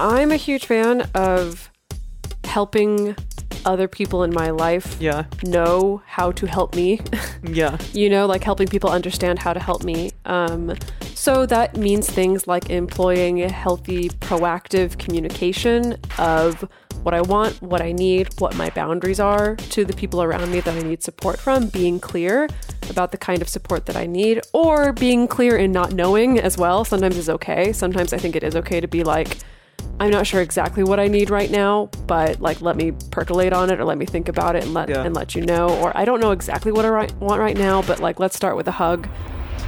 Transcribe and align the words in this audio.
I'm 0.00 0.30
a 0.32 0.36
huge 0.36 0.64
fan 0.64 1.02
of 1.14 1.70
helping 2.44 3.14
other 3.66 3.86
people 3.86 4.22
in 4.22 4.32
my 4.32 4.48
life 4.48 4.96
Yeah. 4.98 5.24
know 5.44 6.00
how 6.06 6.32
to 6.32 6.46
help 6.46 6.74
me. 6.74 7.00
Yeah. 7.42 7.76
you 7.92 8.08
know, 8.10 8.26
like 8.26 8.42
helping 8.44 8.66
people 8.68 8.90
understand 8.90 9.38
how 9.38 9.52
to 9.52 9.60
help 9.60 9.82
me. 9.84 10.10
Um, 10.24 10.74
so 11.14 11.44
that 11.46 11.76
means 11.76 12.08
things 12.08 12.46
like 12.46 12.70
employing 12.70 13.38
healthy, 13.48 14.08
proactive 14.08 14.98
communication 14.98 15.96
of 16.18 16.66
what 17.02 17.12
I 17.14 17.20
want, 17.22 17.60
what 17.62 17.80
I 17.82 17.92
need, 17.92 18.28
what 18.40 18.54
my 18.56 18.68
boundaries 18.70 19.20
are 19.20 19.56
to 19.56 19.84
the 19.84 19.92
people 19.94 20.22
around 20.22 20.50
me 20.50 20.60
that 20.60 20.74
I 20.74 20.80
need 20.82 21.02
support 21.02 21.38
from, 21.38 21.68
being 21.68 21.98
clear 22.00 22.46
about 22.90 23.10
the 23.12 23.18
kind 23.18 23.40
of 23.42 23.48
support 23.48 23.86
that 23.86 23.96
I 23.96 24.06
need, 24.06 24.40
or 24.52 24.92
being 24.92 25.26
clear 25.28 25.56
in 25.56 25.72
not 25.72 25.92
knowing 25.92 26.38
as 26.38 26.56
well. 26.58 26.84
Sometimes 26.84 27.16
is 27.16 27.28
okay. 27.30 27.72
Sometimes 27.72 28.12
I 28.12 28.18
think 28.18 28.36
it 28.36 28.42
is 28.42 28.54
okay 28.56 28.80
to 28.80 28.88
be 28.88 29.02
like, 29.02 29.38
I'm 29.98 30.10
not 30.10 30.26
sure 30.26 30.40
exactly 30.40 30.82
what 30.82 30.98
I 30.98 31.08
need 31.08 31.28
right 31.30 31.50
now, 31.50 31.90
but 32.06 32.40
like 32.40 32.60
let 32.62 32.74
me 32.76 32.92
percolate 33.10 33.52
on 33.52 33.70
it 33.70 33.78
or 33.80 33.84
let 33.84 33.98
me 33.98 34.06
think 34.06 34.28
about 34.28 34.56
it 34.56 34.64
and 34.64 34.72
let 34.72 34.88
Yeah. 34.88 35.02
and 35.04 35.14
let 35.14 35.34
you 35.34 35.42
know. 35.42 35.68
Or 35.80 35.94
I 35.96 36.04
don't 36.04 36.20
know 36.20 36.30
exactly 36.30 36.72
what 36.72 36.84
I 36.84 36.88
ri- 36.88 37.08
want 37.20 37.40
right 37.40 37.56
now, 37.56 37.82
but 37.82 38.00
like 38.00 38.18
let's 38.18 38.34
start 38.36 38.56
with 38.56 38.66
a 38.68 38.72
hug. 38.72 39.08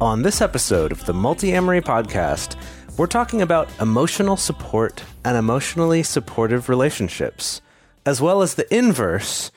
On 0.00 0.22
this 0.22 0.40
episode 0.42 0.92
of 0.92 1.04
the 1.06 1.14
Multiamory 1.14 1.82
Podcast, 1.82 2.56
we're 2.98 3.06
talking 3.06 3.40
about 3.40 3.68
emotional 3.80 4.36
support 4.36 5.02
and 5.24 5.36
emotionally 5.38 6.02
supportive 6.02 6.68
relationships, 6.68 7.62
as 8.04 8.20
well 8.20 8.42
as 8.42 8.54
the 8.54 8.72
inverse, 8.74 9.50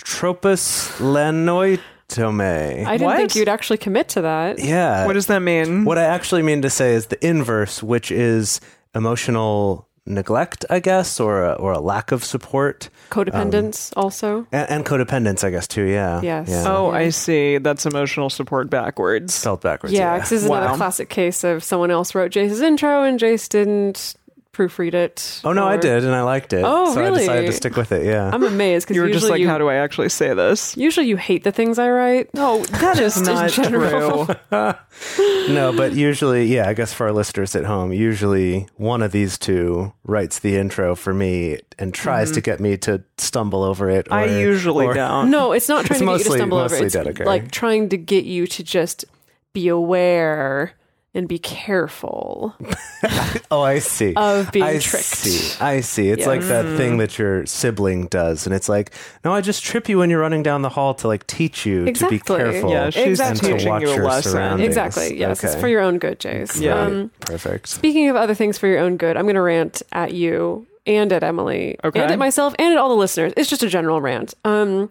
tropus 0.00 1.00
lenoitome. 1.00 2.40
I 2.40 2.74
didn't 2.92 3.00
What? 3.02 3.16
think 3.16 3.34
you'd 3.34 3.48
actually 3.48 3.78
commit 3.78 4.08
to 4.10 4.22
that. 4.22 4.60
yeah. 4.60 5.06
What 5.06 5.14
does 5.14 5.26
that 5.26 5.40
mean? 5.42 5.84
What 5.84 5.98
I 5.98 6.04
actually 6.04 6.42
mean 6.42 6.62
to 6.62 6.70
say 6.70 6.94
is 6.94 7.06
the 7.06 7.24
inverse, 7.26 7.82
which 7.82 8.12
is 8.12 8.60
emotional 8.94 9.88
neglect, 10.10 10.64
I 10.68 10.80
guess, 10.80 11.18
or 11.20 11.44
a, 11.44 11.52
or 11.52 11.72
a 11.72 11.80
lack 11.80 12.12
of 12.12 12.24
support, 12.24 12.90
Codependence 13.10 13.92
um, 13.96 14.02
also. 14.04 14.46
and, 14.52 14.68
and 14.70 14.84
codependence, 14.86 15.44
I 15.44 15.50
guess, 15.50 15.66
too. 15.66 15.84
Yeah. 15.84 16.20
Yes. 16.22 16.48
Yeah. 16.48 16.64
Oh, 16.66 16.90
I 16.90 17.08
see. 17.10 17.58
That's 17.58 17.86
emotional 17.86 18.30
support 18.30 18.68
backwards. 18.70 19.34
Spelled 19.34 19.60
backwards. 19.62 19.92
Yeah, 19.92 20.18
'cause 20.18 20.30
this 20.30 20.42
is 20.44 20.48
Wow. 20.48 20.58
another 20.62 20.76
classic 20.76 21.08
case 21.08 21.44
of 21.44 21.62
someone 21.64 21.90
else 21.90 22.14
wrote 22.14 22.30
Jase's 22.30 22.60
intro 22.60 23.02
and 23.02 23.18
Jase 23.18 23.48
didn't 23.48 24.14
proofread 24.60 24.94
it. 24.94 25.40
Oh 25.44 25.52
no, 25.52 25.66
I 25.66 25.76
did, 25.76 26.04
and 26.04 26.14
I 26.14 26.22
liked 26.22 26.52
it. 26.52 26.62
Oh, 26.64 26.92
so 26.94 27.04
I 27.04 27.10
decided 27.18 27.46
to 27.46 27.52
stick 27.52 27.76
with 27.76 27.92
it. 27.92 28.04
Yeah. 28.04 28.30
I'm 28.32 28.42
amazed 28.44 28.86
because 28.86 28.96
You 28.96 29.02
were 29.02 29.06
usually 29.08 29.20
just 29.20 29.30
like, 29.30 29.40
you, 29.40 29.48
how 29.48 29.58
do 29.58 29.68
I 29.68 29.76
actually 29.76 30.08
say 30.10 30.34
this? 30.34 30.76
usually 30.76 31.06
you 31.06 31.16
hate 31.16 31.44
the 31.44 31.52
things 31.52 31.78
I 31.78 31.88
write. 31.90 32.34
No, 32.34 32.62
that 32.64 32.98
is 33.06 33.20
not 33.22 33.50
general. 33.50 34.26
true. 34.26 34.34
no, 35.54 35.72
but 35.76 35.94
usually, 35.94 36.44
yeah. 36.46 36.68
I 36.68 36.74
guess 36.74 36.92
for 36.92 37.06
our 37.06 37.12
listeners 37.12 37.56
at 37.56 37.64
home, 37.64 37.92
usually 37.92 38.66
one 38.76 39.02
of 39.02 39.12
these 39.12 39.38
two 39.38 39.92
writes 40.04 40.40
the 40.40 40.56
intro 40.56 40.94
for 40.94 41.14
me 41.14 41.58
and 41.78 41.94
tries 41.94 42.32
to 42.32 42.40
get 42.40 42.60
me 42.60 42.76
to 42.78 43.02
stumble 43.18 43.62
over 43.62 43.88
it. 43.88 44.06
Or, 44.08 44.10
Mm-hmm. 44.20 44.34
I 44.34 44.38
usually 44.38 44.86
or- 44.86 44.94
don't. 44.94 45.30
No, 45.30 45.52
it's 45.52 45.68
not 45.68 45.86
trying 45.86 46.00
It's 46.00 46.00
to 46.00 46.04
get 46.06 46.18
you 46.18 46.24
to 46.32 46.38
stumble 46.38 46.58
over. 46.58 46.74
it. 46.74 46.82
It's 46.82 46.96
Dedeker. 46.96 47.24
like 47.24 47.50
trying 47.50 47.88
to 47.90 47.96
get 47.96 48.24
you 48.24 48.46
to 48.48 48.62
just 48.62 49.04
be 49.52 49.68
aware 49.68 50.72
and 51.12 51.26
be 51.26 51.38
careful 51.38 52.54
Oh, 53.50 53.62
I 53.62 53.80
see. 53.80 54.14
of 54.14 54.52
being 54.52 54.64
I 54.64 54.78
tricked. 54.78 55.04
see. 55.04 55.60
I 55.60 55.80
see. 55.80 56.10
It's 56.10 56.20
Yeah. 56.20 56.26
like 56.28 56.42
that 56.42 56.76
thing 56.76 56.98
that 56.98 57.18
your 57.18 57.44
sibling 57.46 58.06
does, 58.06 58.46
and 58.46 58.54
it's 58.54 58.68
like, 58.68 58.92
no, 59.24 59.32
I 59.32 59.40
just 59.40 59.64
trip 59.64 59.88
you 59.88 59.98
when 59.98 60.08
you're 60.10 60.20
running 60.20 60.42
down 60.44 60.62
the 60.62 60.68
hall 60.68 60.94
to 60.94 61.08
like 61.08 61.26
teach 61.26 61.66
you 61.66 61.84
Exactly. 61.86 62.18
to 62.18 62.24
be 62.24 62.26
careful. 62.42 62.70
Yeah, 62.70 62.90
she's 62.90 63.18
and 63.20 63.36
to 63.38 63.52
teaching 63.52 63.68
watch 63.68 63.82
you 63.82 63.90
a 63.90 63.94
your 63.96 64.04
lesson. 64.04 64.32
surroundings. 64.32 64.68
Exactly. 64.68 65.18
Yes, 65.18 65.42
it's 65.42 65.56
for 65.56 65.66
your 65.68 65.80
own 65.80 65.98
good, 65.98 66.20
Jase. 66.20 66.60
Yeah. 66.60 66.80
Um, 66.80 67.10
Perfect. 67.20 67.68
Speaking 67.68 68.08
of 68.08 68.14
other 68.16 68.34
things 68.34 68.56
for 68.58 68.68
your 68.68 68.78
own 68.78 68.96
good, 68.96 69.16
I'm 69.16 69.24
going 69.24 69.34
to 69.34 69.40
rant 69.42 69.82
at 69.92 70.12
you 70.14 70.66
and 70.86 71.12
at 71.12 71.24
Emily 71.24 71.76
Okay. 71.82 72.00
and 72.00 72.12
at 72.12 72.18
myself 72.18 72.54
and 72.58 72.72
at 72.72 72.78
all 72.78 72.88
the 72.88 72.94
listeners. 72.94 73.32
It's 73.36 73.50
just 73.50 73.62
a 73.64 73.68
general 73.68 74.00
rant. 74.00 74.34
Um, 74.44 74.90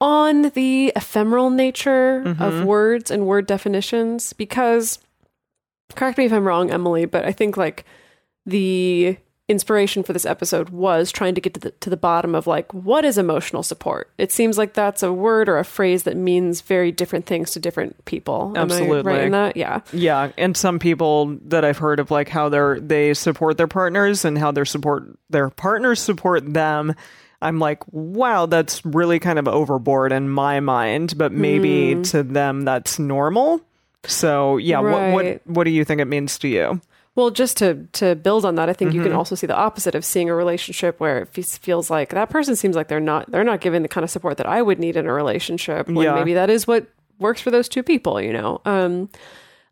on 0.00 0.50
the 0.50 0.92
ephemeral 0.96 1.50
nature 1.50 2.22
Mm-hmm. 2.24 2.42
of 2.42 2.64
words 2.64 3.10
and 3.10 3.26
word 3.26 3.46
definitions, 3.46 4.32
because 4.32 4.98
correct 5.94 6.18
me 6.18 6.24
if 6.26 6.32
I'm 6.32 6.46
wrong, 6.46 6.70
Emily, 6.70 7.04
but 7.04 7.24
I 7.24 7.32
think 7.32 7.56
like 7.56 7.84
the 8.46 9.16
inspiration 9.48 10.02
for 10.02 10.12
this 10.12 10.24
episode 10.24 10.70
was 10.70 11.10
trying 11.12 11.34
to 11.34 11.40
get 11.40 11.52
to 11.52 11.60
the 11.60 11.70
to 11.72 11.90
the 11.90 11.96
bottom 11.96 12.34
of 12.34 12.46
like 12.46 12.72
what 12.72 13.04
is 13.04 13.18
emotional 13.18 13.62
support. 13.62 14.10
It 14.16 14.32
seems 14.32 14.56
like 14.56 14.72
that's 14.72 15.02
a 15.02 15.12
word 15.12 15.48
or 15.48 15.58
a 15.58 15.64
phrase 15.64 16.04
that 16.04 16.16
means 16.16 16.60
very 16.62 16.90
different 16.92 17.26
things 17.26 17.50
to 17.52 17.60
different 17.60 18.04
people. 18.04 18.52
Am 18.56 18.62
Absolutely. 18.70 19.02
right 19.12 19.24
in 19.24 19.32
that? 19.32 19.56
Yeah. 19.56 19.80
Yeah, 19.92 20.30
and 20.38 20.56
some 20.56 20.78
people 20.78 21.38
that 21.46 21.64
I've 21.64 21.78
heard 21.78 22.00
of 22.00 22.10
like 22.10 22.28
how 22.28 22.48
they're 22.48 22.80
they 22.80 23.14
support 23.14 23.58
their 23.58 23.68
partners 23.68 24.24
and 24.24 24.38
how 24.38 24.52
their 24.52 24.64
support 24.64 25.18
their 25.28 25.50
partners 25.50 26.00
support 26.00 26.52
them. 26.54 26.94
I'm 27.42 27.58
like, 27.58 27.82
wow, 27.92 28.46
that's 28.46 28.84
really 28.86 29.18
kind 29.18 29.38
of 29.40 29.48
overboard 29.48 30.12
in 30.12 30.28
my 30.30 30.60
mind, 30.60 31.18
but 31.18 31.32
maybe 31.32 31.94
Hmm. 31.94 32.02
to 32.02 32.22
them 32.22 32.62
that's 32.62 33.00
normal. 33.00 33.60
So 34.04 34.56
yeah, 34.56 34.80
what 34.80 34.88
Right. 34.90 35.12
what 35.12 35.40
what 35.46 35.64
do 35.64 35.70
you 35.70 35.84
think 35.84 36.00
it 36.00 36.06
means 36.06 36.38
to 36.38 36.48
you? 36.48 36.80
Well, 37.14 37.30
just 37.30 37.56
to 37.58 37.86
to 37.92 38.14
build 38.16 38.44
on 38.44 38.54
that, 38.56 38.68
I 38.68 38.72
think 38.72 38.92
you 38.94 39.00
Mm-hmm. 39.00 39.10
can 39.10 39.16
also 39.16 39.34
see 39.34 39.46
the 39.46 39.56
opposite 39.56 39.94
of 39.94 40.04
seeing 40.04 40.30
a 40.30 40.34
relationship 40.34 40.98
where 40.98 41.18
it 41.20 41.28
fe- 41.28 41.42
feels 41.42 41.90
like 41.90 42.10
that 42.10 42.30
person 42.30 42.56
seems 42.56 42.74
like 42.74 42.88
they're 42.88 43.00
not 43.00 43.30
they're 43.30 43.44
not 43.44 43.60
giving 43.60 43.82
the 43.82 43.88
kind 43.88 44.02
of 44.04 44.10
support 44.10 44.38
that 44.38 44.46
I 44.46 44.62
would 44.62 44.78
need 44.78 44.96
in 44.96 45.06
a 45.06 45.12
relationship. 45.12 45.86
When 45.88 46.04
Yeah. 46.06 46.14
maybe 46.14 46.34
that 46.34 46.48
is 46.50 46.66
what 46.66 46.86
works 47.18 47.40
for 47.40 47.50
those 47.50 47.68
two 47.68 47.82
people. 47.82 48.20
You 48.20 48.32
know, 48.32 48.60
um, 48.64 49.08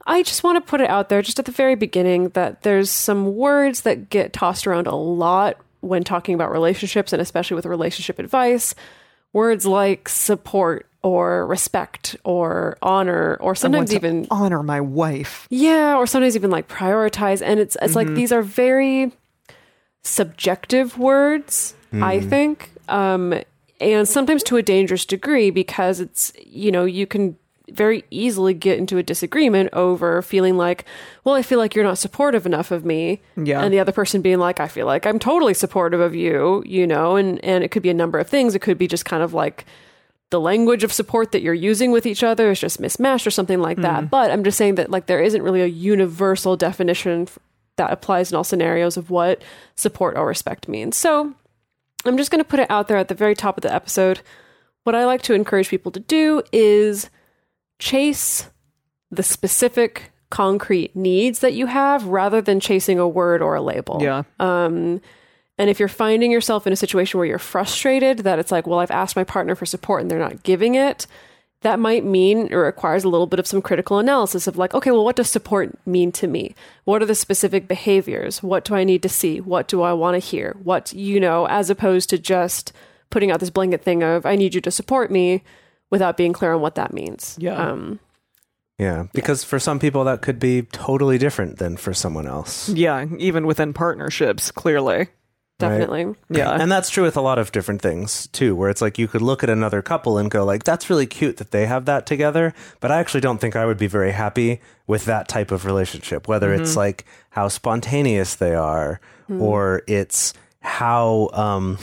I 0.06 0.22
just 0.22 0.44
want 0.44 0.56
to 0.64 0.68
put 0.70 0.80
it 0.80 0.88
out 0.90 1.08
there, 1.08 1.22
just 1.22 1.38
at 1.38 1.44
the 1.46 1.52
very 1.52 1.74
beginning, 1.74 2.28
that 2.30 2.62
there's 2.62 2.90
some 2.90 3.34
words 3.34 3.82
that 3.82 4.10
get 4.10 4.32
tossed 4.32 4.66
around 4.66 4.86
a 4.86 4.94
lot 4.94 5.56
when 5.80 6.04
talking 6.04 6.34
about 6.34 6.52
relationships, 6.52 7.12
and 7.12 7.20
especially 7.22 7.54
with 7.54 7.64
relationship 7.66 8.18
advice. 8.18 8.74
Words 9.32 9.64
like 9.64 10.08
support 10.08 10.86
or 11.02 11.46
respect 11.46 12.16
or 12.24 12.76
honor 12.82 13.36
or 13.40 13.54
sometimes 13.54 13.94
even 13.94 14.26
honor 14.30 14.62
my 14.62 14.80
wife. 14.80 15.46
yeah, 15.50 15.96
or 15.96 16.06
sometimes 16.06 16.36
even 16.36 16.50
like 16.50 16.68
prioritize. 16.68 17.40
And 17.42 17.58
it's 17.58 17.76
it's 17.80 17.96
like 17.96 18.08
these 18.08 18.32
are 18.32 18.42
very 18.42 19.12
subjective 20.02 20.98
words, 20.98 21.74
I 21.92 22.20
think. 22.20 22.70
Um 22.88 23.40
and 23.80 24.06
sometimes 24.06 24.42
to 24.44 24.56
a 24.58 24.62
dangerous 24.62 25.04
degree 25.06 25.50
because 25.50 26.00
it's 26.00 26.32
you 26.44 26.70
know, 26.70 26.84
you 26.84 27.06
can 27.06 27.36
very 27.70 28.02
easily 28.10 28.52
get 28.52 28.78
into 28.78 28.98
a 28.98 29.02
disagreement 29.02 29.70
over 29.72 30.22
feeling 30.22 30.56
like, 30.56 30.84
well, 31.22 31.36
I 31.36 31.42
feel 31.42 31.58
like 31.58 31.74
you're 31.74 31.84
not 31.84 31.98
supportive 31.98 32.44
enough 32.44 32.72
of 32.72 32.84
me. 32.84 33.20
Yeah. 33.36 33.62
And 33.62 33.72
the 33.72 33.78
other 33.78 33.92
person 33.92 34.22
being 34.22 34.38
like, 34.38 34.58
I 34.58 34.66
feel 34.66 34.86
like 34.86 35.06
I'm 35.06 35.20
totally 35.20 35.54
supportive 35.54 36.00
of 36.00 36.14
you, 36.14 36.62
you 36.66 36.86
know, 36.86 37.16
and 37.16 37.42
and 37.44 37.64
it 37.64 37.70
could 37.70 37.82
be 37.82 37.90
a 37.90 37.94
number 37.94 38.18
of 38.18 38.28
things. 38.28 38.54
It 38.54 38.60
could 38.60 38.76
be 38.76 38.88
just 38.88 39.04
kind 39.04 39.22
of 39.22 39.32
like 39.32 39.64
the 40.30 40.40
language 40.40 40.84
of 40.84 40.92
support 40.92 41.32
that 41.32 41.42
you're 41.42 41.52
using 41.52 41.90
with 41.90 42.06
each 42.06 42.22
other 42.22 42.50
is 42.50 42.60
just 42.60 42.80
mismatched 42.80 43.26
or 43.26 43.30
something 43.30 43.60
like 43.60 43.78
that. 43.78 44.10
But 44.10 44.30
I'm 44.30 44.44
just 44.44 44.56
saying 44.56 44.76
that 44.76 44.90
like 44.90 45.06
there 45.06 45.20
isn't 45.20 45.42
really 45.42 45.60
a 45.60 45.66
universal 45.66 46.56
definition 46.56 47.28
that 47.76 47.92
applies 47.92 48.30
in 48.30 48.36
all 48.36 48.44
scenarios 48.44 48.96
of 48.96 49.10
what 49.10 49.42
support 49.74 50.16
or 50.16 50.26
respect 50.26 50.68
means. 50.68 50.96
So 50.96 51.34
I'm 52.04 52.16
just 52.16 52.30
going 52.30 52.42
to 52.42 52.48
put 52.48 52.60
it 52.60 52.70
out 52.70 52.88
there 52.88 52.96
at 52.96 53.08
the 53.08 53.14
very 53.14 53.34
top 53.34 53.56
of 53.58 53.62
the 53.62 53.74
episode. 53.74 54.20
What 54.84 54.94
I 54.94 55.04
like 55.04 55.22
to 55.22 55.34
encourage 55.34 55.68
people 55.68 55.92
to 55.92 56.00
do 56.00 56.42
is 56.52 57.10
chase 57.78 58.48
the 59.10 59.22
specific 59.22 60.12
concrete 60.30 60.94
needs 60.94 61.40
that 61.40 61.54
you 61.54 61.66
have 61.66 62.06
rather 62.06 62.40
than 62.40 62.60
chasing 62.60 62.98
a 62.98 63.08
word 63.08 63.42
or 63.42 63.56
a 63.56 63.60
label. 63.60 63.98
Yeah. 64.00 64.22
Um, 64.38 65.00
and 65.60 65.68
if 65.68 65.78
you're 65.78 65.88
finding 65.88 66.30
yourself 66.30 66.66
in 66.66 66.72
a 66.72 66.76
situation 66.76 67.18
where 67.18 67.26
you're 67.26 67.38
frustrated 67.38 68.20
that 68.20 68.38
it's 68.38 68.50
like, 68.50 68.66
well, 68.66 68.78
I've 68.78 68.90
asked 68.90 69.14
my 69.14 69.24
partner 69.24 69.54
for 69.54 69.66
support 69.66 70.00
and 70.00 70.10
they're 70.10 70.18
not 70.18 70.42
giving 70.42 70.74
it, 70.74 71.06
that 71.60 71.78
might 71.78 72.02
mean 72.02 72.46
it 72.46 72.54
requires 72.54 73.04
a 73.04 73.10
little 73.10 73.26
bit 73.26 73.38
of 73.38 73.46
some 73.46 73.60
critical 73.60 73.98
analysis 73.98 74.46
of 74.46 74.56
like, 74.56 74.72
okay, 74.72 74.90
well, 74.90 75.04
what 75.04 75.16
does 75.16 75.28
support 75.28 75.76
mean 75.86 76.12
to 76.12 76.26
me? 76.26 76.54
What 76.84 77.02
are 77.02 77.06
the 77.06 77.14
specific 77.14 77.68
behaviors? 77.68 78.42
What 78.42 78.64
do 78.64 78.74
I 78.74 78.84
need 78.84 79.02
to 79.02 79.10
see? 79.10 79.38
What 79.38 79.68
do 79.68 79.82
I 79.82 79.92
want 79.92 80.14
to 80.14 80.26
hear? 80.26 80.56
What, 80.62 80.94
you 80.94 81.20
know, 81.20 81.46
as 81.46 81.68
opposed 81.68 82.08
to 82.08 82.16
just 82.16 82.72
putting 83.10 83.30
out 83.30 83.40
this 83.40 83.50
blanket 83.50 83.82
thing 83.82 84.02
of 84.02 84.24
I 84.24 84.36
need 84.36 84.54
you 84.54 84.62
to 84.62 84.70
support 84.70 85.10
me 85.10 85.42
without 85.90 86.16
being 86.16 86.32
clear 86.32 86.54
on 86.54 86.62
what 86.62 86.76
that 86.76 86.94
means. 86.94 87.36
Yeah. 87.38 87.56
Um, 87.56 88.00
Yeah, 88.78 89.08
because 89.12 89.44
for 89.44 89.58
some 89.58 89.78
people 89.78 90.04
that 90.04 90.22
could 90.22 90.38
be 90.38 90.62
totally 90.62 91.18
different 91.18 91.58
than 91.58 91.76
for 91.76 91.92
someone 91.92 92.26
else. 92.26 92.70
Yeah, 92.70 93.04
even 93.18 93.46
within 93.46 93.74
partnerships, 93.74 94.50
clearly. 94.50 95.08
Definitely. 95.60 96.14
Yeah. 96.28 96.50
And 96.50 96.70
that's 96.70 96.90
true 96.90 97.04
with 97.04 97.16
a 97.16 97.20
lot 97.20 97.38
of 97.38 97.52
different 97.52 97.80
things 97.80 98.26
too, 98.28 98.56
where 98.56 98.70
it's 98.70 98.82
like 98.82 98.98
you 98.98 99.06
could 99.06 99.22
look 99.22 99.42
at 99.44 99.50
another 99.50 99.82
couple 99.82 100.18
and 100.18 100.30
go 100.30 100.44
like, 100.44 100.64
that's 100.64 100.90
really 100.90 101.06
cute 101.06 101.36
that 101.36 101.52
they 101.52 101.66
have 101.66 101.84
that 101.84 102.06
together. 102.06 102.52
But 102.80 102.90
I 102.90 102.98
actually 102.98 103.20
don't 103.20 103.40
think 103.40 103.54
I 103.56 103.66
would 103.66 103.78
be 103.78 103.86
very 103.86 104.12
happy 104.12 104.60
with 104.86 105.04
that 105.04 105.28
type 105.28 105.52
of 105.52 105.64
relationship, 105.64 106.26
whether 106.26 106.52
it's 106.52 106.76
like 106.76 107.04
how 107.30 107.48
spontaneous 107.48 108.34
they 108.34 108.54
are 108.54 109.00
or 109.28 109.82
it's 109.86 110.34
how, 110.60 111.30
um, 111.32 111.78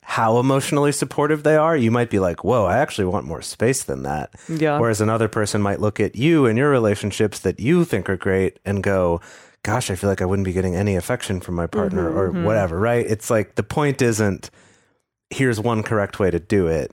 how 0.00 0.38
emotionally 0.38 0.92
supportive 0.92 1.42
they 1.42 1.56
are, 1.56 1.76
you 1.76 1.90
might 1.90 2.10
be 2.10 2.20
like, 2.20 2.44
whoa, 2.44 2.66
I 2.66 2.78
actually 2.78 3.06
want 3.06 3.26
more 3.26 3.42
space 3.42 3.82
than 3.82 4.04
that. 4.04 4.32
Yeah. 4.48 4.78
Whereas 4.78 5.00
another 5.00 5.26
person 5.26 5.60
might 5.60 5.80
look 5.80 5.98
at 5.98 6.14
you 6.14 6.46
and 6.46 6.56
your 6.56 6.70
relationships 6.70 7.40
that 7.40 7.58
you 7.58 7.84
think 7.84 8.08
are 8.08 8.16
great 8.16 8.60
and 8.64 8.82
go, 8.82 9.20
gosh, 9.64 9.90
I 9.90 9.96
feel 9.96 10.08
like 10.08 10.22
I 10.22 10.26
wouldn't 10.26 10.46
be 10.46 10.52
getting 10.52 10.76
any 10.76 10.94
affection 10.94 11.40
from 11.40 11.56
my 11.56 11.66
partner 11.66 12.08
or 12.08 12.30
whatever, 12.30 12.78
right? 12.78 13.04
It's 13.04 13.30
like 13.30 13.56
the 13.56 13.64
point 13.64 14.00
isn't 14.00 14.48
here's 15.30 15.58
one 15.58 15.82
correct 15.82 16.20
way 16.20 16.30
to 16.30 16.38
do 16.38 16.68
it. 16.68 16.92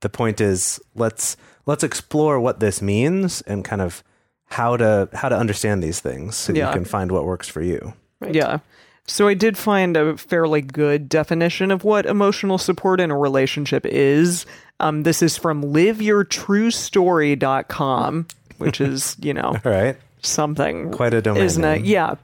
The 0.00 0.08
point 0.08 0.40
is 0.40 0.80
let's 0.94 1.36
let's 1.66 1.82
explore 1.82 2.38
what 2.38 2.60
this 2.60 2.80
means 2.80 3.40
and 3.42 3.64
kind 3.64 3.82
of 3.82 4.04
how 4.46 4.76
to 4.76 5.08
how 5.12 5.28
to 5.28 5.36
understand 5.36 5.82
these 5.82 5.98
things 6.00 6.36
so 6.36 6.52
Yeah. 6.52 6.68
you 6.68 6.72
can 6.74 6.84
find 6.84 7.10
what 7.10 7.24
works 7.24 7.48
for 7.48 7.62
you. 7.62 7.94
Right. 8.20 8.34
Yeah. 8.34 8.58
So 9.06 9.26
I 9.26 9.34
did 9.34 9.56
find 9.58 9.96
a 9.96 10.16
fairly 10.16 10.60
good 10.60 11.08
definition 11.08 11.70
of 11.72 11.82
what 11.84 12.06
emotional 12.06 12.58
support 12.58 13.00
in 13.00 13.10
a 13.10 13.18
relationship 13.18 13.84
is. 13.86 14.46
Um, 14.78 15.02
this 15.02 15.20
is 15.22 15.36
from 15.36 15.64
liveyourtruestory.com, 15.64 18.26
which 18.58 18.80
is, 18.80 19.16
you 19.20 19.34
know, 19.34 19.56
All 19.64 19.72
right. 19.72 19.96
Something. 20.26 20.90
Quite 20.92 21.14
a 21.14 21.22
domain 21.22 21.42
Isn't 21.44 21.64
it? 21.64 21.84
Yeah. 21.84 22.14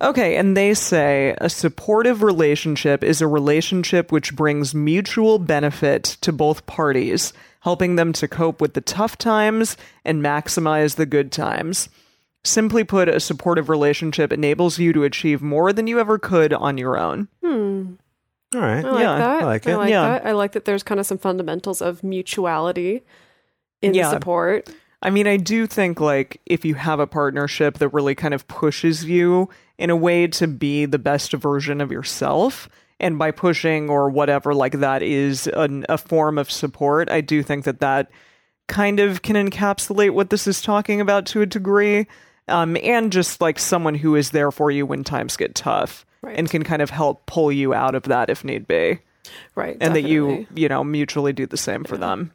Okay, 0.00 0.36
and 0.36 0.54
they 0.56 0.74
say 0.74 1.34
a 1.38 1.48
supportive 1.48 2.22
relationship 2.22 3.02
is 3.02 3.22
a 3.22 3.26
relationship 3.26 4.12
which 4.12 4.36
brings 4.36 4.74
mutual 4.74 5.38
benefit 5.38 6.04
to 6.20 6.32
both 6.32 6.66
parties, 6.66 7.32
helping 7.60 7.96
them 7.96 8.12
to 8.12 8.28
cope 8.28 8.60
with 8.60 8.74
the 8.74 8.82
tough 8.82 9.16
times 9.16 9.76
and 10.04 10.22
maximize 10.22 10.96
the 10.96 11.06
good 11.06 11.32
times. 11.32 11.88
Simply 12.44 12.84
put, 12.84 13.08
a 13.08 13.18
supportive 13.20 13.68
relationship 13.70 14.32
enables 14.32 14.78
you 14.78 14.92
to 14.92 15.02
achieve 15.04 15.40
more 15.40 15.72
than 15.72 15.86
you 15.86 15.98
ever 15.98 16.18
could 16.18 16.52
on 16.52 16.76
your 16.76 16.98
own. 16.98 17.28
Hmm. 17.42 17.94
All 18.54 18.60
right. 18.60 18.84
I 18.84 18.90
like 18.90 19.00
Yeah, 19.00 19.16
that. 19.18 19.42
I 19.42 19.44
like 19.44 19.66
it. 19.66 19.70
I 19.72 19.76
like 19.76 19.90
Yeah. 19.90 20.08
that. 20.08 20.26
I 20.26 20.32
like 20.32 20.52
that 20.52 20.64
there's 20.66 20.82
kind 20.82 21.00
of 21.00 21.06
some 21.06 21.18
fundamentals 21.18 21.80
of 21.82 22.04
mutuality 22.04 23.02
in 23.82 23.94
Yeah. 23.94 24.10
support. 24.10 24.68
I 25.06 25.10
mean, 25.10 25.28
I 25.28 25.36
do 25.36 25.68
think 25.68 26.00
like 26.00 26.40
if 26.46 26.64
you 26.64 26.74
have 26.74 26.98
a 26.98 27.06
partnership 27.06 27.78
that 27.78 27.90
really 27.90 28.16
kind 28.16 28.34
of 28.34 28.48
pushes 28.48 29.04
you 29.04 29.48
in 29.78 29.88
a 29.88 29.94
way 29.94 30.26
to 30.26 30.48
be 30.48 30.84
the 30.84 30.98
best 30.98 31.32
version 31.32 31.80
of 31.80 31.92
yourself, 31.92 32.68
and 32.98 33.16
by 33.16 33.30
pushing 33.30 33.88
or 33.88 34.10
whatever, 34.10 34.52
like 34.52 34.80
that 34.80 35.04
is 35.04 35.46
an, 35.46 35.86
a 35.88 35.96
form 35.96 36.38
of 36.38 36.50
support, 36.50 37.08
I 37.08 37.20
do 37.20 37.44
think 37.44 37.66
that 37.66 37.78
that 37.78 38.10
kind 38.66 38.98
of 38.98 39.22
can 39.22 39.36
encapsulate 39.36 40.10
what 40.10 40.30
this 40.30 40.48
is 40.48 40.60
talking 40.60 41.00
about 41.00 41.24
to 41.26 41.40
a 41.40 41.46
degree. 41.46 42.08
Um, 42.48 42.76
and 42.82 43.12
just 43.12 43.40
like 43.40 43.60
someone 43.60 43.94
who 43.94 44.16
is 44.16 44.30
there 44.30 44.50
for 44.50 44.72
you 44.72 44.86
when 44.86 45.04
times 45.04 45.36
get 45.36 45.54
tough 45.54 46.04
Right. 46.20 46.36
and 46.36 46.50
can 46.50 46.64
kind 46.64 46.82
of 46.82 46.90
help 46.90 47.26
pull 47.26 47.52
you 47.52 47.74
out 47.74 47.94
of 47.94 48.04
that 48.04 48.28
if 48.28 48.42
need 48.42 48.66
be. 48.66 48.98
Right. 49.54 49.76
And 49.80 49.94
that 49.94 50.02
you, 50.02 50.46
you 50.54 50.68
know, 50.68 50.82
mutually 50.82 51.32
do 51.32 51.46
the 51.46 51.56
same 51.56 51.84
for 51.84 51.96
them. 51.96 52.32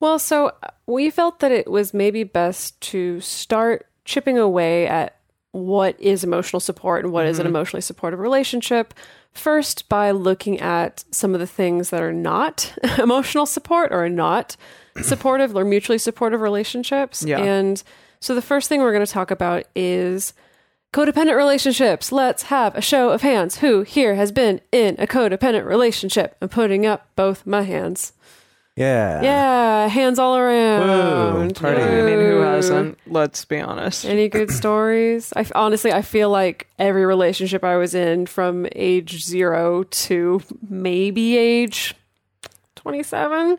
Well, 0.00 0.18
so 0.18 0.48
uh, 0.48 0.70
we 0.86 1.10
felt 1.10 1.40
that 1.40 1.52
it 1.52 1.70
was 1.70 1.94
maybe 1.94 2.24
best 2.24 2.80
to 2.82 3.20
start 3.20 3.86
chipping 4.04 4.38
away 4.38 4.86
at 4.86 5.16
what 5.52 5.98
is 6.00 6.24
emotional 6.24 6.60
support 6.60 7.04
and 7.04 7.12
what 7.12 7.26
is 7.26 7.38
an 7.38 7.46
emotionally 7.46 7.82
supportive 7.82 8.20
relationship. 8.20 8.94
First, 9.32 9.88
by 9.88 10.10
looking 10.10 10.60
at 10.60 11.04
some 11.10 11.34
of 11.34 11.40
the 11.40 11.46
things 11.46 11.90
that 11.90 12.02
are 12.02 12.12
not 12.12 12.72
emotional 12.98 13.46
support 13.46 13.92
or 13.92 14.04
are 14.04 14.08
not 14.08 14.56
supportive 15.02 15.54
or 15.54 15.64
mutually 15.64 15.98
supportive 15.98 16.40
relationships. 16.40 17.22
Yeah. 17.22 17.38
And 17.38 17.82
so 18.20 18.34
the 18.34 18.42
first 18.42 18.68
thing 18.68 18.80
we're 18.80 18.92
going 18.92 19.06
to 19.06 19.12
talk 19.12 19.30
about 19.30 19.64
is 19.74 20.34
codependent 20.92 21.36
relationships. 21.36 22.10
Let's 22.10 22.44
have 22.44 22.74
a 22.76 22.80
show 22.80 23.10
of 23.10 23.22
hands. 23.22 23.58
Who 23.58 23.82
here 23.82 24.14
has 24.14 24.32
been 24.32 24.60
in 24.72 24.96
a 24.98 25.06
codependent 25.06 25.64
relationship? 25.64 26.36
I'm 26.40 26.48
putting 26.48 26.86
up 26.86 27.08
both 27.16 27.46
my 27.46 27.62
hands. 27.62 28.12
Yeah. 28.80 29.20
Yeah, 29.20 29.88
hands 29.88 30.18
all 30.18 30.38
around. 30.38 30.88
Woo, 30.88 31.50
party. 31.52 31.82
I 31.82 32.02
mean, 32.02 32.18
who 32.18 32.40
hasn't? 32.40 32.98
Let's 33.06 33.44
be 33.44 33.60
honest. 33.60 34.06
Any 34.06 34.30
good 34.30 34.50
stories? 34.62 35.34
I 35.36 35.40
f- 35.40 35.52
honestly, 35.54 35.92
I 35.92 36.00
feel 36.00 36.30
like 36.30 36.66
every 36.78 37.04
relationship 37.04 37.62
I 37.62 37.76
was 37.76 37.94
in 37.94 38.24
from 38.24 38.66
age 38.74 39.22
zero 39.22 39.82
to 39.82 40.40
maybe 40.66 41.36
age 41.36 41.94
twenty-seven 42.74 43.58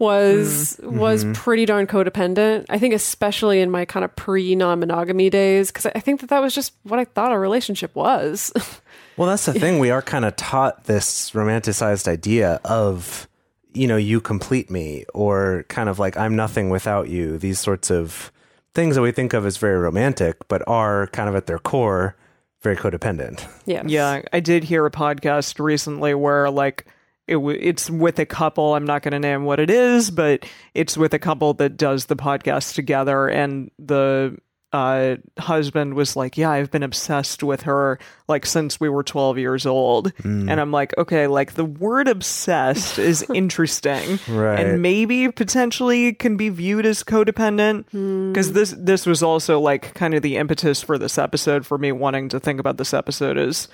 was 0.00 0.80
mm-hmm. 0.82 0.98
was 0.98 1.22
mm-hmm. 1.22 1.34
pretty 1.34 1.64
darn 1.64 1.86
codependent. 1.86 2.66
I 2.68 2.80
think, 2.80 2.92
especially 2.92 3.60
in 3.60 3.70
my 3.70 3.84
kind 3.84 4.04
of 4.04 4.16
pre 4.16 4.56
non-monogamy 4.56 5.30
days, 5.30 5.70
because 5.70 5.86
I 5.86 6.00
think 6.00 6.22
that 6.22 6.30
that 6.30 6.40
was 6.40 6.52
just 6.52 6.72
what 6.82 6.98
I 6.98 7.04
thought 7.04 7.30
a 7.30 7.38
relationship 7.38 7.94
was. 7.94 8.52
Well, 9.16 9.30
that's 9.30 9.46
the 9.46 9.54
thing. 9.54 9.78
We 9.78 9.90
are 9.90 10.02
kind 10.02 10.26
of 10.26 10.36
taught 10.36 10.84
this 10.84 11.30
romanticized 11.30 12.06
idea 12.06 12.60
of, 12.66 13.26
you 13.76 13.86
know, 13.86 13.96
you 13.96 14.20
complete 14.20 14.70
me, 14.70 15.04
or 15.14 15.64
kind 15.68 15.88
of 15.88 15.98
like 15.98 16.16
I'm 16.16 16.34
nothing 16.34 16.70
without 16.70 17.08
you. 17.08 17.38
These 17.38 17.60
sorts 17.60 17.90
of 17.90 18.32
things 18.74 18.96
that 18.96 19.02
we 19.02 19.12
think 19.12 19.32
of 19.32 19.46
as 19.46 19.56
very 19.56 19.78
romantic, 19.78 20.48
but 20.48 20.62
are 20.66 21.06
kind 21.08 21.28
of 21.28 21.34
at 21.34 21.46
their 21.46 21.58
core 21.58 22.16
very 22.62 22.76
codependent. 22.76 23.46
yeah, 23.64 23.82
Yeah, 23.86 24.22
I 24.32 24.40
did 24.40 24.64
hear 24.64 24.84
a 24.86 24.90
podcast 24.90 25.60
recently 25.60 26.14
where 26.14 26.50
like 26.50 26.86
it 27.28 27.34
w- 27.34 27.58
it's 27.60 27.88
with 27.90 28.18
a 28.18 28.26
couple. 28.26 28.74
I'm 28.74 28.84
not 28.84 29.02
going 29.02 29.12
to 29.12 29.18
name 29.18 29.44
what 29.44 29.60
it 29.60 29.70
is, 29.70 30.10
but 30.10 30.44
it's 30.74 30.96
with 30.96 31.14
a 31.14 31.18
couple 31.18 31.54
that 31.54 31.76
does 31.76 32.06
the 32.06 32.16
podcast 32.16 32.74
together, 32.74 33.28
and 33.28 33.70
the 33.78 34.36
uh, 34.72 35.16
husband 35.38 35.94
was 35.94 36.16
like, 36.16 36.36
"Yeah, 36.36 36.50
I've 36.50 36.70
been 36.70 36.82
obsessed 36.82 37.42
with 37.42 37.62
her 37.62 37.98
like 38.28 38.44
since 38.44 38.78
we 38.80 38.88
were 38.88 39.02
12 39.02 39.38
years 39.38 39.64
old," 39.64 40.12
and 40.24 40.50
I'm 40.60 40.72
like, 40.72 40.96
"Okay, 40.98 41.26
like 41.28 41.54
the 41.54 41.64
word 41.64 42.08
obsessed 42.08 42.98
is 42.98 43.24
interesting, 43.34 44.18
Right. 44.28 44.58
and 44.60 44.82
maybe 44.82 45.30
potentially 45.30 46.12
can 46.12 46.36
be 46.36 46.48
viewed 46.48 46.84
as 46.84 47.02
codependent 47.04 47.84
because 48.32 48.52
this 48.52 48.74
this 48.76 49.06
was 49.06 49.22
also 49.22 49.60
like 49.60 49.94
kind 49.94 50.14
of 50.14 50.22
the 50.22 50.36
impetus 50.36 50.82
for 50.82 50.98
this 50.98 51.16
episode 51.16 51.64
for 51.64 51.78
me 51.78 51.92
wanting 51.92 52.28
to 52.30 52.40
think 52.40 52.60
about 52.60 52.76
this 52.76 52.92
episode 52.92 53.38
is 53.38 53.68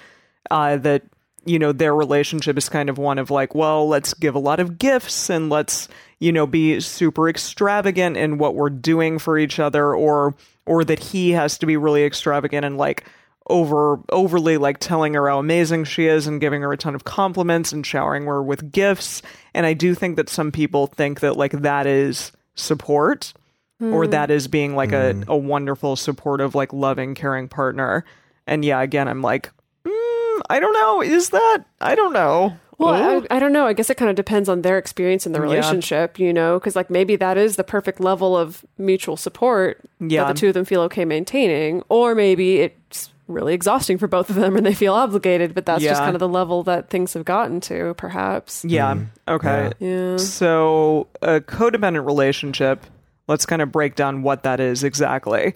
uh, 0.51 0.77
that 0.77 1.03
you 1.45 1.59
know 1.59 1.73
their 1.73 1.95
relationship 1.97 2.57
is 2.57 2.69
kind 2.69 2.89
of 2.89 2.99
one 2.99 3.19
of 3.19 3.31
like 3.31 3.55
well 3.55 3.89
let's 3.89 4.15
give 4.15 4.35
a 4.37 4.39
lot 4.39 4.61
of 4.61 4.79
gifts 4.79 5.29
and 5.29 5.51
let's 5.51 5.89
you 6.21 6.31
know 6.31 6.47
be 6.47 6.79
super 6.79 7.29
extravagant 7.29 8.17
in 8.17 8.39
what 8.39 8.55
we're 8.55 8.71
doing 8.71 9.19
for 9.19 9.37
each 9.37 9.59
other 9.59 9.93
or 9.93 10.37
or 10.67 10.85
that 10.85 10.99
he 10.99 11.33
has 11.33 11.59
to 11.59 11.67
be 11.67 11.77
really 11.77 12.05
extravagant 12.05 12.65
and 12.65 12.77
like 12.77 13.05
over 13.49 13.99
overly 14.11 14.57
like 14.57 14.79
telling 14.79 15.15
her 15.15 15.29
how 15.29 15.39
amazing 15.39 15.85
she 15.85 16.07
is 16.07 16.27
and 16.27 16.41
giving 16.41 16.63
her 16.63 16.73
a 16.73 16.77
ton 16.77 16.95
of 16.95 17.05
compliments 17.05 17.73
and 17.73 17.85
showering 17.85 18.25
her 18.25 18.43
with 18.43 18.71
gifts. 18.71 19.23
And 19.55 19.67
i 19.67 19.75
do 19.75 19.95
think 19.95 20.17
that 20.17 20.29
some 20.29 20.53
people 20.53 20.87
think 20.87 21.21
that 21.21 21.37
like 21.37 21.53
that 21.53 21.87
is 21.87 22.33
support 22.55 23.33
or 23.81 24.07
that 24.07 24.31
is 24.31 24.47
being 24.47 24.77
like 24.77 24.93
a, 24.93 25.25
a 25.27 25.37
wonderful 25.37 25.97
supportive 25.97 26.55
like 26.55 26.73
loving 26.73 27.17
caring 27.17 27.49
partner. 27.49 28.05
And 28.47 28.65
yeah 28.65 28.81
again 28.81 29.09
i'm 29.09 29.23
like 29.23 29.51
mm, 29.85 30.41
i 30.49 30.61
don't 30.61 30.73
know. 30.73 31.03
Is 31.03 31.31
that 31.31 31.65
i 31.81 31.95
don't 31.97 32.13
know 32.13 32.57
Well, 32.79 33.25
I, 33.31 33.37
I 33.37 33.39
don't 33.39 33.53
know. 33.53 33.67
I 33.67 33.73
guess 33.75 33.91
it 33.91 33.97
kind 33.97 34.09
of 34.11 34.17
depends 34.17 34.49
on 34.49 34.63
their 34.63 34.79
experience 34.79 35.27
in 35.27 35.33
the 35.33 35.41
relationship, 35.41 36.19
you 36.19 36.33
know, 36.33 36.59
because 36.59 36.75
like 36.75 36.91
maybe 36.91 37.17
that 37.17 37.37
is 37.39 37.57
the 37.57 37.65
perfect 37.65 38.01
level 38.01 38.37
of 38.37 38.65
mutual 38.79 39.17
support 39.17 39.81
Yeah. 40.01 40.25
that 40.25 40.35
the 40.35 40.41
two 40.41 40.49
of 40.49 40.55
them 40.55 40.65
feel 40.65 40.81
okay 40.83 41.05
maintaining, 41.05 41.83
or 41.89 42.15
maybe 42.15 42.59
it's 42.61 43.11
really 43.29 43.55
exhausting 43.55 43.99
for 43.99 44.09
both 44.09 44.29
of 44.31 44.37
them 44.37 44.57
and 44.57 44.67
they 44.67 44.75
feel 44.75 44.95
obligated, 44.95 45.55
but 45.55 45.65
that's 45.65 45.83
just 45.83 46.01
kind 46.01 46.17
of 46.17 46.21
the 46.21 46.29
level 46.29 46.63
that 46.65 46.91
things 46.91 47.13
have 47.15 47.25
gotten 47.25 47.61
to, 47.61 47.95
perhaps. 47.95 48.65
yeah 48.65 48.97
okay 49.29 49.73
Yeah. 49.79 50.17
So, 50.17 51.07
a 51.23 51.41
codependent 51.41 52.05
relationship, 52.05 52.85
let's 53.29 53.47
kind 53.47 53.63
of 53.63 53.71
break 53.71 53.95
down 53.95 54.23
what 54.23 54.43
that 54.43 54.61
is 54.61 54.83
exactly. 54.83 55.55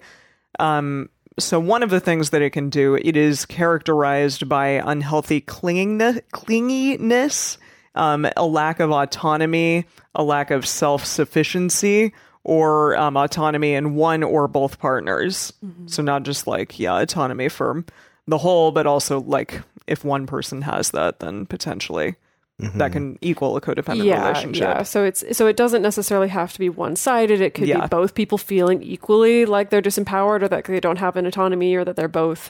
Um, 0.59 1.09
so, 1.39 1.59
one 1.59 1.83
of 1.83 1.89
the 1.89 1.99
things 1.99 2.31
that 2.31 2.41
it 2.41 2.49
can 2.51 2.69
do, 2.69 2.95
it 2.95 3.15
is 3.15 3.45
characterized 3.45 4.49
by 4.49 4.81
unhealthy 4.83 5.41
clinginess, 5.41 6.21
clinginess 6.33 7.57
um, 7.95 8.27
a 8.35 8.45
lack 8.45 8.79
of 8.79 8.91
autonomy, 8.91 9.85
a 10.15 10.23
lack 10.23 10.51
of 10.51 10.65
self 10.65 11.05
sufficiency, 11.05 12.13
or 12.43 12.97
um, 12.97 13.17
autonomy 13.17 13.73
in 13.73 13.95
one 13.95 14.23
or 14.23 14.47
both 14.47 14.79
partners. 14.79 15.53
So, 15.87 16.01
not 16.01 16.23
just 16.23 16.47
like, 16.47 16.79
yeah, 16.79 16.99
autonomy 16.99 17.49
for 17.49 17.83
the 18.27 18.37
whole, 18.37 18.71
but 18.71 18.87
also 18.87 19.21
like 19.21 19.61
if 19.87 20.03
one 20.03 20.27
person 20.27 20.61
has 20.63 20.91
that, 20.91 21.19
then 21.19 21.45
potentially 21.45 22.15
that 22.59 22.91
can 22.91 23.19
equal 23.21 23.55
a 23.55 23.61
codependent 23.61 24.03
yeah, 24.03 24.27
relationship. 24.29 24.61
yeah. 24.63 24.83
So 24.83 25.03
it's 25.03 25.23
so 25.37 25.45
it 25.47 25.55
doesn't 25.57 25.81
necessarily 25.83 26.27
have 26.29 26.53
to 26.53 26.59
be 26.59 26.69
one 26.69 26.95
sided. 26.95 27.39
It 27.41 27.53
could 27.53 27.67
Yeah. 27.67 27.81
be 27.81 27.87
both 27.87 28.15
people 28.15 28.37
feeling 28.37 28.81
equally 28.81 29.45
like 29.45 29.69
they're 29.69 29.81
disempowered, 29.81 30.41
or 30.41 30.47
that 30.47 30.65
they 30.65 30.79
don't 30.79 30.97
have 30.97 31.15
an 31.17 31.25
autonomy, 31.27 31.75
or 31.75 31.83
that 31.85 31.95
they're 31.95 32.07
both. 32.07 32.49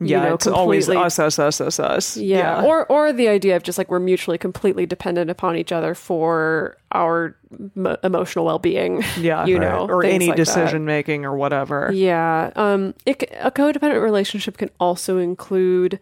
You 0.00 0.06
Yeah, 0.10 0.28
know, 0.28 0.34
it's 0.34 0.46
always 0.46 0.84
completely- 0.84 1.04
us, 1.06 1.18
us, 1.18 1.40
us, 1.40 1.60
us, 1.60 1.80
us. 1.80 2.16
Yeah. 2.16 2.62
or 2.62 2.86
or 2.86 3.12
the 3.12 3.26
idea 3.26 3.56
of 3.56 3.64
just 3.64 3.78
like 3.78 3.90
we're 3.90 3.98
mutually 3.98 4.38
completely 4.38 4.86
dependent 4.86 5.28
upon 5.28 5.56
each 5.56 5.72
other 5.72 5.92
for 5.96 6.76
our 6.92 7.34
m- 7.76 7.96
emotional 8.04 8.44
well 8.44 8.60
being. 8.60 9.02
yeah, 9.18 9.44
you 9.44 9.58
know, 9.58 9.88
or 9.88 10.04
any 10.04 10.28
like 10.28 10.36
that. 10.36 10.44
decision 10.44 10.84
making 10.84 11.24
or 11.24 11.36
whatever. 11.36 11.90
Yeah. 11.92 12.52
Um, 12.54 12.94
it, 13.06 13.22
c- 13.22 13.36
a 13.40 13.50
codependent 13.50 14.00
relationship 14.00 14.56
can 14.56 14.70
also 14.78 15.18
include 15.18 15.98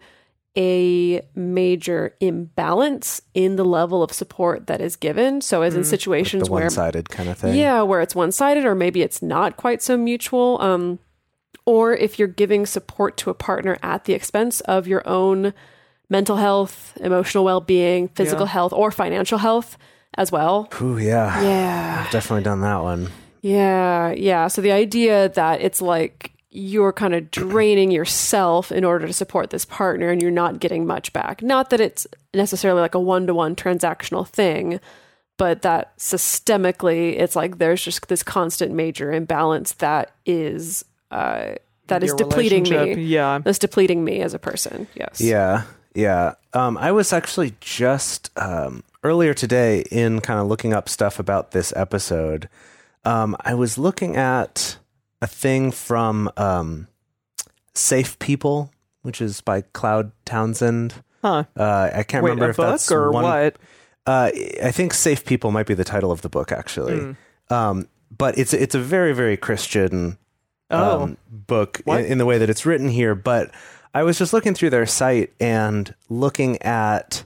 a 0.57 1.21
major 1.35 2.15
imbalance 2.19 3.21
in 3.35 3.55
the 3.57 3.63
level 3.65 4.01
of 4.01 4.11
support 4.11 4.67
that 4.67 4.81
is 4.81 4.95
given. 4.95 5.39
So, 5.41 5.61
as 5.61 5.75
in 5.75 5.81
The 5.81 5.87
situations 5.87 6.49
where, 6.49 6.63
one 6.63 6.69
sided 6.71 7.09
kind 7.09 7.29
of 7.29 7.37
thing. 7.37 7.55
yeah, 7.55 7.83
where 7.83 8.01
it's 8.01 8.15
one 8.15 8.31
sided 8.31 8.65
or 8.65 8.73
maybe 8.73 9.01
it's 9.03 9.21
not 9.21 9.55
quite 9.55 9.81
so 9.83 9.95
mutual. 9.97 10.59
Um, 10.61 10.99
or 11.65 11.93
if 11.93 12.17
you're 12.17 12.27
giving 12.27 12.65
support 12.65 13.17
to 13.17 13.29
a 13.29 13.33
partner 13.33 13.77
at 13.83 14.05
the 14.05 14.13
expense 14.13 14.61
of 14.61 14.87
your 14.87 15.07
own 15.07 15.53
mental 16.09 16.37
health, 16.37 16.97
emotional 17.01 17.43
well 17.43 17.61
being, 17.61 18.07
physical 18.09 18.45
Yeah. 18.45 18.51
health, 18.53 18.73
or 18.73 18.89
financial 18.91 19.37
health 19.37 19.77
as 20.17 20.31
well. 20.31 20.69
Ooh, 20.81 20.97
yeah. 20.97 21.41
Yeah. 21.43 22.03
I've 22.05 22.11
definitely 22.11 22.43
done 22.43 22.61
that 22.61 22.81
one. 22.81 23.09
Yeah, 23.41 24.11
yeah. 24.13 24.47
So 24.47 24.61
the 24.61 24.71
idea 24.71 25.29
that 25.29 25.61
it's 25.61 25.81
like 25.81 26.31
you're 26.49 26.93
kind 26.93 27.13
of 27.13 27.29
draining 27.29 27.91
yourself 27.91 28.71
in 28.71 28.83
order 28.83 29.05
to 29.05 29.13
support 29.13 29.49
this 29.49 29.65
partner 29.65 30.09
and 30.09 30.21
you're 30.21 30.31
not 30.31 30.59
getting 30.59 30.85
much 30.85 31.11
back. 31.13 31.41
Not 31.41 31.69
that 31.71 31.81
it's 31.81 32.07
necessarily 32.33 32.81
like 32.81 32.95
a 32.95 32.99
one 32.99 33.27
to 33.27 33.33
one 33.33 33.55
transactional 33.55 34.27
thing, 34.27 34.79
but 35.37 35.61
that 35.63 35.95
systemically 35.97 37.19
it's 37.19 37.35
like 37.35 37.57
there's 37.57 37.83
just 37.83 38.07
this 38.07 38.23
constant 38.23 38.73
major 38.73 39.11
imbalance 39.11 39.73
that 39.73 40.11
is 40.25 40.83
uh 41.11 41.55
that 41.87 42.03
is 42.03 42.09
Your 42.09 42.17
depleting 42.17 42.63
me. 42.63 42.93
Yeah. 43.03 43.39
That's 43.39 43.59
depleting 43.59 44.03
me 44.03 44.21
as 44.21 44.33
a 44.33 44.39
person. 44.39 44.87
Yes. 44.93 45.21
Yeah, 45.21 45.63
yeah. 45.95 46.35
Um, 46.53 46.77
I 46.77 46.91
was 46.91 47.13
actually 47.13 47.53
just 47.59 48.29
um, 48.37 48.83
earlier 49.03 49.33
today 49.33 49.83
in 49.91 50.21
kind 50.21 50.39
of 50.39 50.47
looking 50.47 50.73
up 50.73 50.89
stuff 50.89 51.19
about 51.19 51.51
this 51.51 51.73
episode. 51.75 52.49
Um, 53.05 53.35
I 53.39 53.53
was 53.53 53.77
looking 53.77 54.17
at 54.17 54.77
a 55.21 55.27
thing 55.27 55.71
from 55.71 56.31
um, 56.37 56.87
Safe 57.73 58.17
People, 58.19 58.71
which 59.01 59.21
is 59.21 59.41
by 59.41 59.61
Cloud 59.61 60.11
Townsend. 60.25 60.95
Huh. 61.21 61.45
Uh, 61.55 61.89
I 61.93 62.03
can't 62.03 62.23
Wait, 62.23 62.31
remember 62.31 62.51
if 62.51 62.57
book 62.57 62.71
that's 62.71 62.91
or 62.91 63.11
one, 63.11 63.23
what? 63.23 63.57
Uh, 64.05 64.31
I 64.63 64.71
think 64.71 64.93
"Safe 64.93 65.25
People" 65.25 65.51
might 65.51 65.67
be 65.67 65.73
the 65.73 65.83
title 65.83 66.11
of 66.11 66.21
the 66.21 66.29
book, 66.29 66.51
actually. 66.51 66.99
Hmm. 66.99 67.53
Um, 67.53 67.87
but 68.15 68.37
it's 68.37 68.53
it's 68.53 68.75
a 68.75 68.79
very 68.79 69.13
very 69.13 69.37
Christian 69.37 70.17
Oh. 70.69 71.03
um, 71.03 71.17
book 71.29 71.81
in, 71.87 71.99
in 72.05 72.17
the 72.17 72.25
way 72.25 72.37
that 72.37 72.49
it's 72.49 72.65
written 72.65 72.89
here. 72.89 73.15
But 73.15 73.51
I 73.93 74.03
was 74.03 74.17
just 74.17 74.33
looking 74.33 74.53
through 74.53 74.71
their 74.71 74.85
site 74.85 75.31
and 75.39 75.93
looking 76.09 76.61
at 76.61 77.23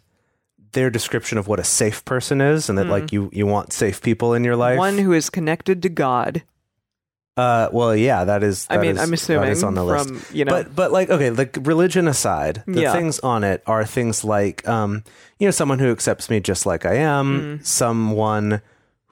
their 0.74 0.92
description 0.92 1.38
of 1.40 1.48
what 1.48 1.60
a 1.60 1.64
safe 1.64 2.06
person 2.06 2.40
is, 2.40 2.70
and 2.70 2.78
that 2.78 2.88
like 2.88 3.12
you 3.12 3.30
you 3.34 3.48
want 3.48 3.74
safe 3.74 4.02
people 4.02 4.34
in 4.34 4.44
your 4.44 4.56
life. 4.56 4.78
One 4.78 5.00
who 5.00 5.12
is 5.12 5.30
connected 5.30 5.82
to 5.84 5.90
God. 5.90 6.44
Uh, 7.42 7.70
well, 7.74 7.96
yeah, 7.96 8.26
that 8.26 8.44
is. 8.44 8.68
I 8.70 8.78
mean, 8.78 8.92
is- 8.98 9.00
I'm 9.02 9.14
assuming 9.14 9.50
is 9.50 9.64
on 9.64 9.74
the 9.74 9.84
list. 9.84 10.08
from 10.10 10.22
you 10.38 10.46
know. 10.46 10.52
But 10.54 10.76
but 10.76 10.92
like 10.92 11.10
okay, 11.10 11.30
like 11.32 11.58
religion 11.62 12.08
aside, 12.08 12.64
the 12.68 12.82
Yeah. 12.82 12.94
things 12.94 13.20
on 13.20 13.44
it 13.44 13.64
are 13.66 13.86
things 13.86 14.24
like 14.24 14.62
um, 14.70 15.04
you 15.40 15.48
know, 15.48 15.52
someone 15.52 15.80
who 15.80 15.90
accepts 15.92 16.30
me 16.30 16.40
just 16.40 16.66
like 16.66 16.86
I 16.86 16.96
am, 17.02 17.26
Mm. 17.60 17.66
someone 17.66 18.62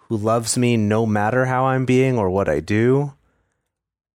who 0.09 0.17
loves 0.17 0.57
me 0.57 0.77
no 0.77 1.05
matter 1.05 1.45
how 1.45 1.65
I'm 1.65 1.85
being 1.85 2.17
or 2.17 2.29
what 2.29 2.47
I 2.49 2.59
do. 2.61 3.13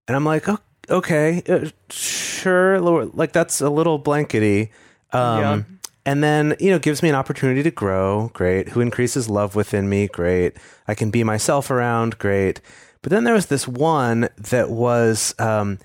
And 0.06 0.14
I'm 0.16 0.24
like, 0.26 0.48
"Oh, 0.48 0.58
okay, 0.90 1.42
uh, 1.48 1.70
sure, 1.90 2.80
Lord, 2.80 3.14
like 3.14 3.32
that's 3.32 3.60
a 3.60 3.70
little 3.70 3.98
blankety. 3.98 4.70
Um 5.12 5.38
Yeah. 5.40 5.60
and 6.06 6.22
then, 6.22 6.54
you 6.60 6.70
know, 6.70 6.78
gives 6.78 7.02
me 7.02 7.08
an 7.08 7.14
opportunity 7.14 7.62
to 7.62 7.70
grow, 7.70 8.30
great. 8.34 8.68
Who 8.74 8.80
increases 8.80 9.28
love 9.30 9.54
within 9.56 9.88
me, 9.88 10.08
great. 10.08 10.56
I 10.86 10.94
can 10.94 11.10
be 11.10 11.24
myself 11.24 11.70
around, 11.70 12.18
great. 12.18 12.60
But 13.04 13.10
then 13.10 13.24
there 13.24 13.34
was 13.34 13.46
this 13.46 13.68
one 13.68 14.30
that 14.38 14.70
was 14.70 15.34
um, 15.38 15.78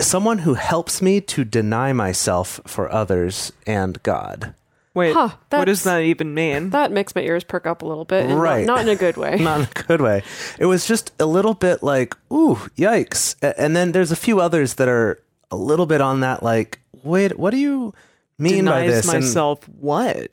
someone 0.00 0.38
who 0.38 0.54
helps 0.54 1.02
me 1.02 1.20
to 1.22 1.44
deny 1.44 1.92
myself 1.92 2.60
for 2.68 2.88
others 2.92 3.50
and 3.66 4.00
God. 4.04 4.54
Wait, 4.94 5.12
Huh, 5.12 5.30
what 5.50 5.64
does 5.64 5.82
that's- 5.82 6.02
that 6.02 6.04
even 6.04 6.32
mean? 6.32 6.70
That 6.70 6.92
makes 6.92 7.16
my 7.16 7.22
ears 7.22 7.42
perk 7.42 7.66
up 7.66 7.82
a 7.82 7.86
little 7.86 8.04
bit. 8.04 8.26
And 8.26 8.34
not- 8.36 8.40
Right. 8.40 8.64
Not, 8.64 8.80
in 8.82 8.88
a 8.88 8.94
good 8.94 9.16
way. 9.16 9.36
Not 9.40 9.60
in 9.62 9.66
a 9.76 9.82
good 9.88 10.00
way. 10.00 10.22
It 10.56 10.66
was 10.66 10.86
just 10.86 11.10
a 11.18 11.26
little 11.26 11.54
bit 11.54 11.82
like, 11.82 12.14
ooh, 12.32 12.60
yikes. 12.78 13.34
A- 13.42 13.60
And 13.60 13.74
then 13.74 13.90
there's 13.90 14.12
a 14.12 14.16
few 14.16 14.38
others 14.40 14.74
that 14.74 14.86
are 14.88 15.20
a 15.50 15.56
little 15.56 15.86
bit 15.86 16.00
on 16.00 16.20
that, 16.20 16.44
like, 16.44 16.78
wait, 17.02 17.36
what 17.40 17.50
do 17.50 17.56
you 17.56 17.92
mean 18.38 18.66
by 18.66 18.82
Denies 18.86 19.02
this? 19.04 19.12
And 19.12 19.24
myself 19.24 19.68
what? 19.68 20.30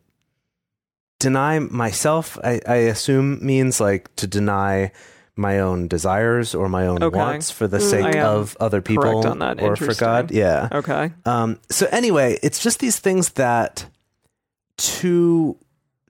deny 1.19 1.57
myself, 1.57 2.37
I, 2.43 2.61
I 2.67 2.75
assume 2.75 3.43
means 3.43 3.79
like 3.81 4.15
to 4.17 4.27
deny 4.27 4.91
my 5.37 5.59
own 5.59 5.87
desires 5.87 6.53
or 6.55 6.67
my 6.69 6.87
own 6.87 7.01
Okay. 7.03 7.17
wants 7.17 7.51
for 7.51 7.67
the 7.67 7.77
Mm. 7.77 7.89
sake 7.89 8.15
of 8.17 8.57
other 8.59 8.81
people 8.81 9.05
or 9.59 9.75
for 9.75 9.93
God. 9.93 10.31
Yeah. 10.31 10.67
Okay. 10.71 11.13
Um, 11.25 11.59
so 11.69 11.87
anyway, 11.91 12.39
it's 12.41 12.59
just 12.59 12.79
these 12.79 12.99
things 12.99 13.29
that 13.31 13.85
to 14.77 15.57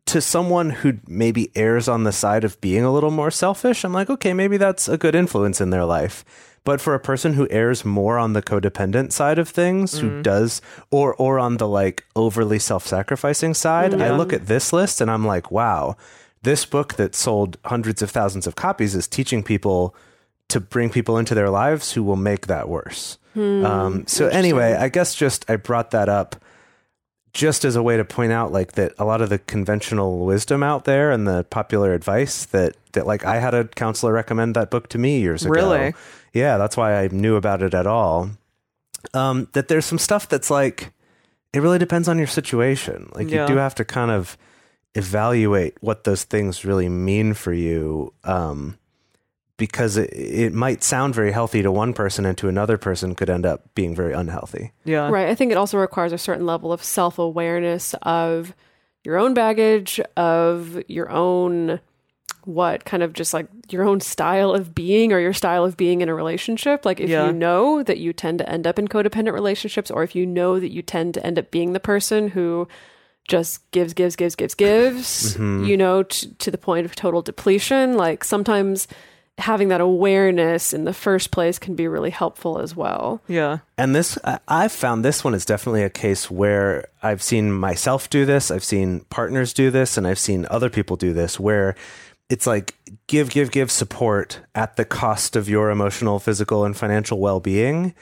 to 0.05 0.22
someone 0.22 0.69
who 0.69 0.93
maybe 1.05 1.51
errs 1.53 1.89
on 1.89 2.05
the 2.05 2.13
side 2.13 2.46
of 2.46 2.60
being 2.62 2.81
a 2.86 2.93
little 2.93 3.12
more 3.12 3.29
selfish, 3.29 3.84
I'm 3.84 3.91
like, 3.91 4.10
okay, 4.10 4.34
maybe 4.34 4.55
that's 4.55 4.88
a 4.88 4.98
good 4.98 5.15
influence 5.15 5.60
in 5.60 5.69
their 5.69 5.84
life. 5.84 6.24
But 6.63 6.79
for 6.79 6.93
a 6.93 7.00
person 7.00 7.34
who 7.34 7.46
errs 7.50 7.84
more 7.84 8.17
on 8.17 8.31
the 8.31 8.41
codependent 8.41 9.12
side 9.12 9.38
of 9.38 9.50
things, 9.50 9.96
Mm-hmm. 9.96 10.07
who 10.17 10.22
does 10.24 10.62
or 10.91 11.13
or 11.15 11.39
on 11.39 11.57
the 11.57 11.67
like 11.67 12.05
overly 12.15 12.60
self-sacrificing 12.60 13.53
side, 13.53 13.93
I 14.01 14.15
look 14.15 14.31
at 14.31 14.48
this 14.48 14.72
list 14.72 15.01
and 15.01 15.12
I'm 15.12 15.25
like, 15.25 15.51
wow, 15.51 15.96
this 16.48 16.63
book 16.66 16.94
that 16.96 17.13
sold 17.13 17.58
hundreds 17.66 18.01
of 18.01 18.10
thousands 18.10 18.48
of 18.48 18.56
copies 18.56 18.96
is 18.96 19.06
teaching 19.06 19.44
people 19.44 19.94
to 20.48 20.62
bring 20.62 20.89
people 20.89 21.18
into 21.18 21.36
their 21.36 21.50
lives 21.50 21.92
who 21.92 22.01
will 22.01 22.16
make 22.16 22.48
that 22.48 22.70
worse. 22.70 23.18
um, 23.36 24.08
so 24.08 24.27
anyway, 24.30 24.74
I 24.74 24.88
guess 24.89 25.13
just 25.13 25.44
I 25.51 25.58
brought 25.58 25.92
that 25.92 26.08
up 26.08 26.38
just 27.34 27.66
as 27.66 27.75
a 27.75 27.84
way 27.84 27.98
to 27.98 28.06
point 28.06 28.32
out 28.32 28.51
like 28.54 28.72
that 28.80 28.94
a 28.98 29.04
lot 29.06 29.22
of 29.22 29.27
the 29.30 29.38
conventional 29.39 30.25
wisdom 30.25 30.63
out 30.63 30.86
there 30.86 31.12
and 31.12 31.27
the 31.27 31.44
popular 31.50 31.94
advice 31.94 32.46
that 32.46 32.75
that 32.94 33.06
like 33.06 33.25
I 33.25 33.39
had 33.39 33.54
a 33.54 33.66
counselor 33.66 34.13
recommend 34.13 34.56
that 34.56 34.72
book 34.72 34.88
to 34.89 34.98
me 34.98 35.20
years 35.20 35.44
ago. 35.44 35.51
Really? 35.51 35.94
Yeah, 36.34 36.58
that's 36.58 36.77
why 36.77 36.96
I 37.04 37.10
knew 37.12 37.36
about 37.36 37.62
it 37.62 37.74
at 37.74 37.86
all. 37.86 38.30
Um, 39.13 39.48
that 39.54 39.68
there's 39.68 39.86
some 39.86 40.00
stuff 40.00 40.27
that's 40.30 40.50
like 40.50 40.92
it 41.54 41.60
really 41.62 41.77
depends 41.80 42.08
on 42.08 42.18
your 42.18 42.27
situation. 42.27 43.10
Like 43.13 43.30
Yeah. 43.30 43.42
you 43.44 43.54
do 43.54 43.58
have 43.58 43.75
to 43.75 43.86
kind 43.86 44.10
of 44.12 44.38
evaluate 44.96 45.75
what 45.82 46.03
those 46.03 46.24
things 46.24 46.65
really 46.65 46.89
mean 46.89 47.34
for 47.34 47.53
you. 47.53 48.13
Um, 48.24 48.77
because 49.58 49.98
it, 49.98 50.13
it 50.13 50.53
might 50.53 50.84
sound 50.84 51.15
very 51.15 51.32
healthy 51.32 51.63
to 51.63 51.72
one 51.72 51.91
person 51.94 52.25
and 52.25 52.38
to 52.38 52.48
another 52.48 52.77
person 52.77 53.15
could 53.15 53.29
end 53.29 53.46
up 53.46 53.74
being 53.74 53.96
very 53.96 54.13
unhealthy. 54.13 54.72
Yeah. 54.86 55.10
Right. 55.10 55.29
I 55.29 55.36
think 55.36 55.51
it 55.51 55.58
also 55.58 55.77
requires 55.79 56.13
a 56.13 56.17
certain 56.17 56.46
level 56.46 56.72
of 56.72 56.84
self 56.84 57.17
awareness 57.17 57.96
of 58.03 58.53
your 59.03 59.17
own 59.17 59.34
baggage, 59.34 60.00
of 60.15 60.79
your 60.88 61.10
own, 61.10 61.79
what 62.44 62.86
kind 62.86 63.01
of 63.01 63.13
just 63.13 63.34
like 63.34 63.48
your 63.70 63.84
own 63.84 64.00
style 64.00 64.51
of 64.51 64.75
being 64.75 65.12
or 65.12 65.20
your 65.20 65.34
style 65.34 65.63
of 65.65 65.75
being 65.75 66.01
in 66.01 66.10
a 66.10 66.13
relationship. 66.13 66.86
Like 66.86 67.00
if 67.00 67.10
Yeah. 67.10 67.25
you 67.27 67.34
know 67.34 67.82
that 67.82 67.98
you 67.98 68.13
tend 68.13 68.38
to 68.39 68.50
end 68.50 68.67
up 68.67 68.77
in 68.77 68.88
codependent 68.88 69.34
relationships, 69.34 69.89
or 69.89 70.03
if 70.03 70.13
you 70.15 70.25
know 70.25 70.60
that 70.60 70.72
you 70.72 70.82
tend 70.84 71.15
to 71.15 71.25
end 71.25 71.39
up 71.39 71.50
being 71.50 71.74
the 71.74 71.79
person 71.79 72.29
who 72.29 72.67
just 73.27 73.69
gives, 73.72 73.93
gives, 73.93 74.15
gives, 74.15 74.36
gives, 74.36 74.55
gives, 74.55 75.34
mm-hmm. 75.34 75.65
you 75.65 75.77
know, 75.77 76.03
t- 76.03 76.29
to 76.39 76.50
the 76.50 76.57
point 76.57 76.86
of 76.86 76.96
total 76.96 77.22
depletion. 77.22 77.96
Like 77.98 78.24
sometimes 78.24 78.88
having 79.38 79.67
that 79.67 79.81
awareness 79.81 80.74
in 80.74 80.86
the 80.86 80.93
first 80.93 81.29
place 81.29 81.60
can 81.60 81.75
be 81.75 81.88
really 81.88 82.10
helpful 82.10 82.60
as 82.60 82.75
well. 82.75 83.22
Yeah. 83.27 83.60
And 83.77 83.96
this, 83.96 84.17
I- 84.24 84.39
I've 84.48 84.72
found 84.72 85.05
this 85.05 85.24
one 85.24 85.34
is 85.34 85.46
definitely 85.46 85.84
a 85.84 85.89
case 85.89 86.31
where 86.31 86.88
I've 87.03 87.22
seen 87.22 87.51
myself 87.51 88.10
do 88.10 88.25
this, 88.25 88.50
I've 88.50 88.63
seen 88.63 89.01
partners 89.10 89.53
do 89.53 89.69
this, 89.69 89.98
and 89.98 90.07
I've 90.07 90.19
seen 90.19 90.48
other 90.50 90.69
people 90.69 90.96
do 90.96 91.13
this 91.13 91.39
where 91.39 91.75
it's 92.29 92.48
like 92.48 92.75
give, 93.07 93.29
give, 93.29 93.51
give 93.51 93.72
support 93.72 94.39
at 94.55 94.75
the 94.75 94.86
cost 94.86 95.36
of 95.36 95.48
your 95.48 95.69
emotional, 95.69 96.19
physical, 96.19 96.65
and 96.65 96.75
financial 96.75 97.19
well 97.19 97.39
being. 97.39 97.93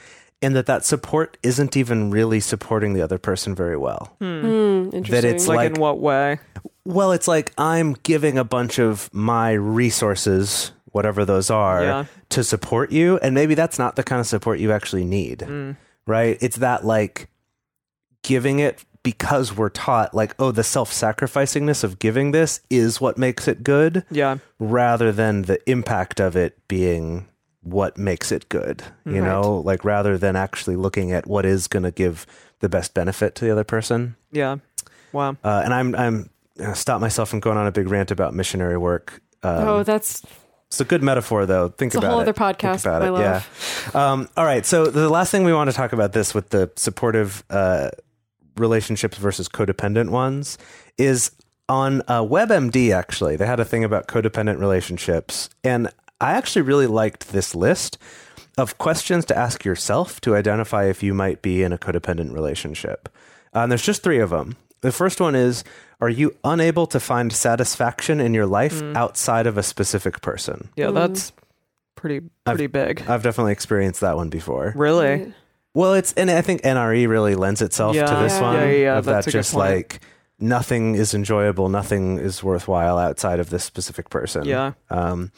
And 0.42 0.54
that 0.54 0.66
that 0.66 0.84
support 0.84 1.38
isn't 1.42 1.76
even 1.76 2.10
really 2.10 2.40
supporting 2.40 2.92
the 2.92 3.00
other 3.02 3.18
person 3.18 3.54
very 3.54 3.76
well. 3.76 4.14
Hmm, 4.20 4.90
interesting. 4.92 5.10
That 5.10 5.24
it's 5.24 5.48
Like, 5.48 5.56
like, 5.56 5.74
in 5.74 5.80
what 5.80 5.98
way? 5.98 6.38
well, 6.84 7.12
it's 7.12 7.26
like 7.26 7.52
I'm 7.56 7.94
giving 8.02 8.36
a 8.36 8.44
bunch 8.44 8.78
of 8.78 9.08
my 9.14 9.52
resources, 9.52 10.72
whatever 10.92 11.24
those 11.24 11.48
are, 11.50 11.82
Yeah. 11.82 12.04
to 12.30 12.44
support 12.44 12.92
you. 12.92 13.16
And 13.22 13.34
maybe 13.34 13.54
that's 13.54 13.78
not 13.78 13.96
the 13.96 14.02
kind 14.02 14.20
of 14.20 14.26
support 14.26 14.58
you 14.58 14.72
actually 14.72 15.04
need, 15.04 15.38
Mm. 15.40 15.76
right? 16.06 16.36
It's 16.42 16.56
that 16.56 16.84
like 16.84 17.28
giving 18.22 18.58
it 18.58 18.84
because 19.02 19.56
we're 19.56 19.68
taught 19.68 20.12
like 20.14 20.34
oh 20.40 20.50
the 20.50 20.64
self-sacrificingness 20.64 21.84
of 21.84 21.98
giving 22.00 22.32
this 22.32 22.60
is 22.68 23.00
what 23.00 23.16
makes 23.16 23.46
it 23.46 23.62
good 23.62 24.04
Yeah. 24.10 24.38
rather 24.58 25.12
than 25.12 25.42
the 25.42 25.58
impact 25.70 26.18
of 26.20 26.34
it 26.36 26.58
being 26.66 27.26
what 27.66 27.98
makes 27.98 28.30
it 28.32 28.48
good 28.48 28.82
you 29.04 29.20
Right. 29.20 29.28
know 29.28 29.58
like 29.64 29.84
rather 29.84 30.16
than 30.16 30.36
actually 30.36 30.76
looking 30.76 31.12
at 31.12 31.26
what 31.26 31.44
is 31.44 31.66
going 31.68 31.82
to 31.82 31.90
give 31.90 32.26
the 32.60 32.68
best 32.68 32.94
benefit 32.94 33.34
to 33.36 33.44
the 33.44 33.50
other 33.50 33.64
person 33.64 34.16
Yeah. 34.32 34.56
Wow. 35.12 35.36
uh, 35.44 35.62
and 35.64 35.74
i'm 35.74 35.94
i'm 35.96 36.30
gonna 36.58 36.74
stop 36.74 37.00
myself 37.00 37.28
from 37.28 37.40
going 37.40 37.58
on 37.58 37.66
a 37.66 37.72
big 37.72 37.88
rant 37.88 38.10
about 38.10 38.34
missionary 38.34 38.78
work 38.78 39.20
um, 39.42 39.68
oh, 39.68 39.82
that's 39.82 40.22
it's 40.68 40.80
a 40.80 40.84
good 40.84 41.02
metaphor, 41.02 41.46
though. 41.46 41.68
Think 41.68 41.90
It's 41.90 41.94
a 41.94 41.98
about 41.98 42.10
whole 42.10 42.18
it. 42.20 42.22
other 42.28 42.32
Think 42.32 42.58
podcast, 42.58 42.80
about 42.86 43.02
my 43.02 43.08
it. 43.08 43.10
love. 43.12 43.90
Yeah. 43.94 44.12
Um, 44.12 44.28
all 44.36 44.44
right. 44.44 44.66
So 44.66 44.86
the 44.86 45.08
last 45.08 45.30
thing 45.30 45.44
we 45.44 45.52
want 45.52 45.70
to 45.70 45.76
talk 45.76 45.92
about 45.92 46.12
this 46.12 46.34
with 46.34 46.48
the 46.50 46.68
supportive 46.74 47.44
uh, 47.50 47.90
relationships 48.56 49.18
versus 49.18 49.48
codependent 49.48 50.10
ones 50.10 50.58
is 50.98 51.30
on 51.68 52.02
uh, 52.08 52.22
WebMD. 52.22 52.92
Actually, 52.92 53.36
they 53.36 53.46
had 53.46 53.60
a 53.60 53.64
thing 53.64 53.84
about 53.84 54.08
codependent 54.08 54.58
relationships, 54.58 55.48
and 55.62 55.88
I 56.20 56.32
actually 56.32 56.62
really 56.62 56.86
liked 56.86 57.28
this 57.32 57.54
list 57.54 57.98
of 58.58 58.78
questions 58.78 59.24
to 59.26 59.36
ask 59.36 59.64
yourself 59.64 60.20
to 60.22 60.34
identify 60.34 60.84
if 60.86 61.02
you 61.02 61.12
might 61.12 61.42
be 61.42 61.62
in 61.62 61.72
a 61.72 61.78
codependent 61.78 62.32
relationship. 62.32 63.08
Uh, 63.54 63.60
and 63.60 63.70
there's 63.72 63.82
just 63.82 64.02
three 64.02 64.18
of 64.18 64.30
them. 64.30 64.56
The 64.80 64.92
first 64.92 65.20
one 65.20 65.34
is 65.34 65.64
Are 66.00 66.08
you 66.08 66.36
unable 66.44 66.86
to 66.88 67.00
find 67.00 67.32
satisfaction 67.32 68.20
in 68.20 68.34
your 68.34 68.46
life 68.46 68.82
outside 68.94 69.46
of 69.46 69.56
a 69.58 69.62
specific 69.62 70.20
person? 70.20 70.68
Yeah, 70.76 70.90
that's 70.90 71.32
pretty 71.94 72.20
pretty 72.44 72.66
big. 72.66 73.02
I've 73.08 73.22
definitely 73.22 73.52
experienced 73.52 74.00
that 74.02 74.16
one 74.16 74.28
before. 74.28 74.72
Really? 74.76 75.32
Well, 75.74 75.94
it's 75.94 76.12
and 76.14 76.30
I 76.30 76.40
think 76.42 76.62
NRE 76.62 77.08
really 77.08 77.34
lends 77.34 77.60
itself 77.62 77.94
to 77.94 78.00
this 78.00 78.32
Yeah. 78.34 78.40
one. 78.42 78.54
Yeah, 78.56 78.64
yeah, 78.66 78.76
yeah, 78.76 78.98
of 78.98 79.04
that's 79.06 79.24
that 79.26 79.30
a 79.30 79.32
good 79.32 79.38
just 79.38 79.52
point. 79.54 79.70
like 79.70 80.00
nothing 80.38 80.94
is 80.94 81.14
enjoyable, 81.14 81.68
nothing 81.70 82.18
is 82.18 82.42
worthwhile 82.42 82.98
outside 82.98 83.40
of 83.40 83.48
this 83.50 83.64
specific 83.64 84.10
person. 84.10 84.44
Yeah. 84.44 84.72
Um, 84.90 85.32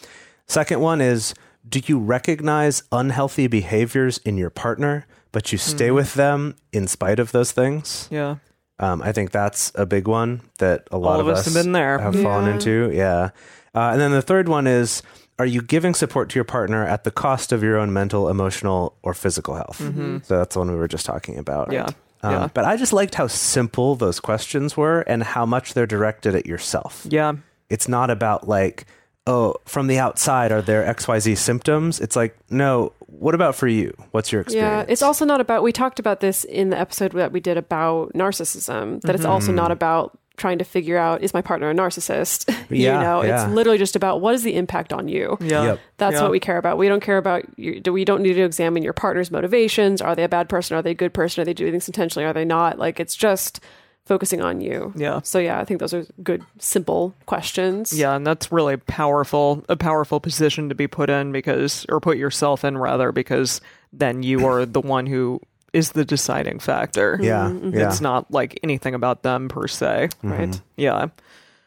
second 0.49 0.81
one 0.81 1.01
is 1.01 1.35
do 1.69 1.81
you 1.87 1.99
recognize 1.99 2.83
unhealthy 2.93 3.47
behaviors 3.47 4.19
in 4.19 4.39
your 4.39 4.51
partner, 4.51 5.07
but 5.33 5.53
you 5.53 5.59
stay 5.59 5.91
with 5.91 6.15
them 6.15 6.57
in 6.73 6.87
spite 6.87 7.19
of 7.19 7.33
those 7.33 7.53
things? 7.53 8.09
Yeah. 8.11 8.37
Um, 8.81 9.03
I 9.03 9.13
think 9.13 9.33
that's 9.33 9.73
a 9.75 9.85
big 9.85 10.07
one 10.07 10.43
that 10.59 10.87
a 10.91 10.99
lot 10.99 11.15
All 11.15 11.21
of 11.21 11.29
us 11.29 11.45
have 11.45 11.55
been 11.55 11.73
there. 11.73 11.99
have 11.99 12.15
fallen 12.21 12.49
into. 12.49 12.91
Yeah. 12.95 13.31
Uh, 13.75 13.91
and 13.93 14.01
then 14.01 14.13
the 14.13 14.23
third 14.23 14.49
one 14.49 14.67
is 14.67 15.03
are 15.39 15.47
you 15.47 15.63
giving 15.63 15.95
support 15.95 16.29
to 16.31 16.35
your 16.37 16.45
partner 16.45 16.85
at 16.85 17.05
the 17.05 17.11
cost 17.11 17.53
of 17.53 17.63
your 17.63 17.77
own 17.77 17.93
mental, 17.93 18.29
emotional, 18.29 18.97
or 19.03 19.15
physical 19.15 19.55
health? 19.55 19.77
So 20.25 20.39
that's 20.39 20.55
the 20.55 20.59
one 20.61 20.71
we 20.71 20.77
were 20.77 20.89
just 20.89 21.07
talking 21.07 21.39
about. 21.39 21.69
Mm-hmm. 21.69 21.75
Yeah. 21.75 21.91
Um, 22.23 22.33
yeah. 22.33 22.49
But 22.53 22.65
I 22.65 22.77
just 22.77 22.93
liked 22.93 23.15
how 23.15 23.27
simple 23.29 23.95
those 23.95 24.19
questions 24.21 24.77
were 24.77 25.01
and 25.03 25.23
how 25.23 25.45
much 25.47 25.75
they're 25.75 25.87
directed 25.87 26.35
at 26.35 26.47
yourself. 26.47 27.07
Yeah. 27.09 27.35
It's 27.71 27.87
not 27.89 28.11
about 28.11 28.49
like, 28.49 28.87
oh, 29.29 29.55
from 29.67 29.87
the 29.87 29.99
outside, 29.99 30.51
are 30.51 30.63
there 30.63 30.83
XYZ 30.93 31.37
symptoms? 31.37 32.01
It's 32.01 32.17
like, 32.17 32.37
no, 32.51 32.93
what 33.07 33.35
about 33.35 33.55
for 33.55 33.69
you? 33.69 33.95
What's 34.11 34.33
your 34.33 34.41
experience? 34.41 34.87
Yeah, 34.89 34.93
it's 34.93 35.03
also 35.03 35.25
not 35.25 35.41
about. 35.41 35.63
We 35.63 35.73
talked 35.73 35.99
about 36.01 36.21
this 36.21 36.45
in 36.45 36.71
the 36.71 36.79
episode 36.79 37.13
that 37.13 37.31
we 37.33 37.41
did 37.41 37.57
about 37.57 38.13
narcissism. 38.15 39.01
That 39.03 39.15
it's 39.15 39.25
also 39.25 39.49
Mm-hmm. 39.49 39.57
not 39.57 39.71
about 39.71 40.19
trying 40.37 40.59
to 40.59 40.65
figure 40.65 40.97
out 40.97 41.21
is 41.23 41.35
my 41.35 41.43
partner 41.43 41.69
a 41.71 41.75
narcissist. 41.75 42.49
Yeah, 42.71 42.99
you 42.99 43.03
know, 43.05 43.23
yeah. 43.25 43.45
it's 43.47 43.55
literally 43.55 43.79
just 43.79 43.97
about 43.97 44.21
what 44.21 44.35
is 44.35 44.43
the 44.43 44.55
impact 44.55 44.93
on 44.93 45.09
you. 45.09 45.39
Yeah. 45.41 45.65
Yep. 45.65 45.81
That's 45.97 46.15
Yeah. 46.17 46.23
what 46.23 46.31
we 46.31 46.39
care 46.39 46.59
about. 46.59 46.77
We 46.77 46.87
don't 46.87 47.01
care 47.01 47.17
about 47.17 47.45
you. 47.59 47.81
Do 47.81 47.93
we 47.95 48.05
don't 48.05 48.21
need 48.23 48.35
to 48.35 48.43
examine 48.43 48.83
your 48.83 48.93
partner's 48.93 49.31
motivations? 49.31 50.03
Are 50.03 50.15
they 50.15 50.23
a 50.25 50.29
bad 50.29 50.49
person? 50.51 50.77
Are 50.77 50.83
they 50.83 50.91
a 50.91 50.95
good 50.95 51.15
person? 51.15 51.41
Are 51.41 51.45
they 51.47 51.55
doing 51.55 51.73
things 51.73 51.89
intentionally? 51.89 52.27
Are 52.27 52.35
they 52.35 52.45
not? 52.45 52.79
Like 52.79 53.01
it's 53.01 53.17
just 53.17 53.61
focusing 54.09 54.41
on 54.41 54.61
you. 54.61 54.93
Yeah. 54.97 55.21
So 55.23 55.39
yeah, 55.39 55.61
I 55.61 55.65
think 55.65 55.79
those 55.79 55.95
are 55.95 56.07
good, 56.23 56.43
simple 56.59 57.15
questions. 57.27 57.97
Yeah, 57.97 58.17
and 58.17 58.27
that's 58.27 58.51
really 58.51 58.79
powerful, 58.79 59.63
a 59.69 59.77
powerful 59.77 60.19
position 60.19 60.71
to 60.71 60.75
be 60.75 60.89
put 60.89 61.11
in 61.11 61.31
because, 61.31 61.87
or 61.89 62.01
put 62.01 62.17
yourself 62.17 62.65
in 62.65 62.77
rather, 62.79 63.13
because 63.13 63.61
then 63.93 64.23
you 64.23 64.47
are 64.47 64.67
the 64.67 64.81
one 64.81 65.07
who 65.07 65.41
is 65.73 65.93
the 65.93 66.05
deciding 66.05 66.59
factor. 66.59 67.19
Yeah. 67.21 67.49
Mm-hmm. 67.49 67.77
Yeah. 67.77 67.89
It's 67.89 68.01
not 68.01 68.31
like 68.31 68.59
anything 68.63 68.95
about 68.95 69.23
them 69.23 69.49
per 69.49 69.69
se. 69.69 70.09
Right. 70.23 70.61
Yeah. 70.77 71.09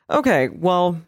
Okay. 0.10 0.50
Well, 0.50 1.00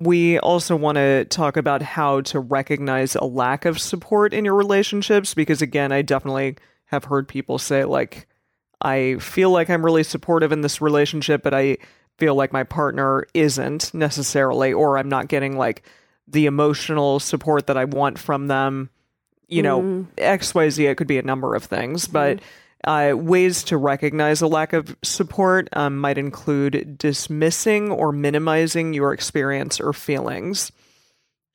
we 0.00 0.40
also 0.40 0.74
want 0.74 0.96
to 0.96 1.24
talk 1.26 1.56
about 1.56 1.80
how 1.80 2.22
to 2.22 2.40
recognize 2.40 3.14
a 3.14 3.24
lack 3.24 3.64
of 3.64 3.80
support 3.80 4.34
in 4.34 4.44
your 4.44 4.56
relationships 4.56 5.32
because, 5.32 5.62
again, 5.62 5.92
I 5.92 6.02
definitely 6.02 6.56
have 6.86 7.04
heard 7.04 7.28
people 7.28 7.58
say, 7.58 7.84
like, 7.84 8.26
I 8.82 9.16
feel 9.20 9.50
like 9.50 9.70
I'm 9.70 9.84
really 9.84 10.02
supportive 10.02 10.52
in 10.52 10.60
this 10.60 10.80
relationship, 10.80 11.42
but 11.42 11.54
I 11.54 11.78
feel 12.18 12.34
like 12.34 12.52
my 12.52 12.64
partner 12.64 13.26
isn't 13.32 13.94
necessarily, 13.94 14.72
or 14.72 14.98
I'm 14.98 15.08
not 15.08 15.28
getting 15.28 15.56
like 15.56 15.82
the 16.26 16.46
emotional 16.46 17.20
support 17.20 17.68
that 17.68 17.76
I 17.76 17.84
want 17.84 18.18
from 18.18 18.48
them. 18.48 18.90
You 19.48 19.62
know, 19.62 20.06
XYZ, 20.16 20.90
it 20.90 20.96
could 20.96 21.06
be 21.06 21.18
a 21.18 21.22
number 21.22 21.54
of 21.54 21.64
things, 21.64 22.06
but 22.06 22.40
uh, 22.84 23.12
ways 23.14 23.64
to 23.64 23.76
recognize 23.76 24.40
a 24.40 24.46
lack 24.46 24.72
of 24.72 24.96
support 25.02 25.68
um, 25.72 25.98
might 25.98 26.18
include 26.18 26.96
dismissing 26.98 27.90
or 27.90 28.12
minimizing 28.12 28.94
your 28.94 29.12
experience 29.12 29.78
or 29.78 29.92
feelings. 29.92 30.72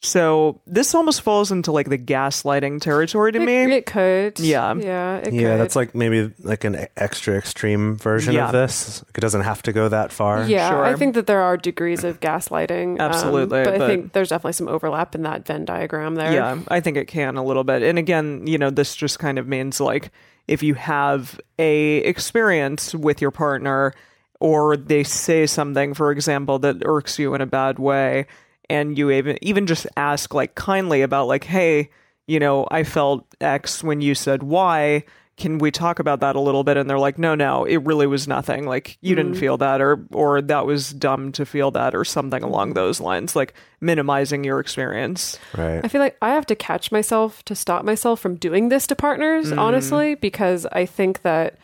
So 0.04 0.62
this 0.68 0.94
almost 0.94 1.22
falls 1.22 1.52
into 1.52 1.72
like 1.72 1.90
the 1.90 1.98
gaslighting 1.98 2.82
territory 2.82 3.32
to 3.32 3.42
It, 3.42 3.46
me. 3.46 3.74
it 3.76 3.88
could. 3.88 4.40
Yeah. 4.40 4.76
Yeah. 4.76 5.18
It 5.18 5.34
Yeah, 5.34 5.42
could. 5.54 5.60
that's 5.62 5.76
like 5.76 5.96
maybe 5.96 6.32
like 6.44 6.64
an 6.64 6.88
extra 6.96 7.36
extreme 7.36 7.96
version 7.98 8.36
Yeah. 8.36 8.46
of 8.46 8.52
this. 8.52 9.04
It 9.16 9.20
doesn't 9.22 9.42
have 9.42 9.64
to 9.64 9.74
go 9.74 9.90
that 9.90 10.12
far. 10.12 10.44
Yeah, 10.44 10.80
I 10.82 10.94
think 10.96 11.16
that 11.16 11.26
there 11.26 11.42
are 11.42 11.58
degrees 11.58 12.04
of 12.04 12.20
gaslighting. 12.20 13.00
um, 13.00 13.10
Absolutely, 13.12 13.64
but, 13.64 13.78
but- 13.78 13.82
I 13.82 13.88
think 13.88 14.14
there's 14.14 14.30
definitely 14.30 14.54
some 14.54 14.68
overlap 14.68 15.16
in 15.16 15.24
that 15.24 15.48
Venn 15.48 15.66
diagram 15.66 16.14
there. 16.14 16.32
Yeah, 16.32 16.60
I 16.68 16.80
think 16.80 16.96
it 16.98 17.06
can 17.08 17.36
a 17.36 17.44
little 17.44 17.64
bit. 17.64 17.82
And 17.82 17.98
again, 17.98 18.46
you 18.46 18.60
know, 18.60 18.70
this 18.70 18.96
just 18.96 19.18
kind 19.18 19.40
of 19.40 19.48
means 19.48 19.80
like 19.82 20.12
if 20.48 20.62
you 20.62 20.76
have 20.76 21.40
a 21.58 21.98
experience 21.98 22.94
with 22.94 23.20
your 23.20 23.32
partner 23.32 23.94
or 24.40 24.78
they 24.78 25.04
say 25.04 25.48
something 25.48 25.96
for 25.96 26.12
example 26.12 26.60
that 26.60 26.78
irks 26.86 27.18
you 27.18 27.34
in 27.34 27.42
a 27.42 27.46
bad 27.48 27.80
way 27.80 28.28
and 28.70 28.98
you 28.98 29.12
even 29.12 29.38
even 29.42 29.68
just 29.68 29.88
ask 29.96 30.34
like 30.34 30.56
kindly 30.56 31.02
about 31.02 31.28
like 31.28 31.44
hey, 31.46 31.90
you 32.28 32.40
know, 32.40 32.68
I 32.70 32.84
felt 32.84 33.26
X 33.42 33.84
when 33.84 34.02
you 34.02 34.16
said 34.16 34.44
Y. 34.44 35.04
Can 35.38 35.60
we 35.60 35.70
talk 35.70 36.00
about 36.00 36.22
that 36.22 36.36
a 36.36 36.40
little 36.40 36.64
bit? 36.64 36.78
And 36.78 36.90
they're 36.90 36.98
like, 36.98 37.20
no, 37.20 37.36
no, 37.36 37.64
it 37.64 37.78
really 37.86 38.08
was 38.08 38.28
nothing. 38.28 38.66
Like 38.66 38.98
you 39.02 39.14
didn't 39.14 39.36
feel 39.36 39.56
that, 39.58 39.82
or 39.82 40.04
or 40.12 40.42
that 40.42 40.66
was 40.66 40.92
dumb 40.92 41.32
to 41.34 41.46
feel 41.46 41.70
that, 41.72 41.94
or 41.94 42.04
something 42.04 42.42
along 42.42 42.74
those 42.74 43.00
lines. 43.00 43.36
Like 43.36 43.54
minimizing 43.80 44.44
your 44.44 44.60
experience. 44.60 45.38
Right. 45.56 45.80
I 45.84 45.90
feel 45.90 46.02
like 46.02 46.18
I 46.24 46.30
have 46.30 46.48
to 46.48 46.56
catch 46.56 46.92
myself 46.92 47.46
to 47.46 47.54
stop 47.54 47.86
myself 47.86 48.20
from 48.20 48.36
doing 48.38 48.70
this 48.70 48.88
to 48.88 48.96
partners, 48.96 49.52
Mm. 49.52 49.60
honestly, 49.60 50.16
because 50.16 50.66
I 50.72 50.88
think 50.88 51.22
that 51.22 51.60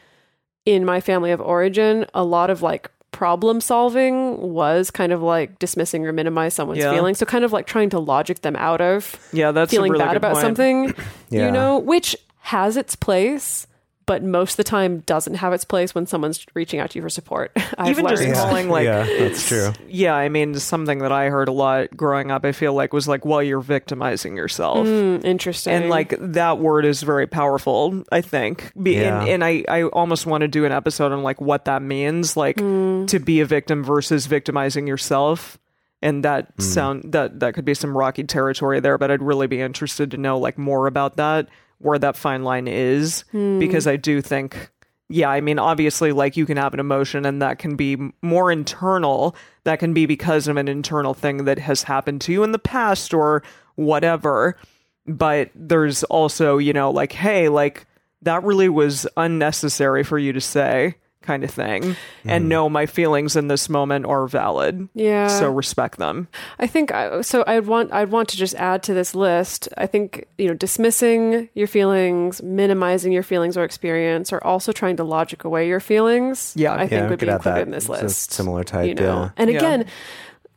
in 0.66 0.86
my 0.86 1.02
family 1.02 1.32
of 1.32 1.42
origin, 1.42 2.06
a 2.14 2.24
lot 2.24 2.52
of 2.52 2.62
like 2.62 2.92
problem 3.24 3.62
solving 3.62 4.38
was 4.54 4.92
kind 4.92 5.14
of 5.14 5.22
like 5.22 5.58
dismissing 5.58 6.06
or 6.06 6.12
minimize 6.12 6.54
someone's 6.54 6.80
Yeah. 6.80 6.92
feelings. 6.92 7.20
So 7.20 7.26
kind 7.26 7.46
of 7.46 7.54
like 7.54 7.66
trying 7.68 7.90
to 7.92 8.00
logic 8.00 8.42
them 8.42 8.58
out 8.58 8.82
of 8.82 9.16
Yeah, 9.32 9.52
that's 9.52 9.72
feeling 9.72 9.94
really 9.94 10.04
bad 10.04 10.18
about 10.18 10.34
point. 10.34 10.42
something, 10.42 10.94
Yeah. 11.30 11.46
you 11.46 11.52
know, 11.52 11.80
which 11.80 12.18
has 12.40 12.76
its 12.76 12.98
place. 12.98 13.66
But 14.06 14.22
most 14.24 14.54
of 14.54 14.58
the 14.58 14.64
time 14.66 15.00
doesn't 15.02 15.36
have 15.36 15.54
its 15.54 15.64
place 15.64 15.96
when 15.96 16.06
someone's 16.08 16.46
reaching 16.54 16.80
out 16.80 16.90
to 16.92 17.00
you 17.00 17.04
for 17.04 17.10
support. 17.10 17.52
I've 17.78 17.90
Even 17.90 18.08
just. 18.08 18.24
Yeah. 18.24 18.34
calling 18.34 18.70
like 18.70 18.86
Yeah, 18.86 19.04
that's 19.06 19.48
true. 19.48 19.72
Yeah, 19.88 20.14
I 20.16 20.28
mean 20.30 20.56
something 20.60 21.00
that 21.00 21.12
I 21.12 21.30
heard 21.30 21.48
a 21.48 21.52
lot 21.54 21.96
growing 21.96 22.30
up. 22.32 22.44
I 22.44 22.52
feel 22.52 22.74
like 22.74 22.92
was 22.92 23.08
like, 23.08 23.24
well, 23.26 23.42
you're 23.42 23.62
victimizing 23.62 24.36
yourself. 24.36 24.86
Mm, 24.88 25.24
interesting. 25.24 25.74
And 25.74 25.90
like 25.90 26.16
that 26.20 26.60
word 26.60 26.86
is 26.86 27.02
very 27.02 27.28
powerful, 27.28 28.04
I 28.12 28.22
think. 28.22 28.72
Be, 28.82 28.94
Yeah. 28.96 29.22
and, 29.22 29.30
and 29.30 29.44
I, 29.44 29.64
I 29.70 29.84
almost 29.84 30.26
want 30.26 30.42
to 30.42 30.48
do 30.48 30.66
an 30.66 30.72
episode 30.72 31.12
on 31.12 31.24
like 31.24 31.40
what 31.40 31.66
that 31.66 31.82
means, 31.82 32.36
like 32.36 32.58
to 32.58 33.20
be 33.24 33.40
a 33.40 33.46
victim 33.46 33.84
versus 33.84 34.26
victimizing 34.26 34.86
yourself. 34.88 35.58
And 36.02 36.26
that 36.26 36.62
sound 36.62 37.14
that 37.14 37.40
that 37.40 37.54
could 37.54 37.64
be 37.64 37.74
some 37.74 37.98
rocky 37.98 38.26
territory 38.26 38.82
there, 38.82 38.98
but 38.98 39.10
I'd 39.10 39.22
really 39.24 39.48
be 39.48 39.62
interested 39.62 40.12
to 40.12 40.18
know 40.18 40.38
like 40.38 40.58
more 40.58 40.88
about 40.88 41.16
that, 41.16 41.48
where 41.80 42.00
that 42.00 42.16
fine 42.16 42.44
line 42.44 42.68
is, 42.68 43.22
hmm. 43.32 43.60
because 43.60 43.88
I 43.88 43.96
do 43.96 44.22
think 44.22 44.72
yeah, 45.10 45.30
I 45.30 45.42
mean, 45.42 45.60
obviously, 45.60 46.12
like 46.12 46.38
you 46.38 46.46
can 46.48 46.58
have 46.58 46.74
an 46.74 46.80
emotion 46.80 47.26
and 47.26 47.42
that 47.42 47.60
can 47.60 47.76
be 47.76 47.98
more 48.24 48.52
internal. 48.52 49.36
That 49.64 49.78
can 49.78 49.94
be 49.94 50.08
because 50.08 50.48
of 50.48 50.58
an 50.58 50.68
internal 50.68 51.14
thing 51.14 51.46
that 51.46 51.60
has 51.60 51.84
happened 51.84 52.22
to 52.22 52.32
you 52.32 52.44
in 52.44 52.52
the 52.52 52.58
past 52.58 53.14
or 53.14 53.44
whatever. 53.76 54.58
But 55.06 55.52
there's 55.54 56.04
also, 56.06 56.58
you 56.58 56.74
know, 56.74 56.90
like, 56.90 57.12
hey, 57.12 57.50
like 57.50 57.86
that 58.24 58.44
really 58.44 58.70
was 58.70 59.06
unnecessary 59.16 60.04
for 60.04 60.18
you 60.18 60.34
to 60.34 60.42
say. 60.42 60.96
Kind 61.24 61.44
of 61.44 61.50
thing 61.52 61.96
and 62.26 62.48
know 62.48 62.70
my 62.70 62.86
feelings 62.86 63.36
in 63.36 63.48
this 63.48 63.70
moment 63.70 64.06
are 64.06 64.28
valid. 64.28 64.88
Yeah. 64.94 65.28
So 65.28 65.50
respect 65.52 65.98
them. 65.98 66.28
I 66.60 66.68
think 66.68 66.92
I, 66.92 67.22
so. 67.22 67.44
I'd 67.48 67.66
want 67.66 67.92
I'd 67.92 68.12
want 68.12 68.30
to 68.30 68.38
just 68.38 68.54
add 68.56 68.84
to 68.84 68.94
this 68.94 69.16
list. 69.16 69.68
I 69.78 69.88
think 69.88 70.28
you 70.38 70.48
know 70.48 70.54
dismissing 70.54 71.50
your 71.56 71.68
feelings, 71.68 72.42
minimizing 72.44 73.12
your 73.12 73.24
feelings 73.24 73.58
or 73.58 73.64
experience, 73.64 74.32
or 74.32 74.44
also 74.46 74.72
trying 74.72 74.98
to 74.98 75.04
logic 75.04 75.44
away 75.44 75.68
your 75.68 75.80
feelings. 75.80 76.54
Yeah. 76.56 76.74
I 76.74 76.80
think 76.88 76.92
Yeah, 76.92 77.10
would 77.10 77.20
be 77.20 77.26
could 77.26 77.34
included 77.34 77.58
that. 77.60 77.68
in 77.68 77.72
this 77.72 77.90
It's 77.90 78.02
a 78.02 78.04
list. 78.06 78.32
similar 78.32 78.64
type, 78.64 78.88
you 78.88 78.96
know. 78.96 79.04
yeah. 79.24 79.30
And 79.38 79.50
Yeah. 79.50 79.58
again, 79.58 79.86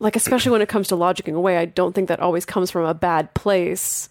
like 0.00 0.16
especially 0.16 0.52
when 0.52 0.60
it 0.62 0.68
comes 0.68 0.88
to 0.88 0.94
logicking 0.96 1.34
away, 1.34 1.56
I 1.56 1.64
don't 1.64 1.94
think 1.94 2.08
that 2.08 2.20
always 2.20 2.44
comes 2.44 2.70
from 2.70 2.84
a 2.84 2.94
bad 2.94 3.32
place. 3.34 4.08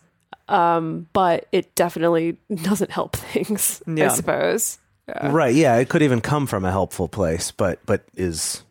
Um, 0.47 1.07
but 1.13 1.47
it 1.51 1.73
definitely 1.75 2.37
doesn't 2.63 2.91
help 2.91 3.15
things. 3.15 3.81
Yeah. 3.87 4.05
I 4.05 4.07
suppose. 4.15 4.77
Yeah. 5.07 5.31
Right. 5.31 5.53
Yeah. 5.53 5.75
It 5.77 5.89
could 5.89 6.01
even 6.01 6.19
come 6.21 6.47
from 6.47 6.65
a 6.65 6.71
helpful 6.71 7.07
place, 7.07 7.51
but 7.51 7.79
but 7.85 8.03
is 8.15 8.63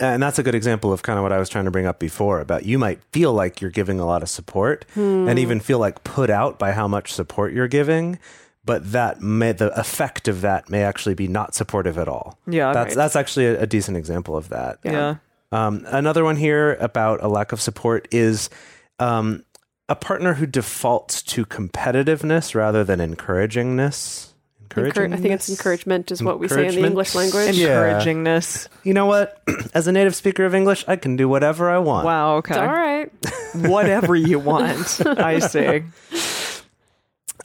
and 0.00 0.22
that's 0.22 0.38
a 0.38 0.42
good 0.42 0.54
example 0.56 0.92
of 0.92 1.02
kind 1.02 1.18
of 1.18 1.22
what 1.22 1.32
I 1.32 1.38
was 1.38 1.48
trying 1.48 1.66
to 1.66 1.70
bring 1.70 1.86
up 1.86 1.98
before 2.00 2.40
about 2.40 2.64
you 2.66 2.78
might 2.78 3.00
feel 3.12 3.32
like 3.32 3.60
you're 3.60 3.70
giving 3.70 4.00
a 4.00 4.06
lot 4.06 4.22
of 4.22 4.28
support 4.28 4.84
Hmm. 4.94 5.28
and 5.28 5.38
even 5.38 5.60
feel 5.60 5.78
like 5.78 6.02
put 6.04 6.30
out 6.30 6.58
by 6.58 6.72
how 6.72 6.88
much 6.88 7.12
support 7.12 7.52
you're 7.52 7.68
giving, 7.68 8.18
but 8.64 8.90
that 8.92 9.20
may 9.20 9.52
the 9.52 9.76
effect 9.78 10.26
of 10.28 10.40
that 10.40 10.68
may 10.68 10.82
actually 10.82 11.14
be 11.14 11.28
not 11.28 11.54
supportive 11.54 11.96
at 11.98 12.08
all. 12.08 12.38
Yeah. 12.46 12.72
That's 12.72 12.94
that's 12.94 13.16
actually 13.16 13.46
a, 13.46 13.62
a 13.62 13.66
decent 13.66 13.96
example 13.96 14.36
of 14.36 14.48
that. 14.50 14.78
yeah. 14.84 15.16
Um, 15.52 15.84
another 15.86 16.24
one 16.24 16.34
here 16.36 16.74
about 16.80 17.22
a 17.22 17.28
lack 17.28 17.52
of 17.52 17.60
support 17.60 18.08
is 18.10 18.50
um, 18.98 19.44
a 19.88 19.94
partner 19.94 20.34
who 20.34 20.46
defaults 20.46 21.22
to 21.22 21.46
competitiveness 21.46 22.56
rather 22.56 22.82
than 22.82 22.98
encouragingness. 22.98 24.32
Encour- 24.70 25.12
I 25.12 25.16
think 25.16 25.34
it's 25.34 25.48
encouragement 25.48 26.10
is 26.10 26.22
what 26.22 26.38
we 26.38 26.48
say 26.48 26.66
in 26.66 26.74
the 26.74 26.84
English 26.86 27.14
language. 27.14 27.56
Yeah. 27.56 27.68
Encouragingness. 28.00 28.68
You 28.82 28.94
know 28.94 29.06
what? 29.06 29.40
As 29.74 29.86
a 29.86 29.92
native 29.92 30.14
speaker 30.14 30.44
of 30.44 30.54
English, 30.54 30.84
I 30.88 30.96
can 30.96 31.16
do 31.16 31.28
whatever 31.28 31.70
I 31.70 31.78
want. 31.78 32.04
Wow. 32.06 32.36
Okay. 32.36 32.56
All 32.56 32.66
right. 32.66 33.10
Whatever 33.54 34.16
you 34.16 34.38
want. 34.38 35.00
I 35.06 35.38
see. 35.38 35.82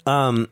Um, 0.05 0.49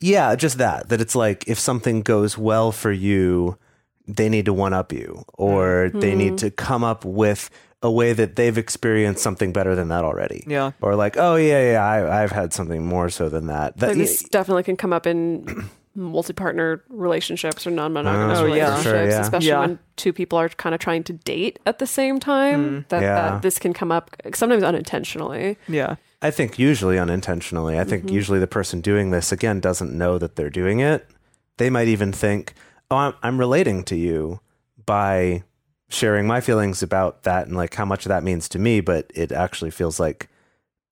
yeah, 0.00 0.34
just 0.36 0.58
that. 0.58 0.88
That 0.88 1.00
it's 1.00 1.14
like 1.14 1.48
if 1.48 1.58
something 1.58 2.02
goes 2.02 2.38
well 2.38 2.72
for 2.72 2.92
you, 2.92 3.58
they 4.06 4.28
need 4.28 4.44
to 4.46 4.52
one 4.52 4.72
up 4.72 4.92
you, 4.92 5.24
or 5.34 5.90
they 5.94 6.14
need 6.14 6.38
to 6.38 6.50
come 6.50 6.84
up 6.84 7.04
with 7.04 7.50
a 7.82 7.90
way 7.90 8.12
that 8.12 8.36
they've 8.36 8.58
experienced 8.58 9.22
something 9.22 9.52
better 9.52 9.74
than 9.74 9.88
that 9.88 10.04
already. 10.04 10.44
Yeah. 10.46 10.72
Or 10.82 10.96
like, 10.96 11.16
oh 11.16 11.36
yeah, 11.36 11.72
yeah, 11.72 11.84
I, 11.84 12.22
I've 12.22 12.32
had 12.32 12.52
something 12.52 12.84
more 12.84 13.08
so 13.08 13.28
than 13.28 13.46
that. 13.46 13.78
That 13.78 13.88
Like, 13.88 13.96
this 13.96 14.22
definitely 14.24 14.64
can 14.64 14.76
come 14.76 14.92
up 14.92 15.06
in 15.06 15.68
multi-partner 15.94 16.82
relationships 16.88 17.66
or 17.66 17.70
non-monogamous 17.70 18.38
Oh, 18.38 18.44
relationships, 18.44 18.82
For 18.82 18.88
sure, 18.90 19.08
yeah. 19.08 19.20
especially 19.20 19.48
Yeah. 19.48 19.60
when 19.60 19.78
two 19.96 20.12
people 20.12 20.38
are 20.38 20.48
kind 20.48 20.74
of 20.74 20.80
trying 20.80 21.02
to 21.04 21.12
date 21.12 21.58
at 21.66 21.78
the 21.78 21.86
same 21.86 22.20
time. 22.20 22.84
Mm, 22.84 22.88
that, 22.88 23.02
Yeah. 23.02 23.14
that 23.14 23.42
this 23.42 23.58
can 23.58 23.72
come 23.72 23.90
up 23.90 24.14
sometimes 24.34 24.62
unintentionally. 24.62 25.56
Yeah. 25.68 25.96
I 26.22 26.30
think 26.30 26.58
usually 26.58 26.98
unintentionally. 26.98 27.78
I 27.78 27.84
think 27.84 28.04
mm-hmm. 28.04 28.14
usually 28.14 28.38
the 28.38 28.46
person 28.46 28.80
doing 28.80 29.10
this 29.10 29.32
again 29.32 29.58
doesn't 29.58 29.92
know 29.96 30.18
that 30.18 30.36
they're 30.36 30.50
doing 30.50 30.80
it. 30.80 31.08
They 31.56 31.70
might 31.70 31.88
even 31.88 32.12
think, 32.12 32.54
"Oh, 32.90 32.96
I'm, 32.96 33.14
I'm 33.22 33.38
relating 33.38 33.84
to 33.84 33.96
you 33.96 34.40
by 34.86 35.42
sharing 35.88 36.26
my 36.26 36.40
feelings 36.40 36.82
about 36.82 37.24
that 37.24 37.46
and 37.46 37.56
like 37.56 37.74
how 37.74 37.84
much 37.84 38.04
that 38.04 38.22
means 38.22 38.48
to 38.50 38.58
me." 38.58 38.80
But 38.80 39.10
it 39.14 39.32
actually 39.32 39.70
feels 39.70 39.98
like, 39.98 40.28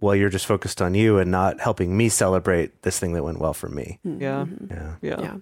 well, 0.01 0.15
you're 0.15 0.29
just 0.31 0.47
focused 0.47 0.81
on 0.81 0.95
you 0.95 1.19
and 1.19 1.31
not 1.31 1.61
helping 1.61 1.97
me 1.97 2.09
celebrate 2.09 2.83
this 2.83 2.99
thing 2.99 3.13
that 3.15 3.25
went 3.25 3.41
well 3.41 3.55
for 3.55 3.69
me. 3.69 3.99
Yeah. 4.05 4.47
Yeah. 4.71 4.95
Yeah. 5.03 5.21
Yeah. 5.21 5.35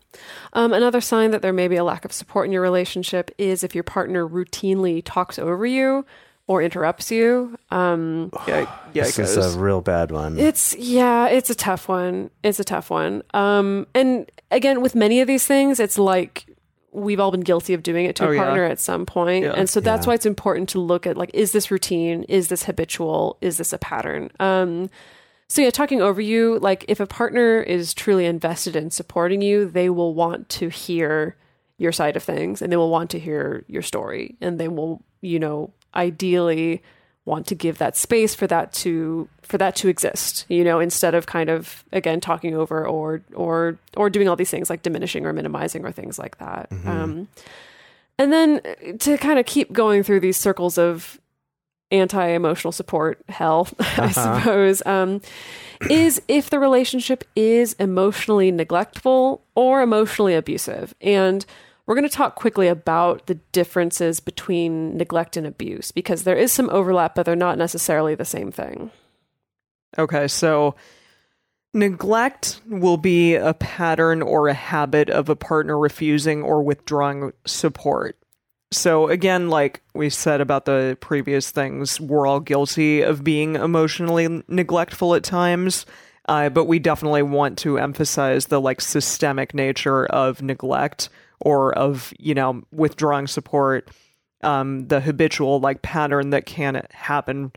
Um, 0.54 0.72
another 0.72 1.00
sign 1.00 1.30
that 1.32 1.42
there 1.42 1.52
may 1.52 1.68
be 1.68 1.76
a 1.76 1.84
lack 1.84 2.04
of 2.04 2.12
support 2.12 2.46
in 2.46 2.52
your 2.52 2.62
relationship 2.62 3.30
is 3.38 3.62
if 3.62 3.74
your 3.74 3.84
partner 3.84 4.26
routinely 4.26 5.02
talks 5.04 5.38
over 5.38 5.66
you 5.66 6.06
or 6.46 6.62
interrupts 6.62 7.10
you. 7.10 7.58
Um, 7.70 8.30
Yeah. 8.48 8.60
Yeah. 8.94 9.02
this 9.04 9.18
It 9.18 9.22
is 9.24 9.36
goes. 9.36 9.54
a 9.56 9.58
real 9.58 9.80
bad 9.82 10.10
one. 10.10 10.38
It's 10.38 10.74
yeah, 10.76 11.26
it's 11.28 11.50
a 11.50 11.54
tough 11.54 11.88
one. 11.88 12.30
It's 12.42 12.58
a 12.60 12.64
tough 12.64 12.88
one. 12.88 13.22
Um, 13.34 13.86
and 13.94 14.30
again, 14.50 14.80
with 14.80 14.94
many 14.94 15.20
of 15.20 15.26
these 15.26 15.46
things, 15.46 15.80
it's 15.80 15.98
like 15.98 16.46
we've 16.96 17.20
all 17.20 17.30
been 17.30 17.40
guilty 17.40 17.74
of 17.74 17.82
doing 17.82 18.06
it 18.06 18.16
to 18.16 18.26
Oh, 18.26 18.30
a 18.30 18.34
yeah. 18.34 18.42
partner 18.42 18.64
at 18.64 18.80
some 18.80 19.04
point. 19.06 19.44
Yeah. 19.44 19.52
and 19.52 19.68
so 19.68 19.80
that's 19.80 20.06
Yeah. 20.06 20.10
why 20.10 20.14
it's 20.14 20.26
important 20.26 20.68
to 20.70 20.80
look 20.80 21.06
at 21.06 21.16
like, 21.16 21.30
is 21.34 21.52
this 21.52 21.70
routine? 21.70 22.24
Is 22.24 22.48
this 22.48 22.64
habitual? 22.64 23.36
Is 23.40 23.58
this 23.58 23.72
a 23.72 23.78
pattern? 23.78 24.30
Um, 24.40 24.88
so 25.48 25.62
yeah, 25.62 25.70
talking 25.70 26.00
over 26.02 26.20
you, 26.20 26.58
like 26.60 26.84
if 26.88 26.98
a 26.98 27.06
partner 27.06 27.60
is 27.60 27.94
truly 27.94 28.24
invested 28.26 28.74
in 28.74 28.90
supporting 28.90 29.42
you, 29.42 29.66
they 29.66 29.90
will 29.90 30.14
want 30.14 30.48
to 30.50 30.68
hear 30.70 31.36
your 31.78 31.92
side 31.92 32.16
of 32.16 32.22
things 32.22 32.62
and 32.62 32.72
they 32.72 32.76
will 32.76 32.90
want 32.90 33.10
to 33.10 33.18
hear 33.18 33.64
your 33.68 33.82
story 33.82 34.34
and 34.40 34.58
they 34.58 34.66
will, 34.68 35.02
you 35.20 35.38
know, 35.38 35.72
ideally 35.94 36.82
want 37.26 37.46
to 37.48 37.54
give 37.54 37.76
that 37.78 37.96
space 37.96 38.34
for 38.34 38.46
that 38.46 38.72
to 38.72 39.28
for 39.42 39.58
that 39.58 39.76
to 39.76 39.88
exist 39.88 40.46
you 40.48 40.64
know 40.64 40.80
instead 40.80 41.14
of 41.14 41.26
kind 41.26 41.50
of 41.50 41.84
again 41.92 42.20
talking 42.20 42.54
over 42.54 42.86
or 42.86 43.20
or 43.34 43.78
or 43.96 44.08
doing 44.08 44.28
all 44.28 44.36
these 44.36 44.50
things 44.50 44.70
like 44.70 44.82
diminishing 44.82 45.26
or 45.26 45.32
minimizing 45.32 45.84
or 45.84 45.92
things 45.92 46.18
like 46.18 46.38
that. 46.38 46.68
Um 46.86 47.28
and 48.18 48.32
then 48.32 48.62
to 49.00 49.18
kind 49.18 49.38
of 49.38 49.44
keep 49.44 49.72
going 49.72 50.02
through 50.02 50.20
these 50.20 50.38
circles 50.38 50.78
of 50.78 51.20
anti-emotional 51.92 52.72
support 52.72 53.22
hell 53.28 53.68
i 53.78 54.10
suppose 54.10 54.84
um 54.86 55.20
is 55.90 56.20
if 56.28 56.50
the 56.50 56.58
relationship 56.58 57.24
is 57.34 57.74
emotionally 57.74 58.50
neglectful 58.50 59.42
or 59.54 59.82
emotionally 59.82 60.34
abusive. 60.34 60.94
And 61.00 61.44
we're 61.86 61.94
going 61.94 62.08
to 62.08 62.14
talk 62.14 62.34
quickly 62.34 62.66
about 62.68 63.26
the 63.26 63.36
differences 63.52 64.18
between 64.18 64.96
neglect 64.96 65.36
and 65.36 65.46
abuse 65.46 65.92
because 65.92 66.24
there 66.24 66.36
is 66.36 66.52
some 66.52 66.68
overlap, 66.70 67.14
but 67.14 67.24
they're 67.24 67.36
not 67.36 67.58
necessarily 67.58 68.14
the 68.14 68.24
same 68.24 68.50
thing. 68.50 68.90
Okay, 69.96 70.26
so 70.26 70.74
neglect 71.72 72.60
will 72.66 72.96
be 72.96 73.36
a 73.36 73.54
pattern 73.54 74.20
or 74.20 74.48
a 74.48 74.54
habit 74.54 75.08
of 75.08 75.28
a 75.28 75.36
partner 75.36 75.78
refusing 75.78 76.42
or 76.42 76.62
withdrawing 76.62 77.32
support. 77.46 78.18
So, 78.72 79.06
again, 79.08 79.48
like 79.48 79.80
we 79.94 80.10
said 80.10 80.40
about 80.40 80.64
the 80.64 80.98
previous 81.00 81.52
things, 81.52 82.00
we're 82.00 82.26
all 82.26 82.40
guilty 82.40 83.00
of 83.00 83.22
being 83.22 83.54
emotionally 83.54 84.42
neglectful 84.48 85.14
at 85.14 85.22
times. 85.22 85.86
Uh, 86.28 86.48
but 86.48 86.64
we 86.64 86.80
definitely 86.80 87.22
want 87.22 87.56
to 87.58 87.78
emphasize 87.78 88.46
the 88.46 88.60
like 88.60 88.80
systemic 88.80 89.54
nature 89.54 90.06
of 90.06 90.42
neglect 90.42 91.08
or 91.40 91.72
of, 91.74 92.12
you 92.18 92.34
know, 92.34 92.62
withdrawing 92.72 93.26
support, 93.26 93.90
um, 94.42 94.88
the 94.88 95.00
habitual 95.00 95.60
like 95.60 95.82
pattern 95.82 96.30
that 96.30 96.46
can 96.46 96.86
happen 96.92 97.52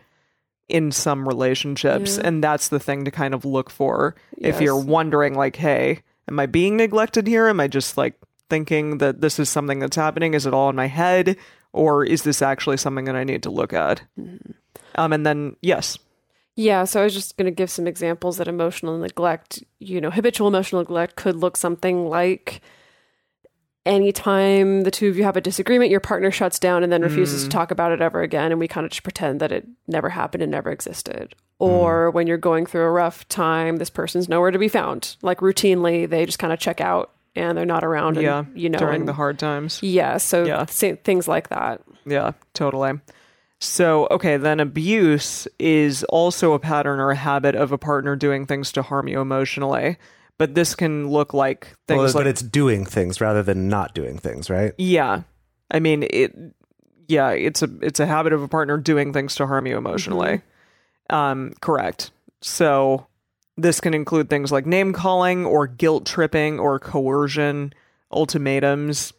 in 0.67 0.91
some 0.91 1.27
relationships. 1.27 2.17
Yeah. 2.17 2.27
and 2.27 2.43
that's 2.43 2.69
the 2.69 2.79
thing 2.79 3.05
to 3.05 3.11
kind 3.11 3.33
of 3.33 3.43
look 3.43 3.69
for. 3.69 4.15
If 4.37 4.61
you're 4.61 4.79
wondering 4.79 5.33
like 5.33 5.55
hey 5.55 6.03
am 6.27 6.39
i 6.39 6.45
being 6.45 6.77
neglected 6.77 7.27
here? 7.27 7.47
Am 7.47 7.59
i 7.59 7.67
just 7.67 7.97
like 7.97 8.15
thinking 8.49 8.99
that 8.99 9.21
this 9.21 9.39
is 9.39 9.49
something 9.49 9.79
that's 9.79 9.95
happening? 9.95 10.33
Is 10.33 10.45
it 10.45 10.53
all 10.53 10.69
in 10.69 10.75
my 10.75 10.87
head? 10.87 11.37
Or 11.73 12.03
is 12.03 12.23
this 12.23 12.41
actually 12.41 12.77
something 12.77 13.05
that 13.05 13.15
i 13.15 13.23
need 13.23 13.43
to 13.43 13.49
look 13.49 13.73
at? 13.73 14.03
Mm-hmm. 14.19 14.51
um 14.95 15.13
and 15.13 15.25
then 15.25 15.55
yes. 15.61 15.97
Yeah, 16.55 16.83
so 16.83 16.99
I 16.99 17.05
was 17.05 17.13
just 17.13 17.37
going 17.37 17.45
to 17.45 17.51
give 17.51 17.69
some 17.69 17.87
examples 17.87 18.35
that 18.35 18.49
emotional 18.49 18.97
neglect, 18.97 19.63
you 19.79 20.01
know, 20.01 20.09
habitual 20.09 20.49
emotional 20.49 20.81
neglect 20.81 21.15
could 21.15 21.37
look 21.37 21.55
something 21.55 22.05
like 22.09 22.59
anytime 23.85 24.81
the 24.81 24.91
two 24.91 25.09
of 25.09 25.17
you 25.17 25.23
have 25.23 25.37
a 25.37 25.41
disagreement, 25.41 25.91
your 25.91 25.99
partner 25.99 26.31
shuts 26.31 26.59
down 26.59 26.83
and 26.83 26.91
then 26.91 27.01
refuses 27.01 27.43
to 27.43 27.49
mm. 27.49 27.51
talk 27.51 27.71
about 27.71 27.91
it 27.91 28.01
ever 28.01 28.21
again. 28.21 28.51
And 28.51 28.59
we 28.59 28.67
kind 28.67 28.85
of 28.85 28.91
just 28.91 29.03
pretend 29.03 29.39
that 29.39 29.51
it 29.51 29.67
never 29.87 30.09
happened 30.09 30.43
and 30.43 30.51
never 30.51 30.71
existed. 30.71 31.35
Mm. 31.61 31.67
Or 31.67 32.11
when 32.11 32.27
you're 32.27 32.37
going 32.37 32.65
through 32.65 32.83
a 32.83 32.91
rough 32.91 33.27
time, 33.29 33.77
this 33.77 33.89
person's 33.89 34.29
nowhere 34.29 34.51
to 34.51 34.59
be 34.59 34.67
found. 34.67 35.15
Like 35.21 35.39
routinely, 35.39 36.09
they 36.09 36.25
just 36.25 36.39
kind 36.39 36.53
of 36.53 36.59
check 36.59 36.81
out 36.81 37.11
and 37.35 37.57
they're 37.57 37.65
not 37.65 37.83
around. 37.83 38.17
And, 38.17 38.23
yeah 38.23 38.45
you 38.53 38.69
know, 38.69 38.79
during 38.79 39.01
and- 39.01 39.07
the 39.07 39.13
hard 39.13 39.39
times 39.39 39.81
yeah. 39.81 40.17
So 40.17 40.45
Yeah. 40.45 40.65
things 40.65 41.27
like 41.27 41.49
that. 41.49 41.81
Yeah, 42.05 42.31
totally. 42.53 42.99
So, 43.61 44.07
okay, 44.09 44.37
then 44.37 44.61
abuse 44.61 45.45
is 45.59 46.05
also 46.05 46.53
a 46.53 46.59
pattern 46.59 46.99
or 46.99 47.11
a 47.11 47.15
habit 47.15 47.55
of 47.55 47.73
a 47.73 47.77
partner 47.77 48.15
doing 48.15 48.45
things 48.45 48.71
to 48.71 48.81
harm 48.81 49.09
you 49.09 49.19
emotionally. 49.19 49.97
But 50.39 50.55
this 50.55 50.73
can 50.73 51.09
look 51.09 51.33
like 51.35 51.75
things 51.87 51.97
Well, 51.97 52.05
like 52.07 52.13
but 52.15 52.25
it's 52.27 52.41
doing 52.41 52.85
things 52.85 53.21
rather 53.21 53.43
than 53.43 53.69
not 53.69 53.93
doing 53.93 54.17
things, 54.17 54.49
right? 54.49 54.73
Yeah. 54.79 55.21
I 55.69 55.79
mean 55.79 56.07
it 56.09 56.33
yeah, 57.07 57.29
it's 57.31 57.61
a 57.61 57.69
it's 57.81 57.99
a 57.99 58.05
habit 58.07 58.33
of 58.33 58.41
a 58.41 58.47
partner 58.47 58.77
doing 58.77 59.13
things 59.13 59.35
to 59.35 59.45
harm 59.45 59.67
you 59.67 59.77
emotionally. 59.77 60.41
Um 61.11 61.53
correct. 61.61 62.09
So 62.41 63.05
this 63.57 63.81
can 63.81 63.93
include 63.93 64.29
things 64.29 64.51
like 64.51 64.65
name 64.65 64.93
calling 64.93 65.45
or 65.45 65.67
guilt 65.67 66.05
tripping 66.05 66.57
or 66.59 66.79
coercion, 66.79 67.73
ultimatums, 68.11 69.11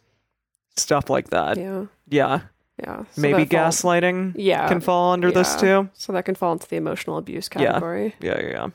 stuff 0.75 1.09
like 1.09 1.29
that. 1.29 1.57
Yeah. 1.57 1.85
Yeah. 2.09 2.41
Yeah. 2.81 3.03
So 3.11 3.21
Maybe 3.21 3.43
that 3.43 3.51
falls- 3.51 3.81
gaslighting 3.81 4.33
Yeah. 4.37 4.67
can 4.67 4.81
fall 4.81 5.13
under 5.13 5.31
this 5.31 5.55
too. 5.55 5.89
So 5.93 6.13
that 6.13 6.25
can 6.25 6.33
fall 6.33 6.53
into 6.53 6.67
the 6.67 6.77
emotional 6.77 7.17
abuse 7.17 7.47
Yeah. 7.55 7.73
category. 7.73 8.15
Yeah, 8.21 8.39
yeah, 8.41 8.47
yeah. 8.49 8.67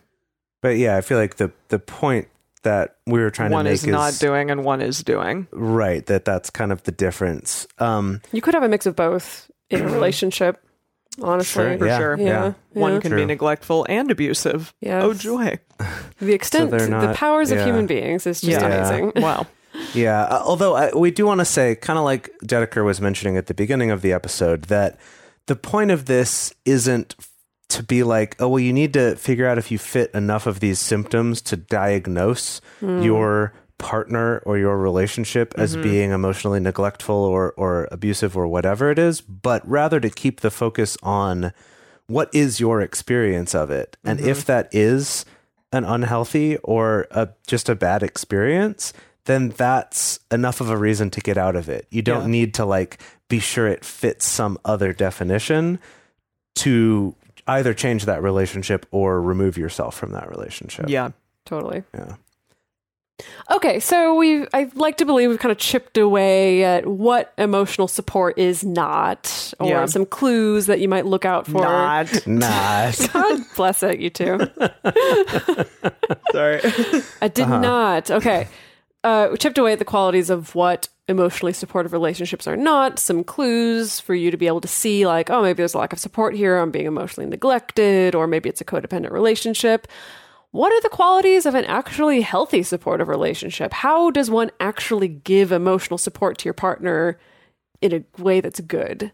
But 0.62 0.76
yeah, 0.76 0.96
I 0.96 1.00
feel 1.00 1.18
like 1.18 1.36
the 1.36 1.50
the 1.68 1.78
point 1.80 2.28
that 2.62 2.96
we 3.06 3.20
were 3.20 3.30
trying 3.30 3.50
one 3.52 3.64
to 3.64 3.70
make 3.70 3.74
is 3.74 3.86
not 3.86 4.14
doing 4.18 4.50
and 4.50 4.64
one 4.64 4.80
is 4.82 5.02
doing. 5.02 5.46
right 5.52 6.04
that 6.06 6.24
that's 6.24 6.50
kind 6.50 6.72
of 6.72 6.82
the 6.84 6.92
difference. 6.92 7.66
Um, 7.78 8.20
You 8.32 8.40
could 8.42 8.54
have 8.54 8.62
a 8.64 8.68
mix 8.68 8.86
of 8.86 8.96
both 8.96 9.50
in 9.70 9.82
a 9.82 9.88
relationship. 9.92 10.62
Honestly, 11.22 11.64
Sure, 11.64 11.78
For 11.78 11.86
Yeah, 11.86 11.98
sure. 11.98 12.16
yeah, 12.18 12.52
One 12.74 12.94
yeah. 12.94 13.00
can 13.00 13.10
True. 13.12 13.20
be 13.20 13.24
neglectful 13.26 13.86
and 13.88 14.10
abusive. 14.10 14.74
Yes. 14.80 15.02
Oh 15.02 15.14
joy. 15.14 15.58
the 16.20 16.34
extent, 16.34 16.70
they're 16.70 16.80
the 16.80 16.88
not- 16.88 17.16
powers 17.16 17.50
of 17.50 17.64
human 17.64 17.86
beings 17.86 18.26
is 18.26 18.40
just 18.40 18.60
Yeah. 18.60 18.66
amazing. 18.66 19.12
Wow. 19.22 19.46
Yeah, 19.92 20.22
uh, 20.22 20.42
although 20.42 20.74
I, 20.74 20.90
we 20.94 21.10
do 21.10 21.26
want 21.26 21.40
to 21.40 21.44
say, 21.44 21.74
kind 21.74 21.98
of 21.98 22.04
like 22.06 22.30
Dedeker 22.42 22.82
was 22.82 22.98
mentioning 22.98 23.36
at 23.36 23.46
the 23.46 23.52
beginning 23.52 23.90
of 23.90 24.00
the 24.00 24.10
episode, 24.10 24.62
that 24.64 24.98
the 25.48 25.54
point 25.56 25.90
of 25.90 26.06
this 26.06 26.54
isn't 26.64 27.14
to 27.68 27.82
be 27.82 28.02
like, 28.02 28.36
oh, 28.40 28.48
well, 28.48 28.60
you 28.60 28.72
need 28.72 28.92
to 28.92 29.16
figure 29.16 29.46
out 29.46 29.58
if 29.58 29.70
you 29.70 29.78
fit 29.78 30.10
enough 30.14 30.46
of 30.46 30.60
these 30.60 30.78
symptoms 30.78 31.42
to 31.42 31.56
diagnose 31.56 32.60
hmm. 32.80 33.02
your 33.02 33.52
partner 33.78 34.38
or 34.46 34.56
your 34.56 34.78
relationship 34.78 35.52
as 35.56 35.72
mm-hmm. 35.72 35.82
being 35.82 36.10
emotionally 36.10 36.60
neglectful 36.60 37.14
or, 37.14 37.52
or 37.52 37.88
abusive 37.90 38.36
or 38.36 38.46
whatever 38.46 38.90
it 38.90 38.98
is, 38.98 39.20
but 39.20 39.66
rather 39.68 40.00
to 40.00 40.08
keep 40.08 40.40
the 40.40 40.50
focus 40.50 40.96
on 41.02 41.52
what 42.06 42.30
is 42.32 42.60
your 42.60 42.80
experience 42.80 43.54
of 43.54 43.70
it. 43.70 43.96
And 44.04 44.20
if 44.20 44.38
mm-hmm. 44.38 44.46
that 44.46 44.68
is 44.72 45.24
an 45.72 45.84
unhealthy 45.84 46.56
or 46.58 47.06
a, 47.10 47.28
just 47.46 47.68
a 47.68 47.74
bad 47.74 48.02
experience, 48.02 48.92
then 49.26 49.50
that's 49.50 50.20
enough 50.30 50.60
of 50.60 50.70
a 50.70 50.76
reason 50.76 51.10
to 51.10 51.20
get 51.20 51.36
out 51.36 51.56
of 51.56 51.68
it. 51.68 51.86
You 51.90 52.00
don't 52.00 52.22
Yeah. 52.22 52.28
need 52.28 52.54
to 52.54 52.64
like 52.64 52.98
be 53.28 53.40
sure 53.40 53.66
it 53.66 53.84
fits 53.84 54.24
some 54.24 54.58
other 54.64 54.92
definition 54.92 55.80
to 56.56 57.14
either 57.46 57.72
change 57.74 58.04
that 58.06 58.22
relationship 58.22 58.86
or 58.90 59.20
remove 59.22 59.56
yourself 59.56 59.94
from 59.96 60.12
that 60.12 60.28
relationship. 60.30 60.86
Yeah. 60.88 61.10
Totally. 61.44 61.84
Yeah. 61.94 62.16
Okay, 63.50 63.80
so 63.80 64.14
we 64.14 64.46
I 64.52 64.70
like 64.74 64.98
to 64.98 65.06
believe 65.06 65.30
we've 65.30 65.38
kind 65.38 65.50
of 65.52 65.56
chipped 65.56 65.96
away 65.96 66.64
at 66.64 66.86
what 66.86 67.32
emotional 67.38 67.88
support 67.88 68.36
is 68.38 68.62
not, 68.62 69.54
or 69.58 69.68
Yeah. 69.70 69.86
some 69.86 70.04
clues 70.04 70.66
that 70.66 70.80
you 70.80 70.88
might 70.88 71.06
look 71.06 71.24
out 71.24 71.46
for. 71.46 71.62
Not. 71.62 72.26
Nice. 72.26 73.06
God 73.12 73.40
bless 73.56 73.82
it, 73.82 74.00
you 74.00 74.10
two. 74.10 74.38
Sorry. 76.32 76.60
I 77.22 77.28
did 77.28 77.44
Uh-huh. 77.44 77.60
not. 77.60 78.10
Okay. 78.10 78.48
Uh, 79.02 79.28
we 79.30 79.38
chipped 79.38 79.56
away 79.58 79.72
at 79.72 79.78
the 79.78 79.84
qualities 79.84 80.28
of 80.30 80.54
what 80.54 80.88
emotionally 81.08 81.52
supportive 81.52 81.92
relationships 81.92 82.46
are 82.46 82.56
not, 82.56 82.98
some 82.98 83.22
clues 83.22 84.00
for 84.00 84.14
you 84.14 84.30
to 84.30 84.36
be 84.36 84.46
able 84.46 84.60
to 84.60 84.68
see, 84.68 85.06
like, 85.06 85.30
oh, 85.30 85.42
maybe 85.42 85.58
there's 85.58 85.74
a 85.74 85.78
lack 85.78 85.92
of 85.92 85.98
support 85.98 86.34
here, 86.34 86.58
I'm 86.58 86.70
being 86.70 86.86
emotionally 86.86 87.28
neglected, 87.28 88.14
or 88.14 88.26
maybe 88.26 88.48
it's 88.48 88.60
a 88.60 88.64
codependent 88.64 89.12
relationship. 89.12 89.86
What 90.50 90.72
are 90.72 90.80
the 90.80 90.88
qualities 90.88 91.46
of 91.46 91.54
an 91.54 91.64
actually 91.66 92.22
healthy 92.22 92.62
supportive 92.62 93.08
relationship? 93.08 93.72
How 93.72 94.10
does 94.10 94.30
one 94.30 94.50
actually 94.58 95.08
give 95.08 95.52
emotional 95.52 95.98
support 95.98 96.38
to 96.38 96.44
your 96.44 96.54
partner 96.54 97.18
in 97.80 97.92
a 97.92 98.22
way 98.22 98.40
that's 98.40 98.60
good? 98.60 99.12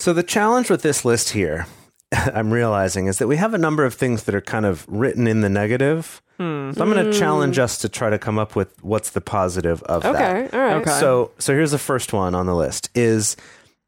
So 0.00 0.12
the 0.12 0.22
challenge 0.22 0.70
with 0.70 0.82
this 0.82 1.04
list 1.04 1.30
here, 1.30 1.66
I'm 2.34 2.52
realizing, 2.52 3.06
is 3.06 3.18
that 3.18 3.26
we 3.26 3.36
have 3.36 3.54
a 3.54 3.58
number 3.58 3.84
of 3.84 3.94
things 3.94 4.24
that 4.24 4.34
are 4.34 4.40
kind 4.40 4.66
of 4.66 4.86
written 4.88 5.26
in 5.26 5.40
the 5.40 5.48
negative. 5.48 6.22
Hmm. 6.38 6.72
So 6.72 6.82
I'm 6.82 6.92
going 6.92 7.10
to 7.10 7.18
challenge 7.18 7.58
us 7.58 7.78
to 7.78 7.88
try 7.88 8.10
to 8.10 8.18
come 8.18 8.38
up 8.38 8.54
with 8.54 8.82
what's 8.82 9.10
the 9.10 9.20
positive 9.20 9.82
of 9.84 10.02
that. 10.02 10.14
Okay, 10.14 10.56
all 10.56 10.64
right. 10.64 10.76
Okay. 10.76 11.00
So 11.00 11.32
so 11.38 11.52
here's 11.52 11.72
the 11.72 11.78
first 11.78 12.12
one 12.12 12.34
on 12.34 12.46
the 12.46 12.54
list 12.54 12.90
is 12.94 13.36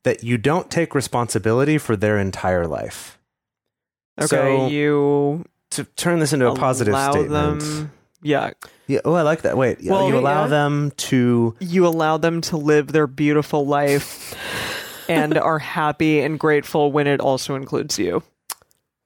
that 0.02 0.24
you 0.24 0.36
don't 0.36 0.70
take 0.70 0.94
responsibility 0.94 1.78
for 1.78 1.96
their 1.96 2.18
entire 2.18 2.66
life. 2.66 3.18
Okay. 4.18 4.26
So 4.26 4.66
you 4.66 5.44
to 5.70 5.84
turn 5.84 6.18
this 6.18 6.32
into 6.32 6.50
a 6.50 6.54
positive 6.56 6.94
statement. 6.94 7.30
them. 7.30 7.92
Yeah. 8.22 8.50
Yeah, 8.86 9.00
oh, 9.04 9.14
I 9.14 9.22
like 9.22 9.42
that. 9.42 9.56
Wait, 9.56 9.78
Well, 9.82 10.08
you 10.08 10.18
allow 10.18 10.42
yeah. 10.42 10.48
them 10.48 10.92
to 10.96 11.54
You 11.60 11.86
allow 11.86 12.18
them 12.18 12.40
to 12.42 12.56
live 12.56 12.88
their 12.88 13.06
beautiful 13.06 13.64
life 13.64 14.34
and 15.10 15.36
are 15.38 15.58
happy 15.58 16.20
and 16.20 16.38
grateful 16.38 16.92
when 16.92 17.06
it 17.06 17.20
also 17.20 17.54
includes 17.54 17.98
you. 17.98 18.22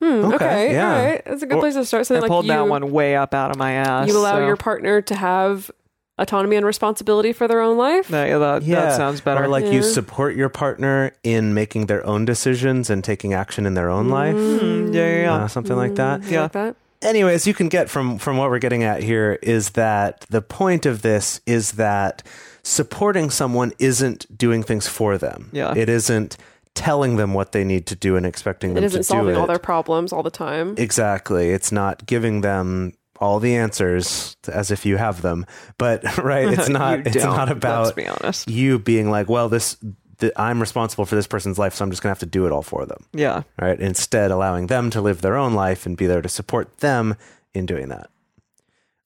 Hmm, 0.03 0.07
Okay, 0.25 0.35
okay, 0.35 0.73
yeah. 0.73 0.93
all 0.97 1.05
right. 1.05 1.25
That's 1.25 1.43
a 1.43 1.47
good 1.47 1.61
place 1.61 1.75
to 1.75 1.85
start. 1.85 2.07
So 2.07 2.17
I 2.17 2.19
like 2.19 2.29
pulled 2.29 2.45
you, 2.47 2.53
that 2.53 2.69
one 2.69 2.91
way 2.93 3.17
up 3.17 3.33
out 3.35 3.51
of 3.51 3.57
my 3.57 3.73
ass. 3.73 4.09
you 4.09 4.17
allow 4.19 4.39
so 4.39 4.47
your 4.47 4.57
partner 4.57 5.01
to 5.03 5.15
have 5.15 5.71
autonomy 6.19 6.57
and 6.57 6.67
responsibility 6.67 7.33
for 7.33 7.49
their 7.49 7.61
own 7.61 7.77
life. 7.77 8.09
That, 8.09 8.39
that, 8.39 8.63
yeah, 8.65 8.83
that 8.83 8.97
sounds 8.97 9.21
better. 9.21 9.45
Or 9.45 9.49
like 9.49 9.67
you 9.67 9.83
support 9.83 10.37
your 10.37 10.49
partner 10.49 11.13
in 11.23 11.55
making 11.55 11.87
their 11.87 12.05
own 12.07 12.25
decisions 12.25 12.91
and 12.91 13.03
taking 13.03 13.33
action 13.35 13.67
in 13.67 13.75
their 13.75 13.89
own 13.91 14.09
life, 14.11 14.35
Mm, 14.37 14.95
yeah, 14.95 15.09
yeah, 15.09 15.23
yeah. 15.23 15.35
uh, 15.35 15.49
something 15.49 15.77
like 15.77 15.95
that. 15.97 16.23
Yeah. 16.25 16.43
like 16.43 16.53
that? 16.53 16.77
anyways, 17.03 17.47
you 17.47 17.55
can 17.55 17.69
get 17.69 17.89
from 17.91 18.19
from 18.19 18.37
what 18.37 18.49
we're 18.51 18.59
getting 18.59 18.83
at 18.83 19.03
here 19.03 19.39
is 19.43 19.71
that 19.71 20.25
the 20.31 20.41
point 20.43 20.87
of 20.87 21.03
this 21.03 21.41
is 21.47 21.73
that 21.73 22.23
supporting 22.65 23.31
someone 23.31 23.73
isn't 23.79 24.27
doing 24.37 24.63
things 24.63 24.89
for 24.89 25.17
them. 25.19 25.51
Yeah. 25.53 25.73
It 25.77 25.89
isn't 25.89 26.37
telling 26.75 27.17
them 27.17 27.35
what 27.35 27.53
they 27.53 27.63
need 27.63 27.87
to 27.87 27.95
do 27.95 28.17
and 28.17 28.27
expecting 28.27 28.73
It 28.73 28.75
them 28.75 28.85
isn't 28.85 29.01
to 29.01 29.05
solving 29.05 29.35
do 29.35 29.39
it. 29.39 29.41
all 29.41 29.47
their 29.47 29.59
problems 29.61 30.13
all 30.13 30.25
the 30.25 30.31
time. 30.31 30.75
Exactly. 30.77 31.51
It's 31.51 31.71
not 31.71 32.05
giving 32.07 32.41
them 32.41 32.95
all 33.21 33.39
the 33.39 33.55
answers 33.55 34.37
as 34.49 34.73
if 34.73 34.85
you 34.85 34.97
have 34.97 35.23
them. 35.23 35.47
But 35.79 36.19
right, 36.19 36.49
it's 36.49 36.69
not 36.81 37.07
it's 37.07 37.23
not 37.23 37.49
about 37.53 37.95
be 37.95 38.09
honest. 38.09 38.49
you 38.51 38.81
being 38.81 39.09
like, 39.09 39.29
well, 39.29 39.49
this 39.49 39.77
th- 40.19 40.33
I'm 40.37 40.59
responsible 40.59 41.05
for 41.07 41.15
this 41.15 41.29
person's 41.29 41.59
life, 41.59 41.75
so 41.75 41.85
I'm 41.85 41.91
just 41.91 42.03
going 42.03 42.09
to 42.09 42.19
have 42.19 42.19
to 42.21 42.27
do 42.27 42.45
it 42.47 42.51
all 42.51 42.63
for 42.63 42.87
them 42.87 43.05
Yeah. 43.13 43.43
right? 43.61 43.79
Instead, 43.79 44.33
allowing 44.33 44.67
them 44.67 44.91
to 44.91 45.01
live 45.01 45.21
their 45.21 45.37
own 45.37 45.55
life 45.55 45.87
and 45.87 45.97
be 45.97 46.07
there 46.07 46.23
to 46.23 46.29
support 46.29 46.79
them 46.79 47.15
in 47.55 47.67
doing 47.67 47.89
that. 47.91 48.11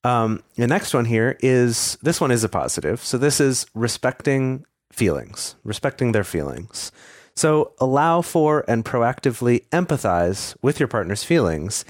Um, 0.09 0.43
the 0.57 0.67
next 0.67 0.95
one 0.95 1.05
here 1.05 1.37
is 1.41 1.99
this 2.03 2.21
one 2.21 2.31
is 2.31 2.45
a 2.45 2.49
positive. 2.49 3.01
So 3.05 3.19
this 3.19 3.41
is 3.41 3.67
respecting 3.75 4.65
feelings, 4.93 5.55
respecting 5.65 6.13
their 6.13 6.25
feelings. 6.25 6.93
So 7.37 7.73
allow 7.79 8.23
for 8.23 8.65
and 8.69 8.85
proactively 8.85 9.69
empathize 9.71 10.57
with 10.63 10.81
your 10.81 10.89
partner's 10.89 11.25
feelings, 11.25 11.85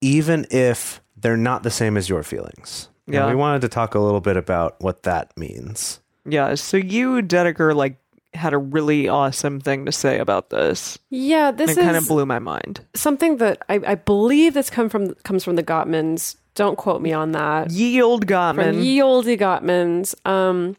even 0.00 0.46
if 0.50 1.00
they're 1.16 1.36
not 1.36 1.62
the 1.62 1.70
same 1.70 1.96
as 1.96 2.08
your 2.08 2.22
feelings. 2.22 2.88
And 3.06 3.14
Yeah. 3.14 3.28
we 3.28 3.34
wanted 3.34 3.62
to 3.62 3.68
talk 3.68 3.94
a 3.94 3.98
little 4.00 4.20
bit 4.20 4.36
about 4.36 4.76
what 4.80 5.04
that 5.04 5.36
means. 5.36 6.00
Yeah. 6.26 6.54
So 6.56 6.76
you, 6.76 7.22
Dedeker, 7.22 7.74
like 7.74 7.96
had 8.34 8.54
a 8.54 8.58
really 8.58 9.08
awesome 9.08 9.60
thing 9.60 9.84
to 9.86 9.92
say 9.92 10.18
about 10.18 10.50
this. 10.50 10.98
Yeah, 11.10 11.50
this 11.50 11.76
it 11.76 11.80
kind 11.82 11.96
of 11.96 12.06
blew 12.08 12.24
my 12.26 12.38
mind. 12.38 12.80
something 12.94 13.36
that 13.38 13.62
I, 13.68 13.80
I 13.86 13.94
believe 13.94 14.54
this 14.54 14.70
come 14.70 14.88
from 14.88 15.14
comes 15.22 15.44
from 15.44 15.56
the 15.56 15.62
Gottmans. 15.62 16.36
Don't 16.54 16.76
quote 16.76 17.00
me 17.00 17.12
on 17.12 17.32
that. 17.32 17.70
Yield 17.70 18.22
From 18.22 18.28
Gottman. 18.28 18.84
ye 18.84 19.00
olde 19.02 19.26
Gottmans. 19.26 20.14
Um, 20.26 20.76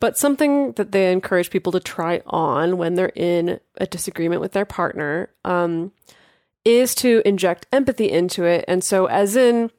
but 0.00 0.16
something 0.16 0.72
that 0.72 0.92
they 0.92 1.10
encourage 1.10 1.50
people 1.50 1.72
to 1.72 1.80
try 1.80 2.22
on 2.26 2.78
when 2.78 2.94
they're 2.94 3.12
in 3.16 3.58
a 3.78 3.86
disagreement 3.86 4.40
with 4.40 4.52
their 4.52 4.64
partner 4.64 5.30
um, 5.44 5.92
is 6.64 6.94
to 6.96 7.20
inject 7.24 7.66
empathy 7.72 8.10
into 8.10 8.44
it. 8.44 8.64
And 8.68 8.84
so, 8.84 9.06
as 9.06 9.34
in, 9.34 9.70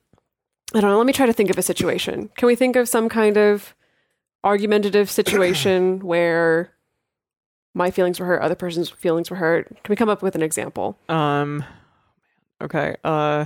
I 0.74 0.82
don't 0.82 0.92
know, 0.92 0.98
let 0.98 1.08
me 1.08 1.14
try 1.14 1.26
to 1.26 1.34
think 1.34 1.50
of 1.50 1.58
a 1.58 1.62
situation. 1.62 2.30
Can 2.36 2.48
we 2.48 2.56
think 2.56 2.76
of 2.76 2.90
some 2.90 3.08
kind 3.08 3.38
of 3.38 3.74
argumentative 4.44 5.10
situation 5.10 6.00
where 6.06 6.74
my 7.74 7.90
feelings 7.92 8.20
were 8.20 8.26
hurt, 8.26 8.42
other 8.42 8.56
person's 8.56 8.90
feelings 8.90 9.30
were 9.30 9.38
hurt? 9.38 9.68
Can 9.70 9.92
we 9.92 9.96
come 9.96 10.10
up 10.10 10.22
with 10.22 10.36
an 10.36 10.42
example? 10.44 10.98
um. 11.08 11.64
Okay. 12.62 12.98
Uh. 13.06 13.46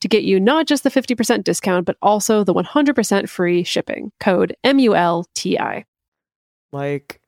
to 0.00 0.08
get 0.08 0.22
you 0.24 0.38
not 0.38 0.66
just 0.66 0.82
the 0.84 0.90
50% 0.90 1.44
discount, 1.44 1.86
but 1.86 1.96
also 2.02 2.44
the 2.44 2.54
100% 2.54 3.28
free 3.28 3.62
shipping. 3.64 4.12
Code 4.20 4.56
M 4.64 4.78
U 4.78 4.94
L 4.94 5.26
T 5.34 5.58
I. 5.58 5.84
Like, 6.72 7.20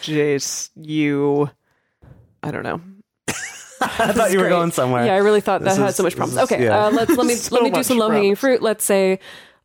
Jase, 0.00 0.70
you. 0.76 1.50
I 2.42 2.50
don't 2.50 2.62
know. 2.62 2.80
I 3.80 4.12
thought 4.12 4.30
you 4.30 4.38
were 4.38 4.44
great. 4.44 4.50
going 4.50 4.70
somewhere. 4.70 5.04
Yeah, 5.04 5.14
I 5.14 5.18
really 5.18 5.40
thought 5.40 5.60
that 5.62 5.70
This 5.70 5.78
had 5.78 5.94
so 5.94 6.02
much 6.02 6.14
this 6.14 6.18
problems. 6.18 6.38
is- 6.38 6.52
okay, 6.52 6.64
yeah. 6.64 6.86
uh, 6.86 6.90
let's 6.90 7.10
let 7.16 7.26
me 7.26 7.34
So 7.36 7.54
let 7.54 7.64
me 7.64 7.70
do 7.70 7.82
some 7.82 7.98
low 7.98 8.10
hanging 8.10 8.34
fruit. 8.36 8.62
Let's 8.62 8.84
say 8.84 9.18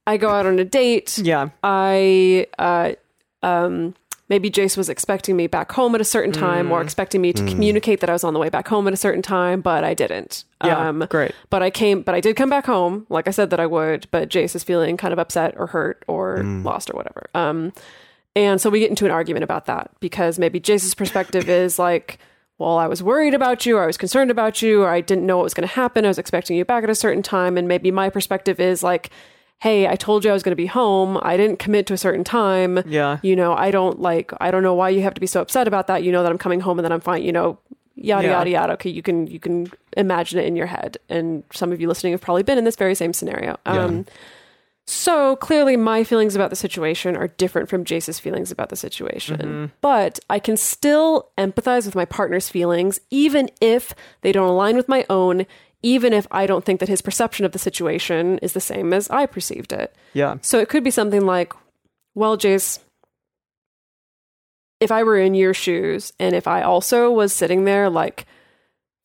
I 0.08 0.18
go 0.18 0.30
out 0.30 0.46
on 0.46 0.60
a 0.60 0.66
date. 0.66 1.18
Yeah. 1.18 1.50
I 1.64 2.48
uh, 2.60 2.94
um, 3.44 3.94
maybe 4.32 4.50
Jase 4.50 4.78
was 4.78 4.88
expecting 4.90 5.36
me 5.36 5.46
back 5.46 5.72
home 5.74 5.94
at 5.94 6.00
a 6.02 6.06
certain 6.06 6.32
time, 6.32 6.70
Mm. 6.70 6.72
or 6.72 6.82
expecting 6.82 7.22
me 7.22 7.34
to 7.34 7.46
communicate 7.46 8.00
that 8.00 8.10
I 8.10 8.14
was 8.14 8.24
on 8.24 8.34
the 8.34 8.40
way 8.40 8.50
back 8.50 8.68
home 8.70 8.88
at 8.88 8.94
a 8.94 8.98
certain 8.98 9.22
time, 9.22 9.60
but 9.62 9.84
I 9.84 9.94
didn't. 9.94 10.46
Yeah. 10.64 10.88
Um, 10.88 11.06
great. 11.10 11.34
but 11.50 11.62
I 11.62 11.70
came, 11.70 12.02
but 12.02 12.16
I 12.16 12.22
did 12.22 12.36
come 12.38 12.50
back 12.50 12.66
home, 12.66 13.06
like 13.10 13.28
I 13.28 13.32
said 13.32 13.50
that 13.50 13.60
I 13.60 13.66
would. 13.68 14.08
But 14.10 14.30
Jase 14.30 14.56
is 14.56 14.64
feeling 14.64 14.96
kind 14.98 15.12
of 15.12 15.20
upset 15.20 15.54
or 15.58 15.68
hurt 15.68 16.04
or 16.08 16.42
lost 16.44 16.90
or 16.90 16.94
whatever. 16.94 17.30
Um, 17.36 17.74
and 18.36 18.62
so 18.62 18.70
we 18.70 18.80
get 18.80 18.90
into 18.90 19.04
an 19.06 19.12
argument 19.12 19.44
about 19.44 19.66
that 19.66 19.92
because 20.00 20.40
maybe 20.40 20.60
Jase's 20.60 20.96
perspective 20.96 21.50
is 21.62 21.78
like, 21.78 22.18
well, 22.58 22.78
I 22.78 22.88
was 22.88 23.04
worried 23.04 23.34
about 23.34 23.66
you, 23.66 23.76
or 23.78 23.84
I 23.84 23.88
was 23.88 23.98
concerned 23.98 24.32
about 24.32 24.62
you, 24.62 24.84
or 24.84 24.90
I 24.90 25.02
didn't 25.02 25.26
know 25.26 25.36
what 25.38 25.44
was 25.44 25.54
going 25.54 25.68
to 25.68 25.74
happen. 25.76 26.06
I 26.06 26.08
was 26.08 26.20
expecting 26.20 26.56
you 26.56 26.64
back 26.64 26.84
at 26.86 26.90
a 26.90 26.96
certain 26.96 27.24
time. 27.24 27.58
And 27.58 27.68
maybe 27.68 27.92
my 27.92 28.10
perspective 28.10 28.60
is 28.62 28.82
like, 28.84 29.10
hey, 29.62 29.88
I 29.88 29.96
told 29.96 30.26
you 30.26 30.32
I 30.32 30.34
was 30.34 30.42
going 30.42 30.54
to 30.54 30.56
be 30.56 30.66
home. 30.66 31.20
I 31.22 31.38
didn't 31.38 31.60
commit 31.60 31.86
to 31.88 31.94
a 31.94 31.98
certain 31.98 32.24
time. 32.24 32.80
Yeah. 32.88 33.20
You 33.22 33.36
know, 33.36 33.54
I 33.54 33.70
don't 33.70 34.00
like, 34.02 34.32
I 34.42 34.50
don't 34.50 34.64
know 34.64 34.74
why 34.74 34.90
you 34.90 35.04
have 35.04 35.14
to 35.14 35.22
be 35.22 35.28
so 35.28 35.40
upset 35.40 35.68
about 35.68 35.86
that. 35.86 36.04
You 36.04 36.12
know 36.12 36.24
that 36.24 36.32
I'm 36.32 36.40
coming 36.40 36.62
home 36.62 36.80
and 36.80 36.84
that 36.86 36.92
I'm 36.92 37.00
fine, 37.00 37.22
you 37.22 37.32
know, 37.32 37.60
yada, 37.96 38.28
Yeah. 38.28 38.34
yada, 38.40 38.50
yada. 38.50 38.74
Okay. 38.74 38.90
You 38.90 39.04
can, 39.04 39.28
you 39.28 39.40
can 39.40 39.72
imagine 39.96 40.40
it 40.40 40.46
in 40.46 40.56
your 40.56 40.66
head. 40.66 40.98
And 41.10 41.44
some 41.54 41.72
of 41.72 41.80
you 41.80 41.88
listening 41.88 42.14
have 42.14 42.22
probably 42.22 42.42
been 42.42 42.58
in 42.58 42.64
this 42.64 42.76
very 42.76 42.96
same 42.96 43.14
scenario. 43.14 43.58
Um, 43.68 44.08
so 44.88 45.36
clearly, 45.36 45.78
my 45.78 46.04
feelings 46.04 46.36
about 46.36 46.50
the 46.50 46.56
situation 46.56 47.16
are 47.16 47.28
different 47.28 47.70
from 47.70 47.86
Jase's 47.86 48.20
feelings 48.20 48.52
about 48.52 48.70
the 48.70 48.76
situation. 48.76 49.72
But 49.80 50.20
I 50.30 50.40
can 50.40 50.58
still 50.58 51.30
empathize 51.38 51.86
with 51.86 51.94
my 51.96 52.04
partner's 52.06 52.50
feelings, 52.50 53.00
even 53.12 53.50
if 53.62 53.94
they 54.22 54.32
don't 54.32 54.48
align 54.50 54.76
with 54.76 54.90
my 54.90 55.06
own, 55.10 55.46
even 55.84 56.14
if 56.14 56.28
I 56.32 56.46
don't 56.46 56.64
think 56.64 56.80
that 56.80 56.90
his 56.90 57.02
perception 57.02 57.46
of 57.46 57.52
the 57.52 57.60
situation 57.60 58.38
is 58.40 58.54
the 58.54 58.60
same 58.62 58.94
as 58.94 59.10
I 59.10 59.26
perceived 59.26 59.74
it. 59.74 59.96
Yeah. 60.14 60.38
So 60.42 60.60
it 60.60 60.70
could 60.70 60.84
be 60.84 60.92
something 60.92 61.26
like, 61.26 61.54
well, 62.14 62.38
Jase, 62.38 62.80
if 64.80 64.92
I 64.92 65.04
were 65.04 65.18
in 65.18 65.34
your 65.34 65.54
shoes 65.54 66.14
and 66.20 66.36
if 66.36 66.48
I 66.48 66.62
also 66.64 67.12
was 67.12 67.34
sitting 67.34 67.66
there, 67.66 67.90
like 67.90 68.26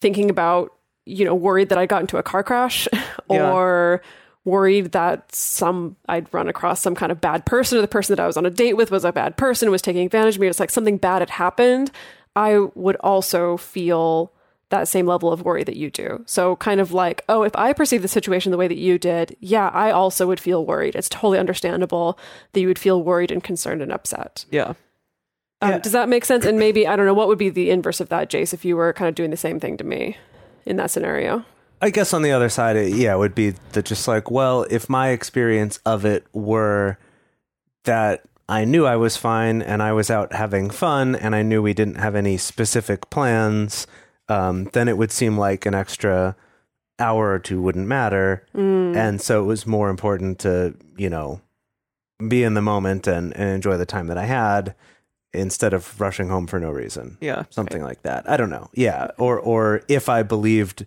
thinking 0.00 0.30
about, 0.30 0.72
you 1.04 1.24
know, 1.24 1.34
worried 1.34 1.68
that 1.68 1.78
I 1.78 1.86
got 1.86 2.00
into 2.00 2.18
a 2.18 2.22
car 2.22 2.42
crash 2.42 2.88
Yeah. 3.30 3.50
or 3.52 4.02
worried 4.44 4.92
that 4.92 5.34
some 5.34 5.96
I'd 6.08 6.32
run 6.32 6.48
across 6.48 6.80
some 6.80 6.94
kind 6.94 7.10
of 7.10 7.20
bad 7.20 7.44
person 7.44 7.78
or 7.78 7.80
the 7.80 7.88
person 7.88 8.14
that 8.14 8.22
I 8.22 8.26
was 8.26 8.36
on 8.36 8.46
a 8.46 8.50
date 8.50 8.74
with 8.74 8.90
was 8.90 9.04
a 9.04 9.12
bad 9.12 9.36
person, 9.36 9.70
was 9.70 9.82
taking 9.82 10.06
advantage 10.06 10.36
of 10.36 10.40
me, 10.40 10.46
it's 10.46 10.60
like 10.60 10.70
something 10.70 10.98
bad 10.98 11.20
had 11.20 11.30
happened, 11.30 11.90
I 12.36 12.58
would 12.74 12.96
also 12.96 13.56
feel 13.56 14.32
that 14.70 14.88
same 14.88 15.06
level 15.06 15.32
of 15.32 15.42
worry 15.42 15.62
that 15.64 15.76
you 15.76 15.90
do. 15.90 16.24
So 16.26 16.56
kind 16.56 16.80
of 16.80 16.92
like, 16.92 17.22
oh, 17.28 17.42
if 17.42 17.54
I 17.54 17.72
perceive 17.72 18.02
the 18.02 18.08
situation 18.08 18.50
the 18.50 18.58
way 18.58 18.68
that 18.68 18.78
you 18.78 18.98
did, 18.98 19.36
yeah, 19.40 19.68
I 19.68 19.92
also 19.92 20.26
would 20.26 20.40
feel 20.40 20.66
worried. 20.66 20.96
It's 20.96 21.08
totally 21.08 21.38
understandable 21.38 22.18
that 22.52 22.60
you 22.60 22.66
would 22.66 22.78
feel 22.78 23.02
worried 23.02 23.30
and 23.30 23.44
concerned 23.44 23.80
and 23.80 23.92
upset. 23.92 24.44
Yeah. 24.50 24.74
Um, 25.60 25.70
Yeah. 25.70 25.78
Does 25.78 25.92
that 25.92 26.08
make 26.08 26.24
sense? 26.24 26.44
And 26.44 26.58
maybe 26.58 26.86
I 26.86 26.96
don't 26.96 27.06
know 27.06 27.14
what 27.14 27.28
would 27.28 27.38
be 27.38 27.48
the 27.48 27.70
inverse 27.70 28.00
of 28.00 28.08
that, 28.08 28.28
Jase, 28.28 28.52
if 28.52 28.64
you 28.64 28.76
were 28.76 28.92
kind 28.92 29.08
of 29.08 29.14
doing 29.14 29.30
the 29.30 29.36
same 29.36 29.60
thing 29.60 29.76
to 29.76 29.84
me 29.84 30.16
in 30.64 30.76
that 30.76 30.90
scenario. 30.90 31.44
I 31.80 31.90
guess 31.90 32.12
on 32.12 32.22
the 32.22 32.32
other 32.32 32.48
side, 32.48 32.76
it, 32.76 32.94
yeah, 32.94 33.14
it 33.14 33.18
would 33.18 33.34
be 33.34 33.54
that 33.72 33.84
just 33.84 34.08
like, 34.08 34.30
well, 34.30 34.66
if 34.70 34.88
my 34.88 35.10
experience 35.10 35.78
of 35.86 36.04
it 36.04 36.26
were 36.32 36.98
that 37.84 38.22
I 38.48 38.64
knew 38.64 38.86
I 38.86 38.96
was 38.96 39.16
fine 39.16 39.62
and 39.62 39.82
I 39.82 39.92
was 39.92 40.10
out 40.10 40.32
having 40.32 40.70
fun 40.70 41.14
and 41.14 41.34
I 41.36 41.42
knew 41.42 41.62
we 41.62 41.74
didn't 41.74 41.96
have 41.96 42.14
any 42.16 42.36
specific 42.36 43.10
plans, 43.10 43.86
um, 44.28 44.64
then 44.72 44.88
it 44.88 44.96
would 44.96 45.12
seem 45.12 45.36
like 45.38 45.66
an 45.66 45.74
extra 45.74 46.36
hour 46.98 47.30
or 47.32 47.38
two 47.38 47.60
wouldn't 47.60 47.86
matter. 47.86 48.44
And 48.54 49.20
so 49.20 49.42
it 49.42 49.46
was 49.46 49.66
more 49.66 49.90
important 49.90 50.38
to, 50.40 50.74
you 50.96 51.10
know, 51.10 51.40
be 52.26 52.42
in 52.42 52.54
the 52.54 52.62
moment 52.62 53.06
and, 53.06 53.36
and 53.36 53.50
enjoy 53.50 53.76
the 53.76 53.84
time 53.86 54.06
that 54.06 54.16
I 54.16 54.24
had 54.24 54.74
instead 55.34 55.74
of 55.74 56.00
rushing 56.00 56.28
home 56.30 56.46
for 56.46 56.58
no 56.58 56.70
reason 56.70 57.18
Yeah. 57.20 57.42
something 57.50 57.82
like 57.82 58.02
that. 58.02 58.28
I 58.30 58.38
don't 58.38 58.48
know. 58.48 58.70
Yeah, 58.72 59.08
or 59.18 59.38
or 59.38 59.82
if 59.88 60.08
I 60.08 60.22
believed, 60.22 60.86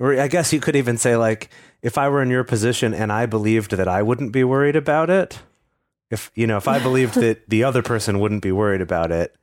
or 0.00 0.18
I 0.20 0.26
guess 0.26 0.52
you 0.52 0.58
could 0.58 0.74
even 0.74 0.98
say 0.98 1.16
like, 1.16 1.50
if 1.80 1.96
I 1.96 2.08
were 2.08 2.20
in 2.22 2.30
your 2.30 2.42
position 2.42 2.92
and 2.92 3.12
I 3.12 3.26
believed 3.26 3.70
that 3.76 3.86
I 3.86 4.02
wouldn't 4.02 4.32
be 4.32 4.42
worried 4.42 4.74
about 4.74 5.10
it, 5.10 5.38
if 6.10 6.32
you 6.34 6.48
know, 6.48 6.56
if 6.56 6.66
I 6.66 6.80
believed 6.80 7.14
that 7.20 7.48
the 7.48 7.62
other 7.62 7.82
person 7.82 8.18
wouldn't 8.18 8.42
be 8.42 8.50
worried 8.50 8.80
about 8.80 9.12
it, 9.12 9.36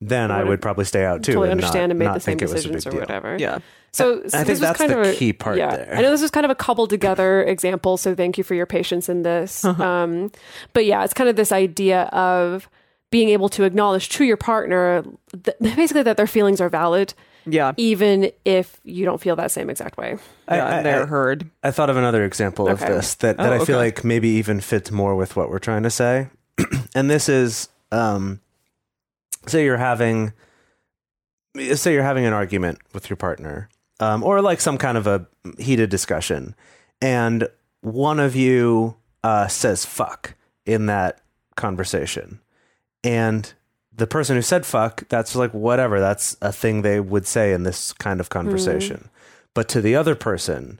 then 0.00 0.30
I 0.30 0.36
Would've 0.38 0.48
would 0.48 0.62
probably 0.62 0.84
stay 0.84 1.04
out 1.04 1.22
too. 1.22 1.32
totally 1.32 1.50
and 1.50 1.60
understand 1.60 1.88
not, 1.88 1.90
and 1.90 1.98
make 1.98 2.12
the 2.14 2.20
same 2.20 2.38
think 2.38 2.42
it 2.42 2.44
was 2.44 2.52
a 2.52 2.68
decisions 2.68 2.86
or 2.86 2.90
deal. 2.90 3.00
whatever. 3.00 3.36
Yeah. 3.38 3.58
So, 3.92 4.18
I 4.18 4.20
think 4.28 4.30
this 4.32 4.48
was 4.48 4.60
that's 4.60 4.78
kind 4.78 4.90
the 4.92 5.00
of 5.00 5.06
a, 5.06 5.14
key 5.14 5.32
part 5.32 5.56
yeah. 5.56 5.74
there. 5.74 5.94
I 5.96 6.02
know 6.02 6.10
this 6.10 6.20
was 6.20 6.30
kind 6.30 6.44
of 6.44 6.50
a 6.50 6.54
coupled 6.54 6.90
together 6.90 7.42
example, 7.42 7.96
so 7.96 8.14
thank 8.14 8.36
you 8.36 8.44
for 8.44 8.54
your 8.54 8.66
patience 8.66 9.08
in 9.08 9.22
this. 9.22 9.64
um, 9.64 10.30
but 10.74 10.84
yeah, 10.84 11.02
it's 11.04 11.14
kind 11.14 11.30
of 11.30 11.36
this 11.36 11.50
idea 11.50 12.02
of 12.12 12.68
being 13.10 13.30
able 13.30 13.48
to 13.48 13.64
acknowledge 13.64 14.10
to 14.10 14.24
your 14.24 14.36
partner 14.36 15.02
th- 15.44 15.56
basically 15.76 16.02
that 16.02 16.18
their 16.18 16.26
feelings 16.26 16.60
are 16.60 16.68
valid, 16.68 17.14
Yeah. 17.46 17.72
even 17.78 18.30
if 18.44 18.78
you 18.84 19.06
don't 19.06 19.20
feel 19.20 19.36
that 19.36 19.50
same 19.50 19.70
exact 19.70 19.96
way. 19.96 20.18
I- 20.46 20.56
Yeah. 20.56 20.76
I- 20.78 20.82
they're 20.82 21.02
I- 21.04 21.06
heard. 21.06 21.48
I 21.62 21.70
thought 21.70 21.88
of 21.88 21.96
another 21.96 22.24
example 22.26 22.68
of 22.68 22.80
this 22.80 23.14
that, 23.14 23.38
that 23.38 23.50
Oh, 23.52 23.62
I 23.62 23.64
feel 23.64 23.78
like 23.78 24.04
maybe 24.04 24.28
even 24.28 24.60
fits 24.60 24.90
more 24.90 25.16
with 25.16 25.36
what 25.36 25.48
we're 25.48 25.58
trying 25.60 25.84
to 25.84 25.90
say. 25.90 26.28
and 26.94 27.08
this 27.08 27.28
is 27.30 27.70
um 27.92 28.40
say 29.46 29.64
you're 29.64 29.76
having 29.76 30.32
say 31.74 31.92
you're 31.94 32.02
having 32.02 32.26
an 32.26 32.32
argument 32.32 32.78
with 32.92 33.08
your 33.10 33.16
partner. 33.16 33.68
Um, 33.98 34.22
or 34.22 34.42
like 34.42 34.60
some 34.60 34.76
kind 34.76 34.98
of 34.98 35.06
a 35.06 35.26
heated 35.58 35.88
discussion 35.88 36.54
and 37.00 37.48
one 37.80 38.20
of 38.20 38.36
you 38.36 38.96
uh, 39.24 39.46
says 39.48 39.86
fuck 39.86 40.34
in 40.66 40.84
that 40.86 41.22
conversation 41.56 42.40
and 43.02 43.54
the 43.94 44.06
person 44.06 44.36
who 44.36 44.42
said 44.42 44.66
fuck 44.66 45.08
that's 45.08 45.34
like 45.34 45.52
whatever 45.54 45.98
that's 45.98 46.36
a 46.42 46.52
thing 46.52 46.82
they 46.82 47.00
would 47.00 47.26
say 47.26 47.54
in 47.54 47.62
this 47.62 47.94
kind 47.94 48.20
of 48.20 48.28
conversation 48.28 49.08
but 49.54 49.66
to 49.70 49.80
the 49.80 49.96
other 49.96 50.14
person 50.14 50.78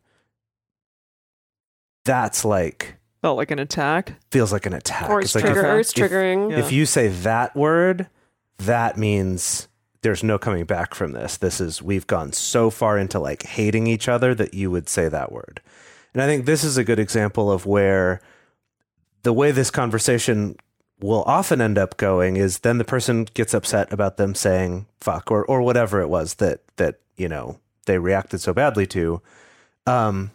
that's 2.05 2.45
like 2.45 2.97
Felt 3.23 3.39
like 3.39 3.51
an 3.51 3.59
attack. 3.59 4.13
feels 4.31 4.53
like 4.53 4.67
an 4.67 4.75
attack 4.75 5.09
Or 5.09 5.21
it's, 5.21 5.35
like 5.35 5.45
trigger, 5.45 5.61
if, 5.61 5.67
or 5.67 5.79
it's 5.81 5.99
if- 5.99 6.11
triggering. 6.11 6.51
Yeah. 6.51 6.59
if 6.59 6.71
you 6.71 6.85
say 6.87 7.09
that 7.09 7.57
word 7.57 8.09
that 8.59 8.97
means 8.97 9.69
there's 10.03 10.23
no 10.23 10.39
coming 10.39 10.65
back 10.65 10.95
from 10.95 11.13
this. 11.13 11.37
This 11.37 11.61
is 11.61 11.83
we've 11.83 12.07
gone 12.07 12.33
so 12.33 12.71
far 12.71 12.99
into 12.99 13.19
like 13.19 13.43
hating 13.43 13.87
each 13.87 14.09
other 14.09 14.35
that 14.35 14.55
you 14.55 14.71
would 14.71 14.89
say 14.89 15.09
that 15.09 15.33
word. 15.33 15.61
And 16.15 16.23
i 16.23 16.27
think 16.27 16.47
this 16.47 16.65
is 16.65 16.79
a 16.79 16.85
good 16.85 16.99
example 16.99 17.51
of 17.51 17.67
where 17.67 18.21
the 19.23 19.33
way 19.33 19.51
this 19.51 19.71
conversation 19.71 20.57
will 21.01 21.23
often 21.25 21.61
end 21.61 21.77
up 21.77 21.97
going 21.97 22.37
is 22.37 22.61
then 22.61 22.79
the 22.79 22.85
person 22.85 23.27
gets 23.35 23.53
upset 23.53 23.93
about 23.93 24.17
them 24.17 24.35
saying 24.35 24.87
fuck 25.01 25.31
or 25.31 25.45
or 25.45 25.61
whatever 25.61 26.01
it 26.01 26.09
was 26.09 26.35
that 26.35 26.61
that 26.77 27.01
you 27.17 27.29
know 27.29 27.59
they 27.87 27.99
reacted 27.99 28.41
so 28.41 28.55
badly 28.55 28.87
to. 28.87 29.21
Um 29.87 30.31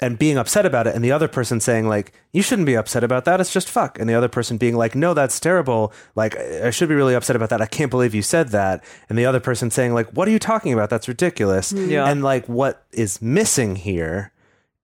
and 0.00 0.18
being 0.18 0.38
upset 0.38 0.64
about 0.64 0.86
it 0.86 0.94
and 0.94 1.04
the 1.04 1.12
other 1.12 1.28
person 1.28 1.60
saying 1.60 1.86
like 1.88 2.12
you 2.32 2.42
shouldn't 2.42 2.66
be 2.66 2.74
upset 2.76 3.04
about 3.04 3.24
that. 3.26 3.40
It's 3.40 3.52
just 3.52 3.68
fuck. 3.68 3.98
And 3.98 4.08
the 4.08 4.14
other 4.14 4.28
person 4.28 4.56
being 4.56 4.76
like 4.76 4.94
no 4.94 5.14
that's 5.14 5.38
terrible. 5.38 5.92
Like 6.14 6.36
i 6.38 6.70
should 6.70 6.88
be 6.88 6.94
really 6.94 7.14
upset 7.14 7.36
about 7.36 7.50
that. 7.50 7.60
I 7.60 7.66
can't 7.66 7.90
believe 7.90 8.14
you 8.14 8.22
said 8.22 8.48
that. 8.48 8.82
And 9.08 9.18
the 9.18 9.26
other 9.26 9.40
person 9.40 9.70
saying 9.70 9.92
like 9.94 10.08
what 10.12 10.26
are 10.26 10.30
you 10.30 10.38
talking 10.38 10.72
about? 10.72 10.90
That's 10.90 11.08
ridiculous. 11.08 11.70
Hmm. 11.70 11.90
Yeah. 11.90 12.08
and 12.10 12.22
like 12.22 12.46
what 12.48 12.86
is 12.92 13.20
missing 13.20 13.76
here 13.76 14.32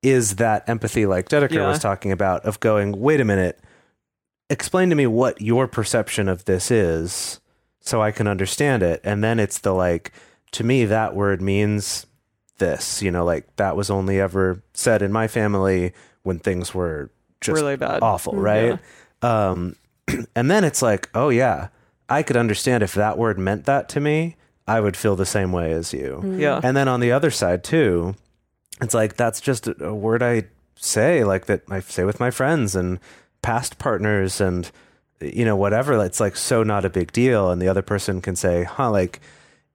is 0.03 0.37
that 0.37 0.69
empathy 0.69 1.07
like 1.07 1.29
Dedeker 1.29 1.53
Yeah. 1.53 1.69
was 1.69 1.79
talking 1.79 2.13
about 2.13 2.45
of 2.45 2.61
going 2.61 3.01
wait 3.01 3.21
a 3.21 3.25
minute. 3.25 3.59
Explain 4.49 4.91
to 4.91 4.95
me 4.97 5.07
what 5.07 5.41
your 5.41 5.67
perception 5.67 6.29
of 6.29 6.45
this 6.45 6.71
is 6.71 7.41
so 7.81 8.03
I 8.03 8.11
can 8.11 8.27
understand 8.27 8.83
it. 8.83 9.01
And 9.03 9.25
then 9.25 9.39
it's 9.41 9.59
the 9.59 9.73
like, 9.73 10.13
to 10.53 10.63
me, 10.65 10.85
that 10.85 11.15
word 11.15 11.41
means 11.41 12.07
this, 12.59 13.03
you 13.03 13.11
know, 13.11 13.25
like 13.25 13.55
that 13.57 13.77
was 13.77 13.91
only 13.91 14.21
ever 14.21 14.63
said 14.73 15.03
in 15.03 15.13
my 15.13 15.29
family 15.29 15.93
when 16.23 16.39
things 16.39 16.75
were 16.75 17.11
just 17.41 17.55
Really 17.61 17.77
bad. 17.77 18.03
awful, 18.03 18.35
right? 18.35 18.79
Um, 19.23 19.77
and 20.35 20.51
then 20.51 20.65
it's 20.65 20.83
like, 20.83 21.09
oh 21.15 21.29
yeah, 21.29 21.69
I 22.09 22.23
could 22.23 22.37
understand 22.37 22.83
if 22.83 22.95
that 22.95 23.19
word 23.19 23.39
meant 23.39 23.65
that 23.67 23.89
to 23.91 24.01
me, 24.01 24.37
I 24.67 24.81
would 24.81 24.97
feel 24.97 25.17
the 25.17 25.27
same 25.27 25.53
way 25.53 25.73
as 25.73 25.93
you. 25.93 26.37
Yeah. 26.39 26.61
And 26.63 26.77
then 26.77 26.89
on 26.89 27.01
the 27.01 27.13
other 27.13 27.31
side 27.31 27.63
too, 27.63 28.17
it's 28.81 28.95
like 28.95 29.17
that's 29.17 29.41
just 29.41 29.67
a, 29.69 29.87
a 29.87 29.95
word 29.95 30.23
I 30.23 30.45
say, 30.77 31.25
like 31.25 31.47
that 31.47 31.63
I 31.71 31.81
say 31.81 32.05
with 32.05 32.21
my 32.21 32.31
friends 32.31 32.75
and 32.75 32.99
past 33.43 33.79
partners 33.79 34.41
and 34.41 34.71
you 35.21 35.45
know 35.45 35.57
whatever. 35.57 36.03
It's 36.05 36.21
like 36.21 36.37
so 36.37 36.63
not 36.63 36.85
a 36.85 36.91
big 36.91 37.13
deal, 37.13 37.51
and 37.51 37.61
the 37.63 37.69
other 37.69 37.83
person 37.83 38.21
can 38.21 38.37
say, 38.37 38.65
"Huh, 38.65 38.91
like." 38.91 39.21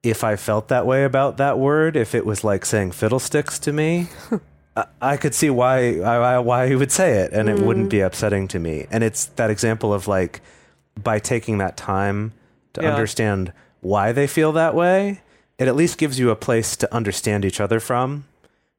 If 0.02 0.24
I 0.24 0.36
felt 0.36 0.68
that 0.68 0.84
way 0.86 1.04
about 1.04 1.36
that 1.36 1.58
word, 1.58 1.96
if 1.96 2.14
it 2.14 2.26
was 2.26 2.42
like 2.42 2.64
saying 2.64 2.92
fiddlesticks 2.92 3.58
to 3.60 3.72
me, 3.72 4.08
I- 4.76 4.86
I 5.00 5.16
could 5.16 5.34
see 5.34 5.48
why 5.50 6.00
I- 6.00 6.34
I- 6.34 6.38
why 6.38 6.66
he 6.68 6.74
would 6.74 6.90
say 6.90 7.12
it, 7.20 7.32
and 7.32 7.48
it 7.48 7.60
wouldn't 7.60 7.86
mm. 7.86 7.90
be 7.90 8.00
upsetting 8.00 8.48
to 8.48 8.58
me. 8.58 8.86
And 8.90 9.04
it's 9.04 9.26
that 9.36 9.50
example 9.50 9.94
of 9.94 10.08
like 10.08 10.40
by 11.00 11.18
taking 11.18 11.58
that 11.58 11.76
time 11.76 12.32
to 12.72 12.82
Yeah. 12.82 12.92
understand 12.92 13.52
why 13.80 14.12
they 14.12 14.26
feel 14.26 14.52
that 14.52 14.74
way, 14.74 15.20
it 15.58 15.68
at 15.68 15.76
least 15.76 15.98
gives 15.98 16.18
you 16.18 16.30
a 16.30 16.36
place 16.36 16.76
to 16.78 16.92
understand 16.94 17.44
each 17.44 17.60
other 17.60 17.78
from, 17.78 18.24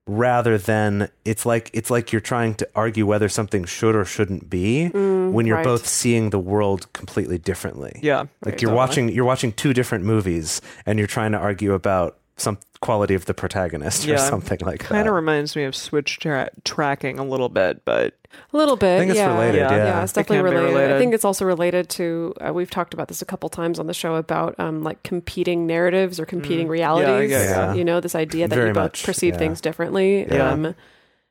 rather 0.06 0.58
than 0.58 1.10
it's 1.24 1.46
like 1.46 1.70
it's 1.74 1.90
like 1.90 2.12
you're 2.12 2.20
trying 2.22 2.54
to 2.56 2.68
argue 2.76 3.06
whether 3.06 3.30
something 3.30 3.64
should 3.64 3.96
or 3.96 4.04
shouldn't 4.04 4.50
be 4.50 4.90
mm, 4.94 5.32
when 5.32 5.46
you're 5.46 5.58
right. 5.58 5.64
both 5.64 5.88
seeing 5.88 6.30
the 6.32 6.40
world 6.40 6.92
completely 6.94 7.38
differently. 7.38 8.00
Yeah. 8.04 8.20
Like 8.20 8.30
Right, 8.44 8.62
you're 8.62 8.70
totally. 8.70 8.76
watching 8.76 9.10
you're 9.10 9.26
watching 9.26 9.54
two 9.54 9.74
different 9.74 10.04
movies 10.04 10.62
and 10.86 11.00
you're 11.00 11.08
trying 11.08 11.32
to 11.32 11.38
argue 11.38 11.74
about 11.74 12.18
some 12.36 12.58
quality 12.82 13.14
of 13.14 13.26
the 13.26 13.34
protagonist 13.34 14.08
or 14.08 14.18
something 14.18 14.60
like 14.62 14.80
that. 14.82 14.88
Kind 14.90 15.08
of 15.08 15.14
reminds 15.14 15.56
me 15.56 15.64
of 15.64 15.76
switch 15.76 16.20
tra- 16.20 16.50
tracking 16.66 17.20
a 17.20 17.24
little 17.24 17.48
bit, 17.50 17.86
but 17.86 18.18
A 18.52 18.58
little 18.58 18.76
bit. 18.76 18.96
I 18.96 19.00
think 19.00 19.12
it's 19.12 19.18
yeah. 19.20 19.32
related, 19.34 19.58
Yeah. 19.60 19.72
yeah. 19.72 19.78
Yeah, 19.86 20.04
it's 20.04 20.14
definitely 20.14 20.38
can 20.38 20.46
be 20.46 20.50
related. 20.56 20.74
related. 20.76 20.96
I 20.96 21.00
think 21.00 21.14
it's 21.14 21.26
also 21.26 21.46
related 21.46 21.90
to. 21.90 22.34
Uh, 22.46 22.52
we've 22.54 22.72
talked 22.72 22.94
about 22.94 23.08
this 23.08 23.22
a 23.22 23.26
couple 23.26 23.50
times 23.50 23.80
on 23.80 23.88
the 23.88 23.94
show 23.94 24.16
about 24.16 24.60
um, 24.60 24.84
like 24.84 25.04
competing 25.04 25.68
narratives 25.68 26.20
or 26.20 26.26
competing 26.26 26.68
realities. 26.68 27.30
yeah, 27.30 27.44
yeah. 27.44 27.74
You 27.76 27.86
know, 27.86 28.00
this 28.00 28.16
idea 28.16 28.48
that 28.48 28.56
Very 28.56 28.70
you 28.70 28.74
both 28.74 28.84
much, 28.84 29.04
perceive 29.04 29.34
yeah. 29.36 29.40
things 29.40 29.62
differently. 29.62 30.26
Yeah. 30.28 30.50
Um, 30.50 30.76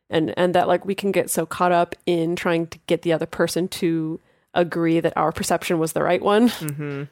and 0.08 0.32
and 0.38 0.54
that 0.54 0.68
like 0.68 0.84
we 0.84 0.94
can 0.94 1.10
get 1.10 1.30
so 1.30 1.46
caught 1.46 1.72
up 1.72 1.94
in 2.06 2.36
trying 2.36 2.68
to 2.68 2.78
get 2.86 3.02
the 3.02 3.12
other 3.12 3.26
person 3.26 3.66
to 3.68 4.20
agree 4.54 5.00
that 5.00 5.12
our 5.16 5.32
perception 5.32 5.78
was 5.78 5.92
the 5.94 6.02
right 6.02 6.20
one 6.22 6.52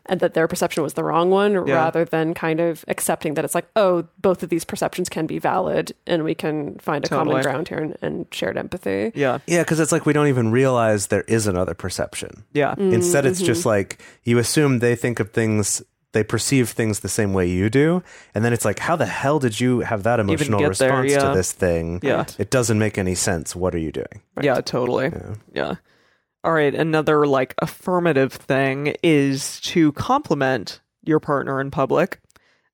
and 0.07 0.20
that 0.20 0.34
their 0.34 0.47
perception 0.47 0.82
was 0.82 0.93
the 0.95 1.03
wrong 1.03 1.30
one 1.30 1.53
Mm-hmm. 1.55 1.68
Yeah. 1.68 1.74
rather 1.74 2.05
than 2.05 2.34
kind 2.34 2.61
of 2.61 2.84
accepting 2.86 3.34
that 3.34 3.45
it's 3.47 3.55
like 3.55 3.66
oh 3.76 4.07
both 4.20 4.43
of 4.43 4.51
these 4.51 4.64
perceptions 4.64 5.09
can 5.09 5.26
be 5.26 5.38
valid 5.38 5.93
and 6.07 6.22
we 6.22 6.34
can 6.34 6.78
find 6.78 7.05
a 7.05 7.09
Totally. 7.09 7.30
common 7.30 7.43
ground 7.43 7.68
here 7.68 7.78
and, 7.78 7.97
and 8.03 8.26
shared 8.30 8.59
empathy 8.59 9.11
yeah. 9.14 9.38
Yeah, 9.47 9.62
because 9.62 9.80
it's 9.80 9.91
like 9.93 10.05
we 10.05 10.12
don't 10.12 10.28
even 10.28 10.51
realize 10.51 11.07
there 11.07 11.22
is 11.22 11.47
another 11.47 11.74
perception. 11.74 12.45
Yeah. 12.53 12.74
Mm. 12.74 12.93
Instead, 12.93 13.24
it's 13.24 13.38
Mm-hmm. 13.38 13.47
just 13.47 13.64
like 13.66 14.01
you 14.24 14.38
assume 14.38 14.80
they 14.80 14.95
think 14.95 15.18
of 15.20 15.30
things, 15.32 15.82
they 16.12 16.22
perceive 16.24 16.68
things 16.70 17.01
the 17.01 17.09
same 17.09 17.32
way 17.32 17.47
you 17.49 17.70
do. 17.70 18.03
And 18.34 18.45
then 18.45 18.53
it's 18.53 18.64
like, 18.64 18.78
how 18.80 18.97
the 18.97 19.07
hell 19.07 19.38
did 19.38 19.59
you 19.61 19.80
have 19.80 20.03
that 20.03 20.20
emotional 20.20 20.59
get 20.61 20.76
there, 20.78 20.91
response 21.03 21.12
yeah. 21.12 21.28
to 21.30 21.34
this 21.36 21.53
thing? 21.53 22.01
Yeah. 22.03 22.24
It 22.38 22.51
doesn't 22.51 22.78
make 22.78 22.99
any 22.99 23.14
sense. 23.14 23.57
What 23.57 23.74
are 23.74 23.78
you 23.78 23.93
doing? 23.93 24.20
Yeah, 24.43 24.61
totally. 24.61 25.11
Yeah. 25.55 25.76
All 26.43 26.53
right. 26.53 26.74
Another 26.74 27.26
like 27.26 27.55
affirmative 27.59 28.32
thing 28.32 28.95
is 29.03 29.61
to 29.62 29.93
compliment 29.93 30.80
your 31.05 31.20
partner 31.20 31.61
in 31.61 31.70
public. 31.70 32.20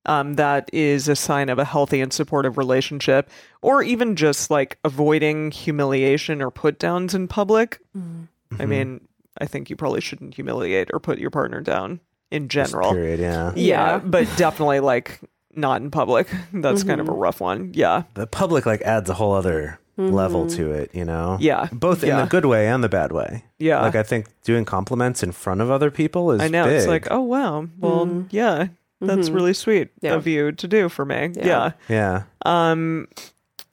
Um, 0.05 0.35
that 0.35 0.71
is 0.73 1.09
a 1.09 1.17
sign 1.17 1.49
of 1.49 1.59
a 1.59 1.65
healthy 1.65 2.01
and 2.01 2.13
supportive 2.13 2.57
relationship, 2.59 3.29
or 3.61 3.83
even 3.83 4.15
just 4.15 4.51
like 4.51 4.79
avoiding 4.85 5.51
humiliation 5.51 6.41
or 6.41 6.53
put 6.53 6.79
downs 6.79 7.13
in 7.13 7.27
public. 7.27 7.81
Mm-hmm. 7.97 8.63
I 8.63 8.67
mean, 8.67 9.09
I 9.41 9.47
think 9.47 9.69
you 9.69 9.75
probably 9.75 10.01
shouldn't 10.01 10.35
humiliate 10.35 10.91
or 10.95 11.01
put 11.01 11.19
your 11.19 11.31
partner 11.31 11.61
down 11.61 11.99
in 12.31 12.47
general. 12.49 12.93
Period. 12.93 13.19
Yeah. 13.19 13.53
Yeah, 13.57 13.91
Yeah. 13.95 13.99
but 13.99 14.29
definitely 14.37 14.79
like 14.79 15.19
not 15.57 15.83
in 15.83 15.91
public. 15.91 16.29
That's 16.53 16.85
kind 16.85 17.01
of 17.01 17.09
a 17.09 17.13
rough 17.13 17.41
one. 17.41 17.73
Yeah. 17.75 18.05
The 18.15 18.29
public 18.29 18.65
like 18.65 18.83
adds 18.83 19.11
a 19.11 19.15
whole 19.15 19.33
other 19.33 19.81
level 19.97 20.47
to 20.49 20.71
it, 20.73 20.95
you 20.95 21.05
know? 21.05 21.39
Yeah. 21.41 21.69
Both 21.73 22.05
in 22.05 22.17
the 22.17 22.27
good 22.27 22.45
way 22.45 22.69
and 22.69 22.85
the 22.85 22.89
bad 22.89 23.13
way. 23.13 23.45
Yeah. 23.59 23.81
Like 23.83 23.95
I 23.95 24.03
think 24.03 24.27
doing 24.43 24.65
compliments 24.65 25.23
in 25.23 25.33
front 25.33 25.61
of 25.61 25.71
other 25.71 25.91
people 25.91 26.33
is 26.33 26.41
I 26.41 26.49
know. 26.49 26.69
It's 26.69 26.87
like, 26.87 27.09
oh 27.11 27.21
wow. 27.23 27.67
Well, 27.79 28.27
yeah. 28.31 28.69
That's 29.01 29.29
really 29.31 29.55
sweet 29.55 29.91
Yeah. 30.01 30.15
of 30.15 30.27
you 30.27 30.53
to 30.53 30.69
do 30.69 30.89
for 30.89 31.05
me. 31.05 31.31
Yeah. 31.35 31.47
Yeah. 31.47 31.73
yeah. 31.89 32.23
Um 32.45 33.09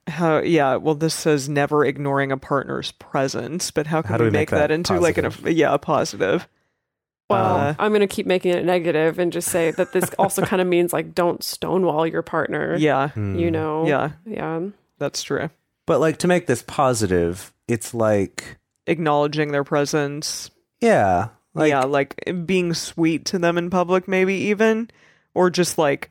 how 0.06 0.38
yeah, 0.40 0.76
well 0.76 0.94
this 0.94 1.14
says 1.14 1.48
never 1.48 1.84
ignoring 1.84 2.30
a 2.32 2.36
partner's 2.36 2.92
presence, 2.92 3.70
but 3.70 3.86
how 3.86 4.02
can 4.02 4.12
How 4.12 4.18
we, 4.18 4.24
we 4.26 4.30
make 4.30 4.40
make 4.40 4.50
that, 4.50 4.68
that 4.68 4.70
into 4.70 5.00
like 5.00 5.16
an 5.18 5.32
yeah, 5.46 5.72
a 5.74 5.78
positive? 5.78 6.46
Well, 7.30 7.56
Uh, 7.56 7.74
I'm 7.78 7.90
going 7.90 8.02
to 8.02 8.06
keep 8.06 8.26
making 8.26 8.52
it 8.52 8.66
negative 8.66 9.18
and 9.18 9.32
just 9.32 9.48
say 9.48 9.70
that 9.70 9.92
this 9.94 10.10
also 10.18 10.42
kind 10.42 10.60
of 10.60 10.68
means 10.68 10.92
like 10.92 11.14
don't 11.14 11.42
stonewall 11.42 12.06
your 12.06 12.20
partner. 12.20 12.76
Yeah. 12.78 13.10
You 13.16 13.50
know? 13.50 13.86
Yeah, 13.86 14.10
Yeah. 14.26 14.60
that's 14.98 15.22
true. 15.22 15.48
But 15.86 16.00
like 16.00 16.18
to 16.18 16.28
make 16.28 16.46
this 16.46 16.62
positive, 16.62 17.52
it's 17.68 17.94
like 17.94 18.58
Acknowledging 18.86 19.52
their 19.52 19.64
presence. 19.64 20.50
yeah, 20.80 21.28
like 21.54 21.70
yeah, 21.70 21.84
like 21.84 22.16
being 22.46 22.74
sweet 22.74 23.24
to 23.26 23.38
them 23.38 23.56
in 23.58 23.70
public 23.70 24.08
maybe 24.08 24.34
even 24.34 24.90
or 25.34 25.50
just 25.50 25.78
like 25.78 26.10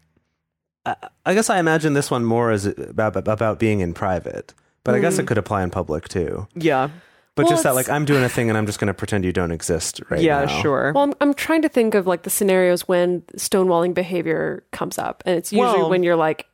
I 1.26 1.34
guess 1.34 1.50
I 1.50 1.60
imagine 1.60 1.94
this 1.94 2.12
one 2.12 2.26
more 2.26 2.52
as 2.52 2.66
about 2.66 3.16
about 3.28 3.60
being 3.60 3.80
in 3.80 3.94
private, 3.94 4.54
but 4.84 4.96
I 4.96 5.00
guess 5.00 5.18
it 5.18 5.24
mm. 5.24 5.28
could 5.28 5.38
apply 5.38 5.64
in 5.64 5.70
public 5.70 6.10
too. 6.10 6.48
yeah. 6.56 6.90
But 7.36 7.46
Well, 7.46 7.54
just 7.54 7.64
that, 7.64 7.74
like, 7.74 7.90
I'm 7.90 8.06
doing 8.06 8.24
a 8.24 8.30
thing 8.30 8.50
and 8.50 8.58
I'm 8.60 8.68
just 8.68 8.78
going 8.80 8.90
to 8.90 8.94
pretend 8.94 9.26
you 9.26 9.34
don't 9.34 9.50
exist 9.50 10.02
right 10.12 10.22
yeah, 10.22 10.46
now. 10.46 10.62
sure. 10.62 10.92
Well, 10.94 11.06
I'm, 11.06 11.14
I'm 11.20 11.34
trying 11.34 11.64
to 11.64 11.70
think 11.70 11.96
of 11.96 12.06
like 12.06 12.22
the 12.22 12.30
scenarios 12.30 12.88
when 12.88 13.22
stonewalling 13.38 13.96
behavior 13.96 14.64
comes 14.72 15.00
up. 15.00 15.24
And 15.26 15.36
it's 15.36 15.52
usually 15.52 15.80
Well- 15.80 15.90
when 15.90 16.04
you're 16.04 16.16
like 16.16 16.46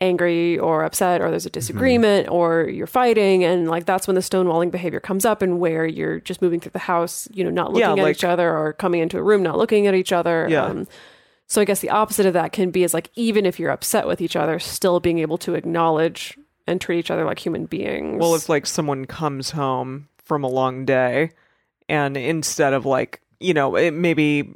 angry 0.00 0.58
or 0.58 0.84
upset 0.84 1.20
or 1.22 1.30
there's 1.30 1.46
a 1.46 1.50
disagreement 1.50 2.28
or 2.28 2.64
you're 2.68 2.86
fighting. 2.86 3.44
And 3.44 3.68
like 3.68 3.86
that's 3.86 4.06
when 4.06 4.14
the 4.14 4.20
stonewalling 4.20 4.70
behavior 4.70 5.00
comes 5.00 5.24
up 5.24 5.40
and 5.42 5.58
where 5.58 5.86
you're 5.86 6.20
just 6.20 6.42
moving 6.42 6.60
through 6.60 6.72
the 6.72 6.78
house, 6.80 7.28
you 7.32 7.42
know, 7.42 7.50
not 7.50 7.68
looking 7.72 7.80
Yeah, 7.80 7.92
at 7.92 7.98
like- 7.98 8.16
each 8.16 8.24
other 8.24 8.54
or 8.54 8.72
coming 8.74 9.00
into 9.00 9.16
a 9.18 9.22
room, 9.22 9.42
not 9.42 9.56
looking 9.56 9.86
at 9.86 9.94
each 9.94 10.12
other. 10.12 10.44
Um, 10.46 10.50
Yeah. 10.52 10.84
so 11.46 11.60
I 11.60 11.64
guess 11.64 11.80
the 11.80 11.90
opposite 11.90 12.26
of 12.26 12.34
that 12.34 12.52
can 12.52 12.70
be 12.70 12.84
is 12.84 12.92
like 12.92 13.10
even 13.14 13.46
if 13.46 13.58
you're 13.58 13.70
upset 13.70 14.06
with 14.06 14.20
each 14.20 14.36
other, 14.36 14.58
still 14.58 15.00
being 15.00 15.18
able 15.20 15.38
to 15.38 15.54
acknowledge 15.54 16.36
and 16.66 16.80
treat 16.80 16.98
each 16.98 17.10
other 17.10 17.24
like 17.24 17.38
human 17.38 17.64
beings. 17.66 18.20
Well, 18.20 18.34
if 18.34 18.48
like 18.50 18.66
someone 18.66 19.06
comes 19.06 19.52
home 19.52 20.08
from 20.18 20.44
a 20.44 20.48
long 20.48 20.84
day 20.84 21.30
and 21.88 22.16
instead 22.16 22.72
of 22.74 22.84
like, 22.84 23.20
you 23.40 23.54
know, 23.54 23.76
it 23.76 23.92
maybe 23.92 24.52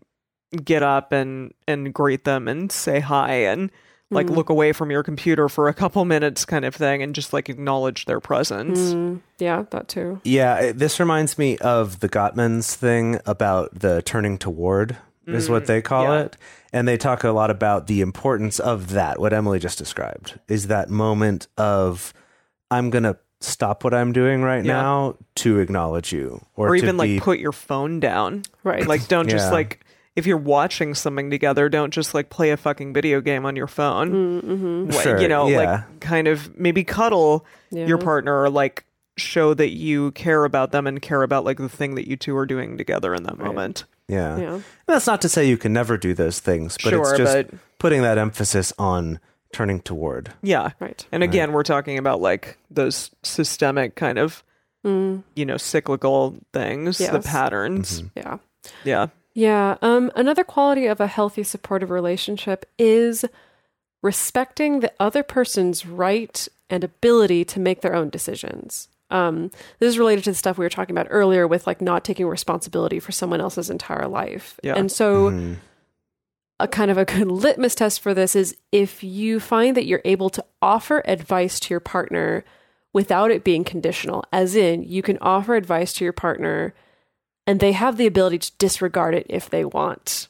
get 0.65 0.83
up 0.83 1.13
and 1.13 1.55
and 1.69 1.95
greet 1.95 2.25
them 2.25 2.49
and 2.49 2.73
say 2.73 2.99
hi 3.01 3.35
and 3.35 3.71
like 4.11 4.27
Mm-hmm. 4.27 4.35
look 4.35 4.49
away 4.51 4.73
from 4.73 4.91
your 4.91 5.03
computer 5.03 5.49
for 5.49 5.69
a 5.69 5.75
couple 5.75 6.05
minutes 6.05 6.45
kind 6.45 6.65
of 6.65 6.75
thing 6.75 7.03
and 7.03 7.15
just 7.15 7.33
like 7.33 7.49
acknowledge 7.49 8.07
their 8.07 8.21
presence. 8.21 8.79
Mm, 8.93 9.21
yeah, 9.39 9.65
that 9.71 9.89
too. 9.89 10.21
Yeah, 10.25 10.57
it- 10.59 10.79
this 10.79 10.99
reminds 10.99 11.39
me 11.39 11.57
of 11.59 12.01
the 12.01 12.09
Gottmans 12.09 12.75
thing 12.75 13.21
about 13.27 13.79
the 13.79 14.03
turning 14.03 14.37
toward, 14.39 14.97
is 15.27 15.49
what 15.49 15.67
they 15.67 15.81
call 15.81 16.05
yeah. 16.05 16.21
it. 16.23 16.37
And 16.73 16.89
they 16.89 16.97
talk 16.97 17.23
a 17.23 17.31
lot 17.31 17.51
about 17.51 17.87
the 17.87 18.01
importance 18.01 18.59
of 18.59 18.91
that, 18.91 19.21
what 19.21 19.33
Emily 19.33 19.61
just 19.61 19.79
described, 19.79 20.39
is 20.49 20.67
that 20.67 20.91
moment 20.91 21.47
of, 21.57 22.13
I'm 22.71 22.91
going 22.91 23.05
to 23.05 23.17
stop 23.41 23.85
what 23.85 23.95
I'm 23.95 24.13
doing 24.13 24.43
right 24.43 24.65
Yeah. 24.65 24.73
now 24.83 25.17
to 25.37 25.61
acknowledge 25.61 26.13
you. 26.13 26.45
Or, 26.57 26.69
Or 26.69 26.77
to 26.77 26.83
even 26.83 26.97
like 26.97 27.09
be- 27.09 27.21
put 27.21 27.39
your 27.39 27.53
phone 27.53 28.01
down. 28.01 28.43
Right. 28.65 28.87
Like 28.87 29.07
don't 29.09 29.29
just 29.29 29.53
like 29.53 29.85
if 30.17 30.27
you're 30.27 30.37
watching 30.37 30.95
something 30.95 31.31
together, 31.31 31.69
don't 31.69 31.93
just 31.93 32.15
like 32.15 32.31
play 32.31 32.51
a 32.51 32.57
fucking 32.57 32.93
video 32.93 33.21
game 33.21 33.47
on 33.47 33.57
your 33.57 33.67
phone. 33.69 34.43
Mm-hmm. 34.43 34.87
What- 34.87 35.03
Sure, 35.03 35.21
you 35.21 35.29
know, 35.29 35.49
yeah. 35.49 35.57
like 35.59 36.01
kind 36.01 36.29
of 36.29 36.59
maybe 36.59 36.85
cuddle 36.85 37.47
Yeah. 37.71 37.87
your 37.87 37.99
partner 37.99 38.43
or 38.43 38.51
like 38.51 38.85
show 39.17 39.55
that 39.55 39.71
you 39.71 40.13
care 40.13 40.45
about 40.45 40.73
them 40.73 40.87
and 40.87 41.01
care 41.01 41.23
about 41.23 41.45
like 41.45 41.59
the 41.59 41.69
thing 41.69 41.95
that 41.95 42.09
you 42.09 42.17
two 42.17 42.37
are 42.37 42.47
doing 42.47 42.77
together 42.79 43.15
in 43.15 43.23
that 43.25 43.39
moment. 43.39 43.85
yeah. 44.09 44.37
Yeah. 44.39 44.61
That's 44.87 45.07
not 45.07 45.21
to 45.23 45.29
say 45.29 45.47
you 45.49 45.57
can 45.57 45.73
never 45.73 45.97
do 45.97 46.15
those 46.15 46.41
things, 46.41 46.77
but 46.83 46.91
Sure, 46.91 47.03
it's 47.11 47.19
just 47.19 47.33
but- 47.51 47.59
putting 47.79 48.03
that 48.03 48.19
emphasis 48.19 48.73
on 48.79 49.21
turning 49.53 49.81
toward. 49.81 50.33
Yeah. 50.43 50.71
Right. 50.81 51.05
And 51.13 51.23
again, 51.23 51.53
we're 51.53 51.63
talking 51.65 51.99
about 51.99 52.21
like 52.21 52.57
those 52.71 53.11
systemic 53.23 53.95
kind 53.95 54.19
of 54.19 54.43
Mm, 54.85 55.23
you 55.37 55.45
know, 55.45 55.59
cyclical 55.59 56.37
things, 56.55 56.97
the 56.97 57.05
Yes. 57.05 57.27
patterns. 57.27 58.03
yeah. 58.17 58.39
Yeah. 58.83 59.09
Yeah. 59.41 59.79
Um, 59.81 60.13
another 60.17 60.45
quality 60.45 60.85
of 60.85 61.01
a 61.01 61.07
healthy, 61.07 61.43
supportive 61.45 61.89
relationship 61.91 62.67
is 62.79 63.25
respecting 64.03 64.81
the 64.81 64.93
other 65.01 65.23
person's 65.23 65.87
right 65.87 66.47
and 66.69 66.85
ability 66.85 67.47
to 67.47 67.59
make 67.61 67.81
their 67.81 67.95
own 67.95 68.11
decisions. 68.11 68.89
Um, 69.11 69.51
this 69.79 69.89
is 69.89 69.99
related 69.99 70.25
to 70.25 70.31
the 70.33 70.37
stuff 70.37 70.59
we 70.59 70.65
were 70.67 70.69
talking 70.69 70.95
about 70.95 71.07
earlier 71.09 71.47
with 71.49 71.67
like 71.67 71.81
not 71.81 72.05
taking 72.05 72.27
responsibility 72.27 73.01
for 73.01 73.13
someone 73.13 73.41
else's 73.41 73.71
entire 73.71 74.07
life. 74.07 74.61
Yeah. 74.63 74.75
And 74.77 74.93
so, 74.93 75.31
Mhm. 75.31 75.57
a 76.61 76.69
kind 76.69 76.91
of 76.91 76.99
a 76.99 77.07
good 77.07 77.27
litmus 77.29 77.75
test 77.75 78.01
for 78.01 78.13
this 78.13 78.37
is 78.37 78.57
if 78.73 79.03
you 79.03 79.41
find 79.41 79.75
that 79.75 79.87
you're 79.87 80.03
able 80.05 80.29
to 80.31 80.45
offer 80.61 81.03
advice 81.07 81.59
to 81.61 81.73
your 81.73 81.81
partner 81.81 82.45
without 82.93 83.31
it 83.31 83.43
being 83.43 83.65
conditional. 83.65 84.23
As 84.33 84.55
in, 84.55 84.83
you 84.83 85.01
can 85.01 85.17
offer 85.23 85.55
advice 85.57 85.95
to 85.95 86.05
your 86.05 86.13
partner 86.13 86.75
and 87.47 87.61
they 87.61 87.73
have 87.73 87.97
the 87.97 88.07
ability 88.07 88.39
to 88.39 88.53
disregard 88.59 89.15
it 89.15 89.27
if 89.29 89.51
they 89.51 89.65
want. 89.65 90.29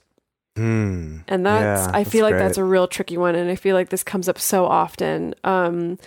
Hmm. 0.57 1.19
And 1.29 1.47
that's, 1.47 1.87
Yeah, 1.87 1.97
I 1.97 2.05
feel 2.05 2.25
that's 2.27 2.33
like 2.33 2.39
that's 2.41 2.59
a 2.59 2.65
real 2.65 2.89
tricky 2.89 3.17
one. 3.17 3.35
And 3.35 3.51
I 3.51 3.55
feel 3.55 3.77
like 3.77 3.89
this 3.91 4.03
comes 4.03 4.29
up 4.29 4.39
so 4.39 4.67
often. 4.67 5.35
Um, 5.45 5.99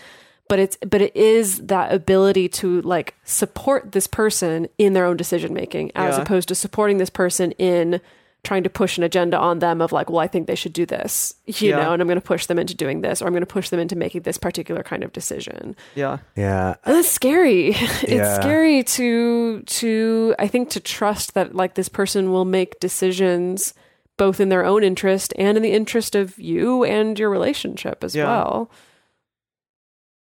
but 0.49 0.59
it's, 0.59 0.77
but 0.85 1.01
it 1.01 1.15
is 1.15 1.59
that 1.67 1.93
ability 1.93 2.49
to 2.49 2.81
like 2.81 3.15
support 3.23 3.93
this 3.93 4.05
person 4.07 4.67
in 4.77 4.93
their 4.93 5.05
own 5.05 5.17
decision 5.17 5.53
making 5.53 5.91
as 5.95 6.17
Yeah. 6.17 6.21
opposed 6.23 6.49
to 6.49 6.55
supporting 6.55 6.97
this 6.97 7.09
person 7.09 7.51
in 7.53 8.01
trying 8.43 8.63
to 8.63 8.69
push 8.69 8.97
an 8.97 9.03
agenda 9.05 9.37
on 9.37 9.59
them 9.59 9.79
of 9.81 9.93
like, 9.93 10.09
well, 10.09 10.19
I 10.19 10.27
think 10.27 10.47
they 10.47 10.55
should 10.55 10.73
do 10.73 10.85
this, 10.85 11.33
you 11.45 11.69
Yeah. 11.69 11.77
know, 11.83 11.93
and 11.93 12.01
I'm 12.01 12.07
going 12.09 12.19
to 12.19 12.25
push 12.25 12.45
them 12.45 12.59
into 12.59 12.75
doing 12.75 12.99
this, 12.99 13.21
or 13.21 13.25
I'm 13.25 13.31
going 13.31 13.41
to 13.41 13.45
push 13.47 13.69
them 13.69 13.79
into 13.79 13.95
making 13.95 14.23
this 14.23 14.37
particular 14.37 14.83
kind 14.83 15.01
of 15.01 15.13
decision. 15.13 15.77
Yeah. 15.95 16.17
Yeah. 16.35 16.75
And 16.83 16.95
that's 16.97 17.09
scary. 17.09 17.69
it's 17.73 18.35
scary 18.35 18.83
to 18.83 19.61
to 19.61 20.35
I 20.39 20.47
think 20.47 20.69
to 20.71 20.79
trust 20.81 21.35
that 21.35 21.55
like 21.55 21.75
this 21.75 21.87
person 21.87 22.31
will 22.31 22.43
make 22.45 22.79
decisions 22.81 23.73
both 24.17 24.39
in 24.41 24.49
their 24.49 24.65
own 24.65 24.83
interest 24.83 25.33
and 25.39 25.55
in 25.57 25.63
the 25.63 25.71
interest 25.71 26.13
of 26.13 26.37
you 26.37 26.83
and 26.83 27.17
your 27.17 27.29
relationship 27.29 28.03
as 28.03 28.13
Yeah. 28.13 28.25
well. 28.25 28.69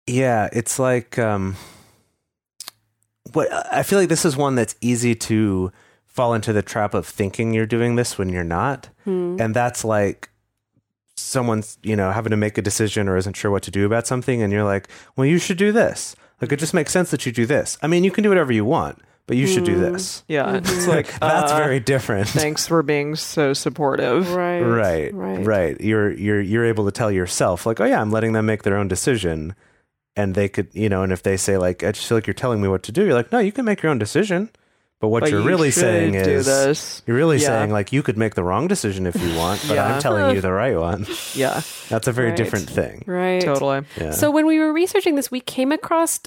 Yeah, 0.07 0.49
it's 0.53 0.77
like 0.79 1.17
um 1.17 1.55
what 3.31 3.47
I 3.73 3.83
feel 3.83 3.97
like 3.99 4.09
this 4.09 4.25
is 4.25 4.37
one 4.37 4.55
that's 4.55 4.75
easy 4.81 5.15
to 5.15 5.71
fall 6.13 6.33
into 6.33 6.53
the 6.53 6.61
trap 6.61 6.93
of 6.93 7.05
thinking 7.07 7.53
you're 7.53 7.65
doing 7.65 7.95
this 7.97 8.17
when 8.17 8.29
you're 8.29 8.43
not. 8.43 8.87
Hmm. 9.03 9.35
And 9.39 9.53
that's 9.55 9.83
like 9.83 10.29
someone's, 11.15 11.77
you 11.83 11.95
know, 11.95 12.11
having 12.11 12.31
to 12.31 12.37
make 12.37 12.57
a 12.57 12.61
decision 12.61 13.07
or 13.09 13.17
isn't 13.17 13.35
sure 13.35 13.51
what 13.51 13.63
to 13.63 13.71
do 13.71 13.85
about 13.85 14.07
something 14.07 14.41
and 14.41 14.51
you're 14.53 14.63
like, 14.63 14.87
"Well, 15.15 15.25
you 15.25 15.37
should 15.39 15.57
do 15.57 15.71
this." 15.71 16.15
Like 16.41 16.51
it 16.51 16.59
just 16.59 16.73
makes 16.73 16.91
sense 16.91 17.11
that 17.11 17.25
you 17.25 17.31
do 17.31 17.45
this. 17.45 17.77
I 17.81 17.87
mean, 17.87 18.03
you 18.03 18.11
can 18.11 18.23
do 18.23 18.29
whatever 18.29 18.51
you 18.51 18.65
want, 18.65 18.99
but 19.27 19.37
you 19.37 19.47
should 19.47 19.63
do 19.63 19.79
this. 19.79 20.23
Yeah. 20.27 20.57
It's 20.57 20.87
like 20.87 21.07
That's 21.19 21.51
uh, 21.51 21.57
very 21.57 21.79
different. 21.79 22.27
Thanks 22.27 22.67
for 22.67 22.83
being 22.83 23.15
so 23.15 23.53
supportive. 23.53 24.31
Right. 24.33 24.61
right 24.61 25.13
Right. 25.13 25.45
right 25.45 25.81
you're 25.81 26.11
you're 26.11 26.41
you're 26.41 26.65
able 26.65 26.85
to 26.85 26.91
tell 26.91 27.11
yourself 27.11 27.65
like 27.65 27.79
oh 27.79 27.85
yeah 27.85 28.01
i'm 28.01 28.11
letting 28.11 28.33
them 28.33 28.45
make 28.45 28.63
their 28.63 28.77
own 28.77 28.87
decision 28.87 29.55
and 30.15 30.35
they 30.35 30.47
could 30.49 30.67
you 30.73 30.89
know 30.89 31.01
and 31.03 31.11
if 31.13 31.23
they 31.23 31.37
say 31.37 31.57
like 31.57 31.83
i 31.83 31.91
just 31.91 32.07
feel 32.07 32.17
like 32.17 32.27
you're 32.27 32.33
telling 32.33 32.61
me 32.61 32.67
what 32.67 32.83
to 32.83 32.91
do 32.91 33.03
you're 33.05 33.13
like 33.15 33.31
no 33.31 33.39
you 33.39 33.51
can 33.51 33.65
make 33.65 33.81
your 33.81 33.91
own 33.91 33.97
decision 33.97 34.49
but 35.03 35.09
what 35.09 35.19
But 35.19 35.31
you're 35.31 35.41
you 35.41 35.47
really 35.47 35.69
saying 35.71 36.15
is 36.15 36.45
this. 36.45 37.01
you're 37.05 37.17
really 37.17 37.35
Yeah. 37.35 37.47
saying 37.47 37.71
like 37.71 37.91
you 37.91 38.01
could 38.01 38.17
make 38.17 38.35
the 38.35 38.43
wrong 38.43 38.69
decision 38.69 39.05
if 39.05 39.19
you 39.21 39.35
want 39.35 39.59
but 39.67 39.75
Yeah. 39.75 39.95
i'm 39.95 40.01
telling 40.01 40.33
you 40.33 40.39
the 40.39 40.53
right 40.53 40.79
one 40.79 41.05
Yeah. 41.35 41.59
that's 41.89 42.07
a 42.07 42.13
very 42.13 42.29
Right. 42.29 42.37
different 42.37 42.69
thing 42.69 43.03
Right. 43.05 43.41
Totally. 43.41 43.81
yeah 43.99 44.11
So 44.11 44.31
when 44.31 44.45
we 44.47 44.59
were 44.59 44.71
researching 44.71 45.15
this, 45.15 45.29
we 45.29 45.41
came 45.41 45.73
across 45.73 46.21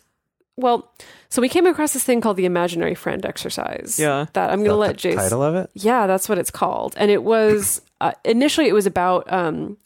well, 0.58 0.92
so 1.30 1.40
we 1.40 1.48
came 1.48 1.64
across 1.66 1.92
this 1.94 2.04
thing 2.04 2.20
called 2.20 2.36
the 2.36 2.44
imaginary 2.46 2.94
friend 2.94 3.24
exercise. 3.26 3.98
Yeah. 3.98 4.26
That 4.34 4.50
I'm 4.50 4.60
going 4.60 4.70
to 4.70 4.74
let 4.86 4.96
the 4.96 5.02
Jason 5.08 5.18
title 5.20 5.42
of 5.42 5.54
it 5.54 5.70
Yeah, 5.74 6.06
that's 6.06 6.28
what 6.28 6.36
it's 6.38 6.50
called. 6.50 6.92
And 6.98 7.10
it 7.10 7.22
was 7.22 7.80
uh, 8.00 8.12
initially 8.24 8.66
it 8.68 8.74
was 8.74 8.86
about 8.86 9.30
um, 9.32 9.76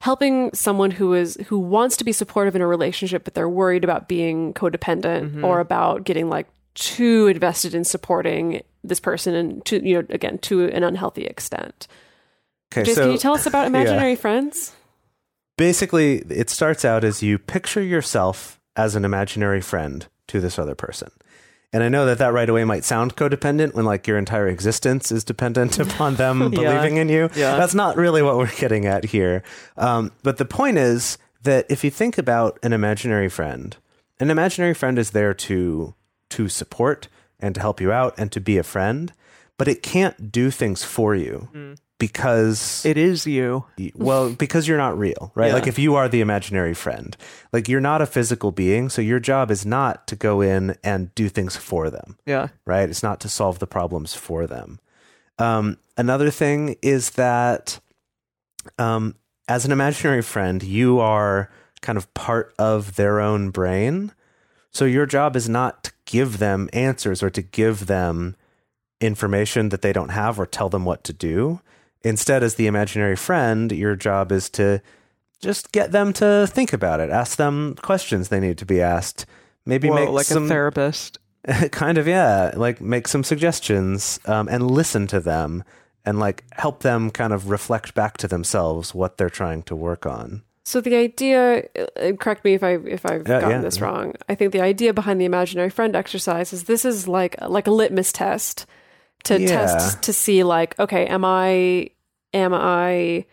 helping 0.00 0.50
someone 0.54 0.90
who 0.92 1.12
is 1.14 1.36
who 1.48 1.58
wants 1.58 1.96
to 1.98 2.04
be 2.04 2.12
supportive 2.12 2.54
in 2.56 2.62
a 2.62 2.66
relationship, 2.66 3.24
but 3.24 3.34
they're 3.34 3.48
worried 3.48 3.84
about 3.84 4.08
being 4.08 4.52
codependent 4.54 5.24
Mm-hmm. 5.28 5.44
or 5.44 5.60
about 5.60 6.04
getting 6.04 6.28
like 6.30 6.46
too 6.78 7.26
invested 7.26 7.74
in 7.74 7.84
supporting 7.84 8.62
this 8.84 9.00
person 9.00 9.34
and 9.34 9.64
to 9.64 9.84
you 9.86 9.94
know 9.96 10.06
again 10.10 10.38
to 10.38 10.66
an 10.68 10.82
unhealthy 10.84 11.24
extent. 11.24 11.86
okay 12.72 12.84
Jason, 12.84 12.94
so 12.94 13.02
can 13.02 13.12
you 13.12 13.18
tell 13.18 13.34
us 13.34 13.46
about 13.46 13.66
imaginary 13.72 14.16
friends? 14.16 14.72
basically 15.56 16.18
it 16.30 16.48
starts 16.50 16.84
out 16.84 17.04
as 17.04 17.22
you 17.22 17.38
picture 17.38 17.82
yourself 17.82 18.60
as 18.76 18.94
an 18.94 19.04
imaginary 19.04 19.60
friend 19.60 20.06
to 20.28 20.40
this 20.40 20.56
other 20.58 20.74
person 20.76 21.10
and 21.72 21.82
i 21.82 21.88
know 21.88 22.06
that 22.06 22.18
that 22.18 22.32
right 22.32 22.48
away 22.48 22.62
might 22.64 22.84
sound 22.84 23.16
codependent 23.16 23.74
when 23.74 23.84
like 23.84 24.06
your 24.06 24.16
entire 24.18 24.46
existence 24.46 25.10
is 25.10 25.24
dependent 25.24 25.78
upon 25.86 26.14
them 26.14 26.40
Yeah. 26.52 26.60
believing 26.74 26.96
in 26.98 27.08
you 27.08 27.28
Yeah. 27.34 27.56
that's 27.56 27.74
not 27.74 27.96
really 27.96 28.22
what 28.22 28.36
we're 28.36 28.54
getting 28.54 28.86
at 28.86 29.04
here 29.06 29.42
um, 29.76 30.12
but 30.22 30.36
the 30.38 30.44
point 30.44 30.78
is 30.78 31.18
that 31.42 31.66
if 31.68 31.82
you 31.82 31.90
think 31.90 32.18
about 32.18 32.58
an 32.62 32.72
imaginary 32.72 33.28
friend 33.28 33.76
an 34.20 34.30
imaginary 34.30 34.74
friend 34.74 34.96
is 34.98 35.10
there 35.10 35.34
to 35.34 35.92
to 36.30 36.48
support 36.48 37.08
and 37.40 37.54
to 37.54 37.60
help 37.60 37.80
you 37.80 37.92
out 37.92 38.14
and 38.18 38.30
to 38.32 38.40
be 38.40 38.58
a 38.58 38.62
friend 38.62 39.12
but 39.56 39.66
it 39.68 39.82
can't 39.82 40.30
do 40.30 40.50
things 40.52 40.84
for 40.84 41.14
you 41.16 41.48
because 41.98 42.84
It 42.86 42.96
is 42.96 43.26
you. 43.26 43.64
Well 43.96 44.30
because 44.38 44.68
you're 44.68 44.78
not 44.78 44.96
real 44.96 45.32
right 45.34 45.48
Yeah. 45.48 45.54
like 45.54 45.66
if 45.66 45.78
you 45.78 45.96
are 45.96 46.08
the 46.08 46.20
imaginary 46.20 46.74
friend 46.74 47.16
like 47.52 47.68
you're 47.68 47.80
not 47.80 48.00
a 48.02 48.06
physical 48.06 48.52
being 48.52 48.88
so 48.88 49.02
your 49.02 49.18
job 49.20 49.50
is 49.50 49.66
not 49.66 50.06
to 50.06 50.16
go 50.16 50.40
in 50.40 50.76
and 50.84 51.12
do 51.16 51.28
things 51.28 51.56
for 51.56 51.90
them 51.90 52.16
Yeah. 52.26 52.48
right 52.64 52.88
it's 52.88 53.02
not 53.02 53.18
to 53.20 53.28
solve 53.28 53.58
the 53.58 53.66
problems 53.66 54.14
for 54.14 54.46
them 54.46 54.78
um, 55.40 55.76
another 55.96 56.30
thing 56.30 56.76
is 56.82 57.10
that 57.10 57.78
um, 58.78 59.14
as 59.48 59.64
an 59.64 59.72
imaginary 59.72 60.22
friend 60.22 60.62
you 60.62 60.98
are 61.00 61.50
kind 61.80 61.96
of 61.96 62.12
part 62.14 62.54
of 62.58 62.96
their 62.96 63.20
own 63.20 63.50
brain 63.50 64.12
so 64.70 64.84
your 64.84 65.06
job 65.06 65.34
is 65.36 65.48
not 65.48 65.84
to 65.84 65.92
give 66.08 66.38
them 66.38 66.70
answers 66.72 67.22
or 67.22 67.28
to 67.28 67.42
give 67.42 67.86
them 67.86 68.34
information 69.00 69.68
that 69.68 69.82
they 69.82 69.92
don't 69.92 70.08
have 70.08 70.40
or 70.40 70.46
tell 70.46 70.70
them 70.70 70.84
what 70.86 71.04
to 71.04 71.12
do. 71.12 71.60
Instead, 72.02 72.42
as 72.42 72.54
the 72.54 72.66
imaginary 72.66 73.14
friend, 73.14 73.70
your 73.70 73.94
job 73.94 74.32
is 74.32 74.48
to 74.48 74.80
just 75.38 75.70
get 75.70 75.92
them 75.92 76.12
to 76.14 76.46
think 76.48 76.72
about 76.72 76.98
it, 77.00 77.10
ask 77.10 77.36
them 77.36 77.76
questions 77.82 78.28
they 78.28 78.40
need 78.40 78.56
to 78.58 78.64
be 78.64 78.80
asked, 78.80 79.26
maybe 79.66 79.88
Whoa, 79.88 79.96
make 79.96 80.08
like 80.08 80.26
some 80.26 80.46
a 80.46 80.48
therapist. 80.54 81.18
kind 81.70 81.98
of 81.98 82.08
yeah, 82.08 82.52
like 82.56 82.80
make 82.80 83.06
some 83.06 83.22
suggestions 83.22 84.18
um, 84.24 84.48
and 84.48 84.70
listen 84.70 85.06
to 85.08 85.20
them 85.20 85.62
and 86.06 86.18
like 86.18 86.42
help 86.52 86.82
them 86.82 87.10
kind 87.10 87.34
of 87.34 87.50
reflect 87.50 87.94
back 87.94 88.16
to 88.16 88.26
themselves 88.26 88.94
what 88.94 89.18
they're 89.18 89.28
trying 89.28 89.62
to 89.64 89.76
work 89.76 90.06
on. 90.06 90.42
So 90.68 90.82
the 90.82 90.96
idea, 90.96 91.64
uh, 91.96 92.12
correct 92.20 92.44
me 92.44 92.52
if 92.52 92.62
I 92.62 92.72
if 92.72 93.06
I've 93.06 93.24
Yeah, 93.26 93.40
gotten 93.40 93.62
yeah, 93.62 93.62
this 93.62 93.78
yeah. 93.78 93.84
wrong. 93.84 94.12
I 94.28 94.34
think 94.34 94.52
the 94.52 94.60
idea 94.60 94.92
behind 94.92 95.18
the 95.18 95.24
imaginary 95.24 95.70
friend 95.70 95.96
exercise 95.96 96.52
is 96.52 96.64
this 96.64 96.84
is 96.84 97.08
like 97.08 97.36
like 97.40 97.66
a 97.66 97.70
litmus 97.70 98.12
test 98.12 98.66
to 99.24 99.38
test 99.46 100.02
to 100.02 100.12
see 100.12 100.44
like 100.44 100.78
okay, 100.78 101.06
am 101.06 101.24
I 101.24 101.88
am 102.34 102.52
I 102.52 103.24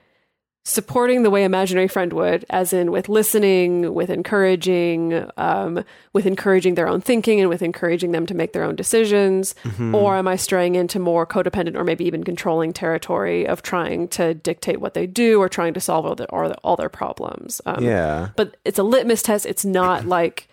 supporting 0.68 1.22
the 1.22 1.30
way 1.30 1.43
imaginary 1.43 1.88
friend 1.88 2.11
would, 2.11 2.43
as 2.49 2.74
in 2.74 2.91
with 2.91 3.07
listening, 3.07 3.93
with 3.93 4.09
encouraging, 4.09 5.24
um, 5.38 5.84
with 6.13 6.26
encouraging 6.26 6.74
their 6.74 6.88
own 6.88 7.01
thinking, 7.01 7.39
and 7.39 7.49
with 7.49 7.61
encouraging 7.61 8.11
them 8.11 8.26
to 8.26 8.34
make 8.34 8.51
their 8.53 8.63
own 8.63 8.76
decisions, 8.76 9.53
Mm-hmm. 9.63 9.93
or 9.93 10.16
am 10.18 10.28
I 10.28 10.36
straying 10.38 10.74
into 10.76 10.97
more 10.99 11.26
codependent 11.28 11.76
or 11.76 11.84
maybe 11.84 12.03
even 12.05 12.24
controlling 12.24 12.74
territory 12.74 13.45
of 13.47 13.61
trying 13.61 14.07
to 14.09 14.34
dictate 14.34 14.82
what 14.82 14.95
they 14.95 15.05
do 15.05 15.39
or 15.39 15.47
trying 15.47 15.74
to 15.76 15.80
solve 15.80 16.05
all, 16.05 16.16
the, 16.16 16.26
all, 16.32 16.51
all 16.63 16.76
their 16.76 16.89
problems? 16.89 17.61
Um, 17.68 17.84
Yeah. 17.84 18.30
but 18.36 18.57
it's 18.66 18.80
a 18.80 18.84
litmus 18.84 19.22
test. 19.22 19.45
It's 19.45 19.66
not 19.66 20.05
like, 20.18 20.47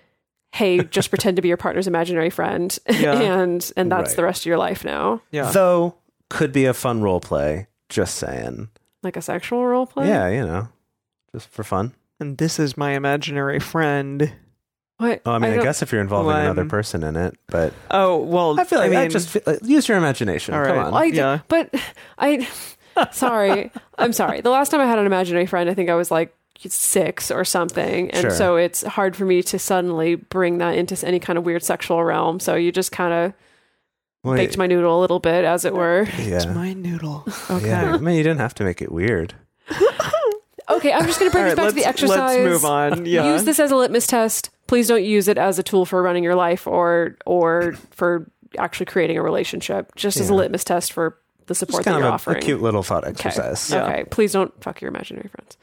hey, 0.53 0.83
just 0.85 1.09
pretend 1.09 1.37
to 1.37 1.43
be 1.43 1.49
your 1.49 1.57
partner's 1.57 1.87
imaginary 1.87 2.29
friend, 2.29 2.79
Yeah. 2.91 3.19
and 3.19 3.73
and 3.79 3.91
that's 3.91 4.11
Right. 4.11 4.17
the 4.17 4.25
rest 4.25 4.43
of 4.43 4.47
your 4.47 4.59
life 4.59 4.85
now, 4.85 5.23
Yeah. 5.31 5.51
Though 5.51 5.95
could 6.29 6.53
be 6.53 6.67
a 6.67 6.75
fun 6.75 7.01
role 7.01 7.21
play, 7.21 7.69
just 7.89 8.17
saying. 8.17 8.69
Like 9.03 9.17
a 9.17 9.23
sexual 9.23 9.65
role 9.67 9.87
play. 9.87 10.09
Yeah, 10.09 10.29
you 10.29 10.47
know, 10.47 10.69
just 11.35 11.49
for 11.49 11.65
fun. 11.65 11.95
and 12.21 12.39
this 12.39 12.59
is 12.59 12.77
my 12.77 12.93
imaginary 12.93 13.59
friend. 13.61 14.33
What? 14.99 15.23
Oh, 15.27 15.33
I 15.33 15.39
mean, 15.39 15.51
I, 15.53 15.55
don't- 15.57 15.65
guess 15.65 15.83
if 15.83 15.91
you're 15.91 16.01
involving 16.01 16.29
Well, 16.29 16.41
another 16.41 16.65
person 16.67 17.03
in 17.03 17.17
it, 17.17 17.37
but 17.49 17.73
Oh, 17.91 18.19
well, 18.19 18.61
I 18.61 18.65
feel 18.65 18.79
like 18.79 18.93
I, 18.93 19.01
mean, 19.03 19.11
just 19.11 19.29
feel, 19.31 19.43
like, 19.47 19.59
use 19.65 19.89
your 19.89 19.99
imagination. 19.99 20.55
All 20.55 20.65
Come 20.65 20.77
right. 20.77 20.87
on. 20.87 20.95
I, 20.95 21.05
Yeah. 21.07 21.41
But 21.49 21.75
I, 22.19 22.47
sorry, 23.13 23.73
I'm 23.99 24.13
sorry. 24.13 24.41
The 24.43 24.51
last 24.51 24.69
time 24.71 24.81
I 24.81 24.87
had 24.87 24.99
an 24.99 25.07
imaginary 25.07 25.47
friend, 25.47 25.69
I 25.69 25.75
think 25.75 25.91
I 25.91 25.95
was 25.97 26.11
like 26.13 26.35
six 26.69 27.33
or 27.33 27.45
something, 27.45 28.11
and 28.13 28.21
Sure. 28.21 28.31
so 28.31 28.57
it's 28.57 28.83
hard 28.85 29.17
for 29.17 29.25
me 29.25 29.43
to 29.43 29.59
suddenly 29.59 30.15
bring 30.15 30.59
that 30.59 30.77
into 30.77 31.05
any 31.05 31.19
kind 31.19 31.37
of 31.37 31.45
weird 31.45 31.65
sexual 31.65 32.05
realm. 32.05 32.39
So 32.39 32.55
you 32.55 32.71
just 32.71 32.93
kind 32.93 33.13
of 33.13 33.33
Well, 34.25 34.37
baked 34.37 34.57
my 34.57 34.67
noodle 34.67 34.99
a 34.99 35.01
little 35.01 35.19
bit, 35.19 35.45
as 35.45 35.65
it 35.65 35.75
were. 35.75 36.03
It's 36.13 36.45
yeah. 36.45 36.53
my 36.53 36.73
noodle. 36.75 37.25
Okay. 37.51 37.67
Yeah. 37.69 37.95
I 37.95 37.99
mean, 37.99 38.17
you 38.17 38.23
didn't 38.23 38.41
have 38.41 38.55
to 38.55 38.65
make 38.65 38.81
it 38.81 38.93
weird. 38.93 39.35
Okay, 40.69 40.93
I'm 40.93 41.05
just 41.07 41.19
going 41.19 41.31
to 41.31 41.35
bring 41.35 41.45
All 41.45 41.51
us 41.51 41.59
right, 41.59 41.65
back 41.65 41.69
to 41.71 41.75
the 41.75 41.81
let's- 41.83 41.89
exercise. 41.89 42.39
let's 42.39 42.51
move 42.51 42.65
on. 42.65 43.05
Yeah. 43.13 43.33
Use 43.33 43.45
this 43.45 43.61
as 43.61 43.71
a 43.71 43.77
litmus 43.77 44.07
test. 44.07 44.51
Please 44.69 44.89
don't 44.89 45.05
use 45.05 45.29
it 45.29 45.37
as 45.37 45.59
a 45.59 45.63
tool 45.63 45.85
for 45.85 46.03
running 46.03 46.25
your 46.25 46.35
life 46.35 46.67
or 46.67 47.17
or 47.27 47.75
for 47.91 48.31
actually 48.59 48.87
creating 48.87 49.19
a 49.19 49.23
relationship. 49.23 49.95
Just 49.97 50.19
as 50.19 50.31
a 50.31 50.35
litmus 50.35 50.65
test 50.65 50.93
for 50.93 51.19
the 51.47 51.55
support 51.55 51.85
that 51.85 51.91
you're 51.91 51.99
of 52.01 52.05
a, 52.05 52.09
a 52.09 52.13
offering. 52.13 52.43
cute 52.43 52.63
little 52.63 52.83
thought 52.83 53.05
okay. 53.05 53.11
exercise. 53.11 53.71
Yeah. 53.71 53.85
Okay. 53.85 54.05
Please 54.05 54.33
don't 54.33 54.53
fuck 54.63 54.81
your 54.81 54.89
imaginary 54.89 55.29
friends. 55.29 55.57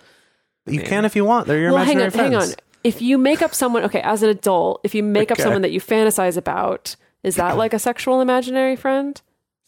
You 0.67 0.81
can 0.83 1.05
if 1.05 1.15
you 1.15 1.25
want. 1.25 1.47
They're 1.47 1.59
your 1.59 1.73
well, 1.73 1.83
hang 1.83 1.99
imaginary 1.99 2.25
on, 2.25 2.31
friends. 2.31 2.45
hang 2.51 2.53
on. 2.59 2.65
If 2.83 3.01
you 3.01 3.17
make 3.17 3.41
up 3.41 3.55
someone, 3.55 3.85
okay, 3.85 4.01
as 4.01 4.21
an 4.21 4.29
adult, 4.29 4.81
if 4.83 4.93
you 4.93 5.01
make 5.01 5.31
up 5.31 5.39
someone 5.39 5.63
that 5.63 5.71
you 5.71 5.81
fantasize 5.81 6.37
about, 6.37 6.95
is 7.23 7.35
that 7.35 7.57
like 7.57 7.73
a 7.73 7.79
sexual 7.79 8.21
imaginary 8.21 8.75
friend? 8.75 9.21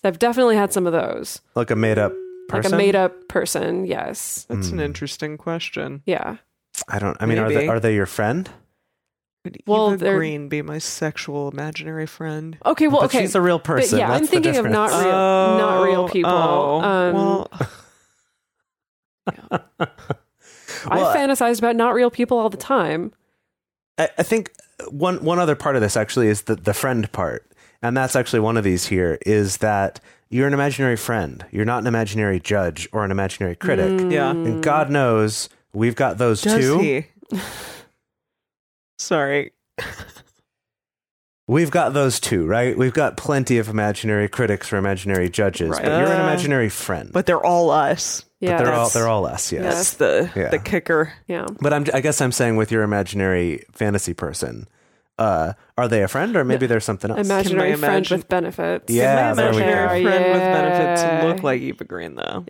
I've 0.03 0.19
definitely 0.19 0.55
had 0.55 0.73
some 0.73 0.87
of 0.87 0.93
those. 0.93 1.41
Like 1.55 1.69
a 1.71 1.75
made 1.75 1.97
up 1.99 2.11
Like 2.13 2.63
person. 2.63 2.73
a 2.73 2.77
made 2.77 2.95
up 2.95 3.27
person, 3.27 3.85
yes. 3.85 4.45
That's 4.49 4.69
an 4.69 4.75
Hmm. 4.79 4.83
interesting 4.85 5.37
question. 5.37 6.01
Yeah. 6.05 6.37
I 6.87 6.97
don't. 6.99 7.15
I 7.19 7.25
mean, 7.25 7.37
are 7.37 7.49
they 7.49 7.67
are 7.67 7.79
they 7.79 7.93
your 7.93 8.05
friend? 8.07 8.49
Could 9.43 9.57
Well, 9.67 9.93
Eva 9.93 10.03
they're- 10.03 10.17
Green 10.17 10.49
be 10.49 10.61
my 10.61 10.77
sexual 10.77 11.49
imaginary 11.49 12.05
friend? 12.05 12.57
Okay, 12.65 12.87
well, 12.87 13.01
but 13.01 13.05
okay. 13.05 13.21
she's 13.21 13.33
a 13.35 13.41
real 13.41 13.59
person. 13.59 13.97
but 13.97 14.03
person. 14.03 14.09
yeah, 14.09 14.11
I'm 14.15 14.25
thinking 14.27 14.55
of 14.57 14.65
not 14.69 14.87
difference. 14.89 15.05
real, 15.05 15.13
not 15.13 15.81
real 15.83 16.09
people. 16.09 16.31
Oh, 16.31 16.81
um, 16.81 17.13
well, 17.15 17.47
Well, 20.89 21.05
I 21.07 21.15
fantasized 21.15 21.59
about 21.59 21.75
not 21.75 21.93
real 21.93 22.09
people 22.09 22.37
all 22.39 22.49
the 22.49 22.57
time. 22.57 23.13
I, 23.97 24.09
I 24.17 24.23
think 24.23 24.51
one 24.89 25.23
one 25.23 25.39
other 25.39 25.55
part 25.55 25.75
of 25.75 25.81
this 25.81 25.95
actually 25.97 26.27
is 26.27 26.43
the 26.43 26.55
the 26.55 26.73
friend 26.73 27.11
part, 27.11 27.45
and 27.81 27.95
that's 27.95 28.15
actually 28.15 28.39
one 28.39 28.57
of 28.57 28.63
these 28.63 28.85
here 28.85 29.17
is 29.25 29.57
that 29.57 29.99
you're 30.29 30.47
an 30.47 30.53
imaginary 30.53 30.95
friend. 30.95 31.45
You're 31.51 31.65
not 31.65 31.79
an 31.79 31.87
imaginary 31.87 32.39
judge 32.39 32.87
or 32.93 33.03
an 33.03 33.11
imaginary 33.11 33.55
critic. 33.55 33.91
Mm. 33.91 34.11
yeah. 34.11 34.31
And 34.31 34.63
God 34.63 34.89
knows 34.89 35.49
we've 35.73 35.95
got 35.95 36.17
those 36.17 36.41
Does 36.41 36.59
too. 36.59 36.79
he? 36.79 37.05
Sorry. 38.97 39.51
We've 41.51 41.69
got 41.71 41.93
those 41.93 42.19
too, 42.21 42.45
right? 42.45 42.77
We've 42.77 42.93
got 42.93 43.17
plenty 43.17 43.57
of 43.57 43.67
imaginary 43.67 44.29
critics 44.29 44.71
or 44.71 44.77
imaginary 44.77 45.29
judges, 45.29 45.69
Right. 45.71 45.81
but 45.83 45.89
you're 45.99 46.07
an 46.11 46.21
Uh, 46.21 46.23
imaginary 46.23 46.69
friend. 46.69 47.09
But 47.11 47.25
they're 47.25 47.43
all 47.45 47.69
us. 47.71 48.23
Yeah, 48.39 48.57
But 48.57 48.63
they're 48.63 48.73
all 48.73 48.89
they're 48.89 49.07
all 49.09 49.25
us, 49.25 49.51
yes. 49.51 49.63
That's 49.63 49.93
the 49.95 50.29
Yeah. 50.39 50.49
the 50.49 50.59
kicker. 50.59 51.11
yeah. 51.27 51.45
But 51.59 51.73
I'm, 51.73 51.85
I 51.93 51.99
guess 51.99 52.21
I'm 52.21 52.31
saying 52.31 52.55
with 52.55 52.71
your 52.71 52.83
imaginary 52.83 53.65
fantasy 53.73 54.13
person, 54.13 54.67
uh, 55.19 55.53
are 55.77 55.87
they 55.89 56.01
a 56.03 56.07
friend 56.07 56.35
or 56.37 56.43
maybe 56.45 56.67
there's 56.67 56.85
something 56.85 57.11
else? 57.11 57.19
Imaginary 57.27 57.75
friend 57.75 58.07
with 58.09 58.29
benefits. 58.29 58.85
Yeah, 58.91 59.15
Can 59.15 59.35
my 59.35 59.41
there 59.43 59.51
we 59.51 59.57
imaginary 59.61 60.03
go. 60.03 60.09
friend 60.09 60.25
with 60.31 60.41
benefits 60.41 61.23
look 61.25 61.43
like 61.43 61.61
Eva 61.61 61.83
Green 61.83 62.15
though? 62.15 62.45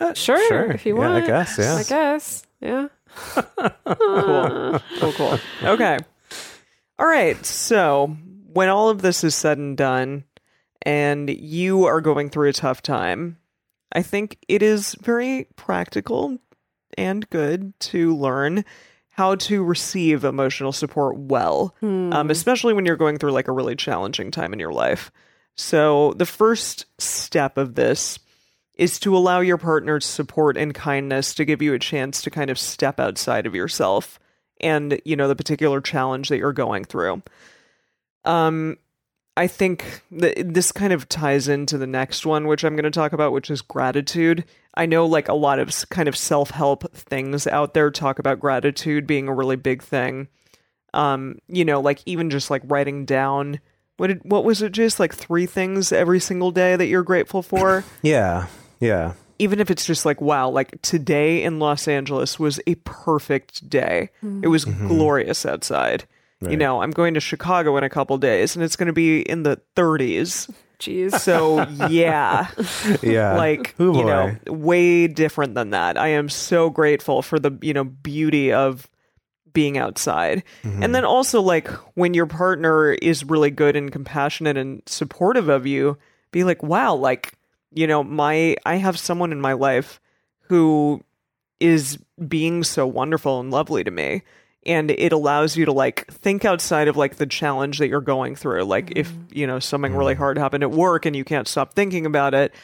Uh, 0.00 0.14
Sure, 0.14 0.70
if 0.72 0.86
you 0.86 0.94
yeah, 0.94 1.00
want. 1.08 1.22
I 1.24 1.26
guess, 1.26 1.58
yeah. 1.58 1.74
I 1.74 1.82
guess. 1.82 2.42
Yeah. 2.60 2.88
Cool. 3.84 4.80
cool, 5.00 5.12
cool. 5.12 5.38
Okay. 5.64 5.98
All 6.98 7.06
right. 7.06 7.44
So 7.46 8.16
when 8.52 8.68
all 8.68 8.88
of 8.88 9.02
this 9.02 9.24
is 9.24 9.34
said 9.34 9.58
and 9.58 9.76
done, 9.76 10.24
and 10.82 11.28
you 11.28 11.84
are 11.84 12.00
going 12.00 12.30
through 12.30 12.48
a 12.48 12.52
tough 12.52 12.82
time, 12.82 13.36
I 13.92 14.02
think 14.02 14.38
it 14.48 14.62
is 14.62 14.96
very 15.00 15.48
practical 15.56 16.38
and 16.96 17.28
good 17.30 17.78
to 17.80 18.16
learn 18.16 18.64
how 19.10 19.34
to 19.34 19.64
receive 19.64 20.24
emotional 20.24 20.72
support 20.72 21.16
well, 21.16 21.74
um, 22.12 22.30
especially 22.30 22.72
when 22.72 22.86
you're 22.86 22.96
going 22.96 23.18
through 23.18 23.32
like 23.32 23.48
a 23.48 23.52
really 23.52 23.76
challenging 23.76 24.30
time 24.30 24.52
in 24.52 24.58
your 24.58 24.72
life. 24.72 25.10
So 25.56 26.12
the 26.14 26.26
first 26.26 26.86
step 26.98 27.58
of 27.58 27.74
this 27.74 28.18
is 28.74 29.00
to 29.00 29.16
allow 29.16 29.40
your 29.40 29.58
partner's 29.58 30.06
support 30.06 30.56
and 30.56 30.72
kindness 30.72 31.34
to 31.34 31.44
give 31.44 31.60
you 31.60 31.74
a 31.74 31.78
chance 31.80 32.22
to 32.22 32.30
kind 32.30 32.48
of 32.48 32.58
step 32.58 33.00
outside 33.00 33.44
of 33.44 33.54
yourself 33.54 34.20
and 34.60 35.00
you 35.04 35.16
know 35.16 35.28
the 35.28 35.36
particular 35.36 35.80
challenge 35.80 36.28
that 36.28 36.38
you're 36.38 36.52
going 36.52 36.84
through 36.84 37.22
um 38.24 38.76
i 39.36 39.46
think 39.46 40.02
that 40.10 40.34
this 40.52 40.72
kind 40.72 40.92
of 40.92 41.08
ties 41.08 41.48
into 41.48 41.78
the 41.78 41.86
next 41.86 42.26
one 42.26 42.46
which 42.46 42.64
i'm 42.64 42.74
going 42.74 42.84
to 42.84 42.90
talk 42.90 43.12
about 43.12 43.32
which 43.32 43.50
is 43.50 43.62
gratitude. 43.62 44.44
I 44.74 44.86
know 44.86 45.06
like 45.06 45.28
a 45.28 45.34
lot 45.34 45.58
of 45.58 45.74
kind 45.90 46.08
of 46.08 46.16
self-help 46.16 46.92
things 46.94 47.48
out 47.48 47.74
there 47.74 47.90
talk 47.90 48.20
about 48.20 48.38
gratitude 48.38 49.08
being 49.08 49.26
a 49.26 49.34
really 49.34 49.56
big 49.56 49.82
thing. 49.82 50.28
Um 50.94 51.38
you 51.48 51.64
know 51.64 51.80
like 51.80 52.00
even 52.06 52.30
just 52.30 52.48
like 52.48 52.62
writing 52.64 53.04
down 53.04 53.58
what 53.96 54.06
did, 54.06 54.20
what 54.22 54.44
was 54.44 54.62
it 54.62 54.70
just 54.70 55.00
like 55.00 55.12
three 55.12 55.46
things 55.46 55.90
every 55.90 56.20
single 56.20 56.52
day 56.52 56.76
that 56.76 56.86
you're 56.86 57.02
grateful 57.02 57.42
for? 57.42 57.82
Yeah, 58.02 58.46
yeah. 58.78 59.14
even 59.40 59.58
if 59.58 59.68
it's 59.68 59.84
just 59.84 60.06
like 60.06 60.20
wow 60.20 60.48
like 60.48 60.80
today 60.82 61.42
in 61.42 61.58
los 61.58 61.88
angeles 61.88 62.38
was 62.38 62.60
a 62.68 62.76
perfect 62.84 63.68
day. 63.68 64.10
It 64.22 64.48
was 64.48 64.64
glorious 64.64 65.44
outside 65.44 66.04
you 66.42 66.56
know 66.56 66.82
i'm 66.82 66.90
going 66.92 67.14
to 67.14 67.20
chicago 67.20 67.76
in 67.76 67.82
a 67.84 67.88
couple 67.90 68.16
days 68.18 68.54
and 68.54 68.64
it's 68.64 68.76
going 68.76 68.86
to 68.86 68.92
be 68.92 69.20
in 69.22 69.42
the 69.42 69.60
30s 69.76 70.48
Jeez. 70.78 71.18
so 71.18 71.66
yeah 71.88 72.46
Yeah. 73.02 73.36
like 73.36 73.74
Ooh, 73.80 73.86
you 73.86 74.02
boy. 74.04 74.06
know 74.46 74.52
way 74.52 75.08
different 75.08 75.54
than 75.54 75.70
that 75.70 75.98
i 75.98 76.08
am 76.08 76.28
so 76.28 76.70
grateful 76.70 77.22
for 77.22 77.38
the 77.40 77.56
you 77.60 77.74
know 77.74 77.82
beauty 77.84 78.52
of 78.52 78.88
being 79.52 79.78
outside 79.78 80.44
Mm-hmm. 80.62 80.82
and 80.84 80.94
then 80.94 81.04
also 81.04 81.40
like 81.42 81.66
when 81.96 82.14
your 82.14 82.26
partner 82.26 82.92
is 82.92 83.24
really 83.24 83.50
good 83.50 83.74
and 83.74 83.90
compassionate 83.90 84.56
and 84.56 84.82
supportive 84.86 85.48
of 85.48 85.66
you 85.66 85.98
be 86.30 86.44
like 86.44 86.62
wow 86.62 86.94
like 86.94 87.32
you 87.72 87.86
know 87.88 88.04
my 88.04 88.54
i 88.64 88.76
have 88.76 88.96
someone 88.98 89.32
in 89.32 89.40
my 89.40 89.54
life 89.54 90.00
who 90.42 91.02
is 91.58 91.98
being 92.28 92.62
so 92.62 92.86
wonderful 92.86 93.40
and 93.40 93.50
lovely 93.50 93.82
to 93.82 93.90
me 93.90 94.22
and 94.68 94.90
it 94.90 95.12
allows 95.12 95.56
you 95.56 95.64
to 95.64 95.72
like 95.72 96.06
think 96.08 96.44
outside 96.44 96.86
of 96.86 96.96
like 96.96 97.16
the 97.16 97.26
challenge 97.26 97.78
that 97.78 97.88
you're 97.88 98.00
going 98.00 98.36
through 98.36 98.62
like 98.62 98.92
if 98.94 99.10
mm-hmm. 99.10 99.22
you 99.32 99.46
know 99.46 99.58
something 99.58 99.94
really 99.94 100.12
mm-hmm. 100.12 100.22
hard 100.22 100.38
happened 100.38 100.62
at 100.62 100.70
work 100.70 101.06
and 101.06 101.16
you 101.16 101.24
can't 101.24 101.48
stop 101.48 101.74
thinking 101.74 102.06
about 102.06 102.34
it 102.34 102.54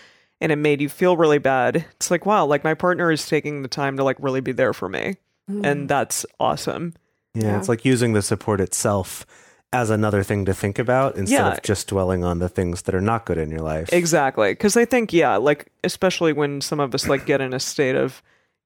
and 0.41 0.53
it 0.53 0.57
made 0.57 0.81
you 0.81 0.89
feel 0.89 1.17
really 1.17 1.39
bad 1.39 1.85
it's 1.97 2.11
like 2.11 2.27
wow 2.27 2.45
like 2.45 2.63
my 2.63 2.75
partner 2.75 3.11
is 3.11 3.27
taking 3.27 3.63
the 3.63 3.69
time 3.69 3.97
to 3.97 4.05
like 4.05 4.17
really 4.21 4.41
be 4.41 4.53
there 4.53 4.73
for 4.73 4.89
me 4.89 5.17
and 5.49 5.65
mm-hmm. 5.65 5.87
that's 5.87 6.25
awesome 6.39 6.95
Yeah, 7.35 7.45
Yeah. 7.45 7.59
it's 7.59 7.69
like 7.69 7.85
using 7.85 8.13
the 8.13 8.23
support 8.23 8.61
itself 8.61 9.27
as 9.75 9.91
another 9.91 10.23
thing 10.23 10.45
to 10.45 10.55
think 10.55 10.79
about 10.79 11.17
instead 11.17 11.37
Yeah. 11.37 11.53
of 11.53 11.63
just 11.63 11.89
dwelling 11.89 12.23
on 12.23 12.39
the 12.39 12.49
things 12.49 12.83
that 12.83 12.95
are 12.95 13.01
not 13.01 13.27
good 13.27 13.39
in 13.39 13.51
your 13.51 13.61
life. 13.61 13.93
Exactly. 13.93 14.53
Because 14.53 14.77
I 14.77 14.85
think, 14.85 15.13
yeah, 15.13 15.37
like, 15.37 15.67
especially 15.83 16.33
when 16.33 16.61
some 16.61 16.79
of 16.79 16.95
us, 16.95 17.09
like, 17.09 17.27
get 17.27 17.41
in 17.41 17.53
a 17.53 17.59
state 17.59 17.97
of, 17.97 18.23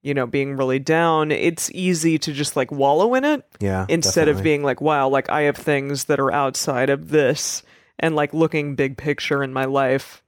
you 0.09 0.15
know, 0.15 0.27
being 0.27 0.57
really 0.57 0.79
down, 0.79 1.31
it's 1.31 1.71
easy 1.75 2.19
to 2.19 2.33
just, 2.33 2.57
like, 2.57 2.73
wallow 2.73 3.13
in 3.15 3.27
it 3.27 3.45
yeah. 3.61 3.85
instead 3.91 4.27
of 4.29 4.43
being 4.43 4.63
like, 4.63 4.81
wow, 4.81 5.07
like, 5.07 5.29
I 5.29 5.43
have 5.43 5.57
things 5.57 6.05
that 6.05 6.19
are 6.19 6.33
outside 6.33 6.89
of 6.89 7.11
this 7.11 7.63
and, 7.99 8.17
like, 8.17 8.33
looking 8.33 8.75
big 8.75 8.97
picture 8.97 9.43
in 9.43 9.53
my 9.53 9.67
life. 9.67 10.23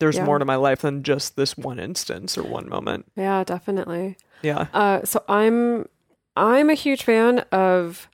There's 0.00 0.16
Yeah. 0.16 0.24
more 0.24 0.40
to 0.40 0.44
my 0.44 0.56
life 0.56 0.80
than 0.80 1.04
just 1.04 1.36
this 1.36 1.56
one 1.56 1.78
instance 1.78 2.36
or 2.36 2.42
one 2.42 2.68
moment. 2.68 3.06
yeah, 3.14 3.44
definitely. 3.44 4.16
Yeah. 4.42 4.66
Uh, 4.74 5.04
so 5.04 5.22
I'm 5.28 5.86
I'm 6.36 6.68
a 6.68 6.74
huge 6.74 7.04
fan 7.04 7.40
of 7.52 8.08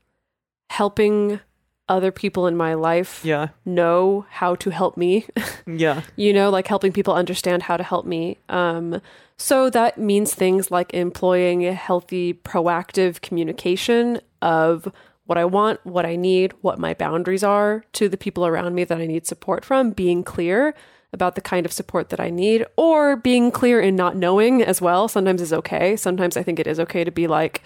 helping 0.69 1.41
other 1.89 2.11
people 2.13 2.47
in 2.47 2.57
my 2.57 2.75
life 2.75 3.25
Yeah. 3.25 3.49
know 3.65 4.27
how 4.31 4.55
to 4.57 4.71
help 4.71 4.97
me. 4.97 5.27
Yeah. 5.67 6.03
you 6.17 6.33
know, 6.33 6.51
like 6.51 6.67
helping 6.67 6.93
people 6.93 7.15
understand 7.15 7.63
how 7.65 7.77
to 7.77 7.83
help 7.85 8.07
me. 8.07 8.39
Um, 8.49 9.01
so 9.37 9.71
that 9.71 9.99
means 9.99 10.35
things 10.35 10.71
like 10.71 10.93
employing 10.95 11.67
a 11.67 11.73
healthy, 11.75 12.35
proactive 12.35 13.21
communication 13.21 14.21
of 14.43 14.91
what 15.27 15.37
I 15.39 15.45
want, 15.45 15.85
what 15.85 16.07
I 16.07 16.17
need, 16.17 16.55
what 16.63 16.79
my 16.79 16.95
boundaries 16.95 17.45
are 17.45 17.85
to 17.93 18.09
the 18.09 18.17
people 18.17 18.47
around 18.47 18.75
me 18.75 18.85
that 18.85 18.99
I 18.99 19.07
need 19.07 19.27
support 19.27 19.65
from, 19.65 19.91
being 19.91 20.25
clear 20.25 20.75
about 21.13 21.35
the 21.35 21.41
kind 21.43 21.65
of 21.67 21.73
support 21.73 22.09
that 22.11 22.21
I 22.21 22.31
need, 22.31 22.67
or 22.77 23.17
being 23.17 23.51
clear 23.51 23.81
in 23.81 23.95
not 23.97 24.17
knowing 24.17 24.63
as 24.63 24.81
well. 24.81 25.07
Sometimes 25.09 25.41
is 25.43 25.53
okay. 25.53 25.97
Sometimes 25.97 26.37
I 26.37 26.43
think 26.43 26.59
it 26.59 26.67
is 26.67 26.81
okay 26.81 27.05
to 27.05 27.11
be 27.11 27.27
like, 27.27 27.63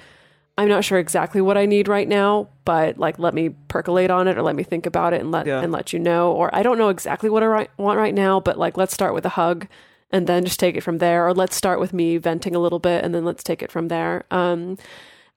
I'm 0.59 0.69
not 0.69 0.85
sure 0.85 0.99
exactly 0.99 1.41
what 1.41 1.57
I 1.57 1.65
need 1.67 1.89
right 1.89 2.07
now, 2.07 2.49
but 2.65 2.99
like 2.99 3.19
let 3.19 3.33
me 3.35 3.51
percolate 3.69 4.11
on 4.11 4.29
it 4.29 4.37
or 4.37 4.43
let 4.43 4.55
me 4.55 4.63
think 4.63 4.85
about 4.87 5.15
it 5.15 5.21
and 5.21 5.31
let 5.31 5.47
Yeah. 5.47 5.61
and 5.63 5.73
let 5.73 5.93
you 5.93 5.99
know. 5.99 6.33
Or 6.33 6.55
I 6.55 6.63
don't 6.63 6.79
know 6.79 6.91
exactly 6.91 7.31
what 7.31 7.43
I 7.43 7.47
ri- 7.47 7.69
want 7.79 7.99
right 7.99 8.15
now, 8.15 8.39
but 8.41 8.59
like 8.59 8.77
let's 8.77 8.93
start 8.93 9.15
with 9.15 9.25
a 9.25 9.31
hug 9.31 9.67
and 10.11 10.27
then 10.27 10.45
just 10.45 10.61
take 10.61 10.77
it 10.77 10.83
from 10.83 10.99
there. 10.99 11.27
Or 11.27 11.33
let's 11.33 11.57
start 11.57 11.81
with 11.81 11.95
me 11.95 12.19
venting 12.19 12.55
a 12.55 12.59
little 12.59 12.79
bit 12.79 13.03
and 13.03 13.15
then 13.15 13.25
let's 13.25 13.43
take 13.43 13.63
it 13.63 13.73
from 13.73 13.89
there. 13.89 14.25
Um, 14.31 14.77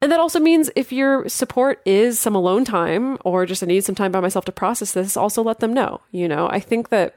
and 0.01 0.11
that 0.11 0.19
also 0.19 0.39
means 0.41 0.69
if 0.75 0.91
your 0.91 1.27
support 1.29 1.81
is 1.85 2.19
some 2.19 2.35
alone 2.35 2.65
time 2.65 3.17
or 3.23 3.45
just 3.45 3.63
I 3.63 3.67
need 3.67 3.85
some 3.85 3.95
time 3.95 4.11
by 4.11 4.19
myself 4.19 4.43
to 4.45 4.51
process 4.51 4.91
this, 4.91 5.15
also 5.15 5.41
let 5.41 5.59
them 5.61 5.73
know. 5.73 6.01
You 6.11 6.27
know, 6.27 6.49
I 6.49 6.59
think 6.59 6.89
that 6.89 7.15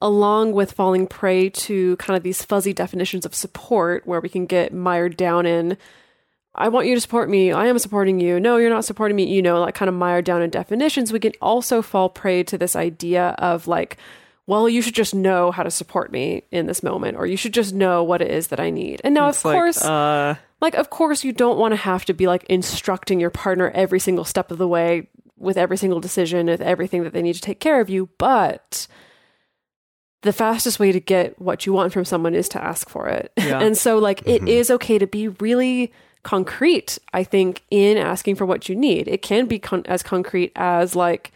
along 0.00 0.52
with 0.52 0.72
falling 0.72 1.06
prey 1.06 1.48
to 1.50 1.96
kind 1.96 2.16
of 2.16 2.22
these 2.22 2.44
fuzzy 2.44 2.72
definitions 2.72 3.26
of 3.26 3.34
support 3.34 4.06
where 4.06 4.20
we 4.20 4.28
can 4.28 4.46
get 4.46 4.72
mired 4.72 5.16
down 5.16 5.44
in 5.46 5.76
I 6.58 6.68
want 6.68 6.86
you 6.86 6.94
to 6.94 7.00
support 7.00 7.30
me. 7.30 7.52
I 7.52 7.66
am 7.66 7.78
supporting 7.78 8.20
you. 8.20 8.38
No, 8.40 8.56
you're 8.56 8.70
not 8.70 8.84
supporting 8.84 9.16
me. 9.16 9.32
You 9.32 9.42
know, 9.42 9.60
like 9.60 9.74
kind 9.74 9.88
of 9.88 9.94
mired 9.94 10.24
down 10.24 10.42
in 10.42 10.50
definitions. 10.50 11.12
We 11.12 11.20
can 11.20 11.32
also 11.40 11.82
fall 11.82 12.08
prey 12.08 12.42
to 12.44 12.58
this 12.58 12.76
idea 12.76 13.34
of 13.38 13.66
like, 13.68 13.96
well, 14.46 14.68
you 14.68 14.82
should 14.82 14.94
just 14.94 15.14
know 15.14 15.50
how 15.50 15.62
to 15.62 15.70
support 15.70 16.10
me 16.10 16.42
in 16.50 16.66
this 16.66 16.82
moment, 16.82 17.16
or 17.16 17.26
you 17.26 17.36
should 17.36 17.54
just 17.54 17.74
know 17.74 18.02
what 18.02 18.20
it 18.22 18.30
is 18.30 18.48
that 18.48 18.60
I 18.60 18.70
need. 18.70 19.00
And 19.04 19.14
now, 19.14 19.28
It's 19.28 19.38
of 19.40 19.44
like, 19.46 19.54
course, 19.56 19.84
uh, 19.84 20.36
like 20.60 20.74
of 20.74 20.90
course 20.90 21.22
you 21.24 21.32
don't 21.32 21.58
want 21.58 21.72
to 21.72 21.76
have 21.76 22.04
to 22.06 22.14
be 22.14 22.26
like 22.26 22.44
instructing 22.44 23.20
your 23.20 23.30
partner 23.30 23.70
every 23.74 24.00
single 24.00 24.24
step 24.24 24.50
of 24.50 24.58
the 24.58 24.66
way 24.68 25.08
with 25.36 25.56
every 25.56 25.76
single 25.76 26.00
decision 26.00 26.46
with 26.46 26.60
everything 26.60 27.04
that 27.04 27.12
they 27.12 27.22
need 27.22 27.34
to 27.34 27.40
take 27.40 27.60
care 27.60 27.80
of 27.80 27.88
you 27.88 28.08
but 28.18 28.88
the 30.22 30.32
fastest 30.32 30.80
way 30.80 30.90
to 30.90 30.98
get 30.98 31.40
what 31.40 31.64
you 31.64 31.72
want 31.72 31.92
from 31.92 32.04
someone 32.04 32.34
is 32.34 32.48
to 32.48 32.60
ask 32.62 32.88
for 32.88 33.06
it 33.06 33.32
Yeah. 33.36 33.60
and 33.62 33.78
so 33.78 33.98
like 33.98 34.26
it 34.26 34.48
is 34.48 34.68
okay 34.68 34.98
to 34.98 35.06
be 35.06 35.28
really 35.28 35.92
concrete 36.28 36.98
i 37.14 37.24
think 37.24 37.62
in 37.70 37.96
asking 37.96 38.34
for 38.36 38.44
what 38.44 38.68
you 38.68 38.76
need 38.76 39.08
it 39.08 39.22
can 39.22 39.46
be 39.46 39.58
con- 39.58 39.82
as 39.86 40.02
concrete 40.02 40.52
as 40.56 40.94
like 40.94 41.32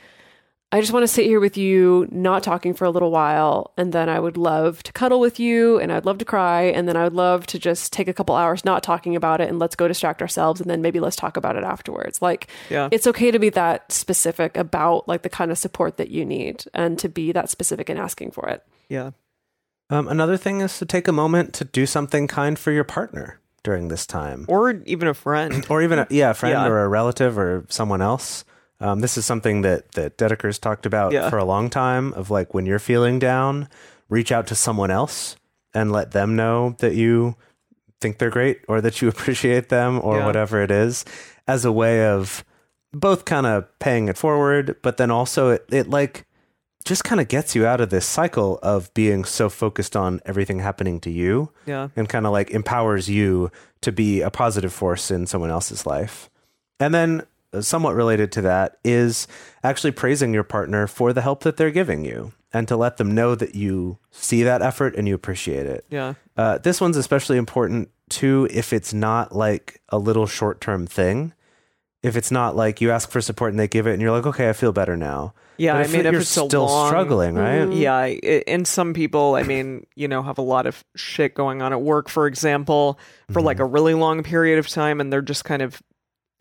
I 0.74 0.80
just 0.80 0.92
want 0.94 1.02
to 1.02 1.08
sit 1.18 1.26
here 1.26 1.38
with 1.38 1.58
you, 1.58 2.08
not 2.10 2.42
talking 2.42 2.72
for 2.72 2.86
a 2.86 2.90
little 2.90 3.10
while, 3.10 3.74
and 3.76 3.92
then 3.92 4.08
I 4.08 4.18
would 4.18 4.38
love 4.38 4.82
to 4.84 4.92
cuddle 5.00 5.20
with 5.20 5.38
you, 5.38 5.78
and 5.78 5.92
I'd 5.92 6.06
love 6.06 6.16
to 6.16 6.24
cry, 6.24 6.62
and 6.62 6.88
then 6.88 6.96
I 6.96 7.04
would 7.04 7.12
love 7.12 7.46
to 7.48 7.58
just 7.58 7.92
take 7.92 8.08
a 8.08 8.14
couple 8.14 8.34
hours 8.34 8.64
not 8.64 8.82
talking 8.82 9.14
about 9.14 9.42
it, 9.42 9.50
and 9.50 9.58
let's 9.58 9.76
go 9.76 9.86
distract 9.86 10.22
ourselves, 10.22 10.62
and 10.62 10.70
then 10.70 10.80
maybe 10.80 10.98
let's 10.98 11.14
talk 11.14 11.36
about 11.36 11.56
it 11.56 11.62
afterwards. 11.62 12.22
Like, 12.22 12.48
Yeah. 12.70 12.88
it's 12.90 13.06
okay 13.06 13.30
to 13.30 13.38
be 13.38 13.50
that 13.50 13.92
specific 13.92 14.56
about 14.56 15.06
like 15.06 15.20
the 15.20 15.28
kind 15.28 15.50
of 15.50 15.58
support 15.58 15.98
that 15.98 16.08
you 16.08 16.24
need, 16.24 16.64
and 16.72 16.98
to 17.00 17.08
be 17.10 17.32
that 17.32 17.50
specific 17.50 17.90
in 17.90 17.98
asking 17.98 18.30
for 18.30 18.48
it. 18.48 18.62
Yeah. 18.88 19.10
Um, 19.90 20.08
another 20.08 20.38
thing 20.38 20.62
is 20.62 20.78
to 20.78 20.86
take 20.86 21.06
a 21.06 21.12
moment 21.12 21.52
to 21.52 21.66
do 21.66 21.84
something 21.84 22.26
kind 22.26 22.58
for 22.58 22.72
your 22.72 22.84
partner 22.84 23.41
during 23.64 23.88
this 23.88 24.06
time. 24.06 24.44
Or 24.48 24.70
even 24.86 25.08
a 25.08 25.14
friend. 25.14 25.64
or 25.70 25.82
even 25.82 25.98
a, 26.00 26.06
yeah, 26.10 26.30
a 26.30 26.34
friend 26.34 26.52
Yeah. 26.54 26.66
or 26.68 26.84
a 26.84 26.88
relative 26.88 27.38
or 27.38 27.64
someone 27.68 28.02
else. 28.02 28.44
Um, 28.80 29.00
this 29.00 29.16
is 29.16 29.24
something 29.24 29.62
that 29.62 29.92
that 29.92 30.18
Dedeker's 30.18 30.58
talked 30.58 30.86
about 30.86 31.12
Yeah. 31.12 31.30
for 31.30 31.38
a 31.38 31.44
long 31.44 31.70
time. 31.70 32.12
Of 32.14 32.30
like 32.30 32.52
when 32.54 32.66
you're 32.66 32.78
feeling 32.80 33.18
down, 33.18 33.68
reach 34.08 34.32
out 34.32 34.46
to 34.48 34.54
someone 34.54 34.90
else 34.90 35.36
and 35.72 35.92
let 35.92 36.10
them 36.10 36.34
know 36.36 36.74
that 36.80 36.94
you 36.94 37.36
think 38.00 38.18
they're 38.18 38.30
great 38.30 38.60
or 38.68 38.80
that 38.80 39.00
you 39.00 39.08
appreciate 39.14 39.68
them 39.68 40.00
or 40.02 40.18
Yeah. 40.18 40.26
whatever 40.26 40.60
it 40.62 40.70
is, 40.72 41.04
as 41.46 41.64
a 41.64 41.70
way 41.72 42.04
of 42.04 42.44
both 42.92 43.24
kind 43.24 43.46
of 43.46 43.64
paying 43.78 44.08
it 44.08 44.18
forward, 44.18 44.76
but 44.82 44.96
then 44.96 45.10
also 45.10 45.50
it, 45.50 45.64
it 45.70 45.88
like 45.88 46.26
just 46.84 47.04
kind 47.04 47.20
of 47.20 47.28
gets 47.28 47.54
you 47.54 47.66
out 47.66 47.80
of 47.80 47.90
this 47.90 48.06
cycle 48.06 48.58
of 48.62 48.92
being 48.94 49.24
so 49.24 49.48
focused 49.48 49.94
on 49.96 50.20
everything 50.26 50.58
happening 50.60 51.00
to 51.00 51.10
you 51.10 51.50
Yeah. 51.66 51.88
and 51.96 52.08
kind 52.08 52.26
of 52.26 52.32
like 52.32 52.50
empowers 52.50 53.08
you 53.08 53.50
to 53.82 53.92
be 53.92 54.20
a 54.20 54.30
positive 54.30 54.72
force 54.72 55.10
in 55.10 55.26
someone 55.26 55.50
else's 55.50 55.86
life. 55.86 56.28
And 56.80 56.92
then, 56.94 57.22
uh, 57.52 57.60
somewhat 57.60 57.94
related 57.94 58.32
to 58.32 58.42
that, 58.42 58.78
is 58.84 59.26
actually 59.62 59.92
praising 59.92 60.32
your 60.34 60.42
partner 60.44 60.86
for 60.86 61.12
the 61.12 61.20
help 61.22 61.42
that 61.44 61.56
they're 61.56 61.70
giving 61.70 62.04
you 62.04 62.32
and 62.52 62.66
to 62.68 62.76
let 62.76 62.96
them 62.96 63.14
know 63.14 63.34
that 63.34 63.54
you 63.54 63.98
see 64.10 64.42
that 64.42 64.62
effort 64.62 64.94
and 64.96 65.06
you 65.08 65.14
appreciate 65.14 65.66
it. 65.66 65.84
Yeah. 65.90 66.14
Uh, 66.36 66.58
this 66.58 66.80
one's 66.80 66.96
especially 66.96 67.36
important 67.38 67.90
too 68.08 68.46
if 68.50 68.72
it's 68.72 68.92
not 68.92 69.34
like 69.34 69.80
a 69.88 69.98
little 69.98 70.26
short 70.26 70.60
term 70.60 70.86
thing. 70.86 71.32
If 72.02 72.16
it's 72.16 72.30
not 72.30 72.56
like 72.56 72.80
you 72.80 72.90
ask 72.90 73.10
for 73.10 73.20
support 73.20 73.52
and 73.52 73.60
they 73.60 73.68
give 73.68 73.86
it 73.86 73.92
and 73.92 74.02
you're 74.02 74.10
like, 74.10 74.26
okay, 74.26 74.48
I 74.48 74.52
feel 74.52 74.72
better 74.72 74.96
now. 74.96 75.34
Yeah. 75.56 75.74
I 75.76 75.86
mean, 75.86 76.04
if 76.06 76.12
you're 76.12 76.22
still 76.22 76.48
long- 76.66 76.88
struggling, 76.88 77.34
right? 77.36 77.70
Yeah, 77.72 77.94
I- 77.94 78.42
and 78.48 78.66
some 78.66 78.92
people, 78.94 79.36
I 79.36 79.44
mean, 79.44 79.86
you 79.94 80.08
know, 80.08 80.22
have 80.22 80.38
a 80.38 80.42
lot 80.42 80.66
of 80.66 80.82
shit 80.96 81.34
going 81.34 81.62
on 81.62 81.72
at 81.72 81.80
work, 81.80 82.08
for 82.08 82.26
example, 82.26 82.98
for 83.30 83.40
like 83.40 83.58
Mm-hmm. 83.58 83.62
a 83.64 83.66
really 83.68 83.94
long 83.94 84.22
period 84.24 84.58
of 84.58 84.66
time, 84.68 85.00
and 85.00 85.12
they're 85.12 85.22
just 85.22 85.44
kind 85.44 85.62
of 85.62 85.80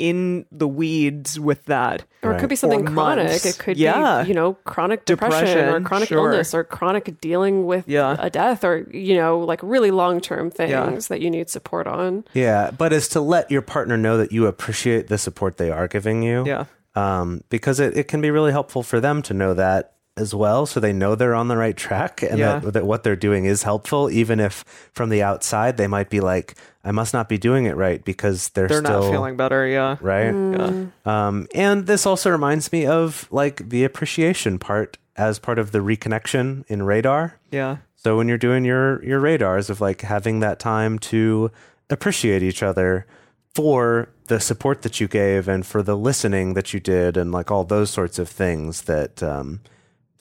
in 0.02 0.46
the 0.52 0.68
weeds 0.68 1.40
with 1.40 1.64
that. 1.66 2.04
Or 2.24 2.34
it 2.34 2.40
could 2.40 2.50
be 2.50 2.56
something 2.56 2.86
chronic. 2.86 3.26
months. 3.28 3.46
It 3.46 3.60
could 3.60 3.78
Yeah. 3.78 4.24
be, 4.24 4.30
you 4.30 4.34
know, 4.34 4.54
chronic 4.66 5.06
depression, 5.06 5.70
or 5.70 5.80
chronic 5.82 6.10
sure. 6.10 6.18
illness 6.18 6.54
or 6.56 6.64
chronic 6.64 7.22
dealing 7.22 7.68
with 7.68 7.88
Yeah. 7.88 8.16
a 8.20 8.30
death 8.32 8.64
or, 8.64 8.88
you 8.92 9.16
know, 9.16 9.40
like 9.40 9.60
really 9.62 9.92
long 9.92 10.20
term 10.20 10.50
things 10.50 10.72
Yeah. 10.72 11.00
that 11.10 11.22
you 11.22 11.30
need 11.30 11.50
support 11.52 11.86
on. 11.86 12.24
Yeah, 12.34 12.72
but 12.76 12.92
is 12.94 13.08
to 13.10 13.22
let 13.22 13.52
your 13.52 13.62
partner 13.62 13.96
know 13.96 14.18
that 14.18 14.32
you 14.32 14.48
appreciate 14.48 15.08
the 15.08 15.20
support 15.20 15.58
they 15.58 15.70
are 15.70 15.88
giving 15.88 16.24
you. 16.24 16.44
Yeah. 16.48 16.66
Um, 16.96 17.42
because 17.50 17.80
it, 17.80 17.96
it 17.96 18.08
can 18.08 18.22
be 18.22 18.32
really 18.32 18.52
helpful 18.52 18.82
for 18.84 19.00
them 19.00 19.22
to 19.24 19.34
know 19.34 19.54
that 19.54 19.94
as 20.18 20.36
well. 20.36 20.66
So 20.66 20.80
they 20.80 20.94
know 20.94 21.16
they're 21.16 21.34
on 21.36 21.48
the 21.48 21.56
right 21.58 21.76
track 21.76 22.22
and 22.22 22.38
Yeah. 22.38 22.60
that, 22.60 22.74
that 22.74 22.86
what 22.86 23.04
they're 23.04 23.16
doing 23.16 23.46
is 23.46 23.64
helpful, 23.64 24.10
even 24.10 24.40
if 24.40 24.64
from 24.94 25.10
the 25.10 25.24
outside 25.24 25.78
they 25.78 25.88
might 25.88 26.10
be 26.10 26.20
like, 26.20 26.56
I 26.84 26.92
must 26.92 27.14
not 27.14 27.30
be 27.30 27.38
doing 27.38 27.66
it 27.66 27.76
right 27.78 28.04
because 28.04 28.50
they're, 28.50 28.68
They're 28.68 28.82
still 28.84 29.02
not 29.04 29.12
feeling 29.12 29.38
better. 29.38 29.66
Yeah. 29.66 29.98
right. 30.02 30.34
Yeah. 30.34 30.86
Um, 31.06 31.48
and 31.56 31.88
this 31.88 32.06
also 32.06 32.30
reminds 32.30 32.72
me 32.72 32.86
of 32.86 33.28
like 33.32 33.70
the 33.70 33.84
appreciation 33.84 34.60
part 34.60 34.98
as 35.16 35.40
part 35.40 35.60
of 35.60 35.72
the 35.72 35.80
reconnection 35.80 36.66
in 36.68 36.84
radar. 36.84 37.40
Yeah. 37.52 37.78
So 37.96 38.18
when 38.18 38.28
you're 38.28 38.38
doing 38.40 38.66
your 38.66 39.04
your 39.06 39.20
radars 39.20 39.70
of 39.70 39.80
like 39.80 40.02
having 40.02 40.40
that 40.40 40.58
time 40.60 40.98
to 41.00 41.52
appreciate 41.90 42.42
each 42.42 42.64
other 42.64 43.06
for 43.54 44.10
the 44.28 44.40
support 44.40 44.82
that 44.82 45.00
you 45.00 45.08
gave 45.08 45.48
and 45.48 45.66
for 45.66 45.84
the 45.84 45.96
listening 45.96 46.54
that 46.56 46.74
you 46.74 46.80
did 46.80 47.18
and 47.18 47.32
like 47.32 47.52
all 47.52 47.64
those 47.64 47.90
sorts 47.90 48.18
of 48.18 48.28
things 48.30 48.84
that 48.84 49.22
um, 49.22 49.60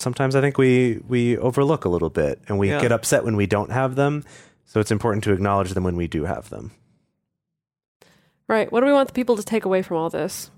sometimes 0.01 0.35
I 0.35 0.41
think 0.41 0.59
we 0.59 1.01
we 1.09 1.37
overlook 1.39 1.85
a 1.85 1.89
little 1.89 2.11
bit 2.11 2.41
and 2.49 2.59
we 2.59 2.71
Yeah. 2.71 2.81
get 2.81 2.93
upset 2.93 3.25
when 3.25 3.37
we 3.37 3.47
don't 3.47 3.71
have 3.71 3.95
them. 3.95 4.25
So 4.65 4.81
it's 4.81 4.91
important 4.91 5.25
to 5.25 5.33
acknowledge 5.33 5.71
them 5.73 5.85
when 5.85 5.97
we 5.97 6.07
do 6.09 6.25
have 6.25 6.49
them. 6.51 6.71
Right. 8.49 8.71
What 8.71 8.81
do 8.81 8.87
we 8.87 8.93
want 8.93 9.09
the 9.09 9.13
people 9.15 9.37
to 9.37 9.43
take 9.43 9.65
away 9.65 9.83
from 9.83 9.97
all 9.97 10.11
this? 10.11 10.51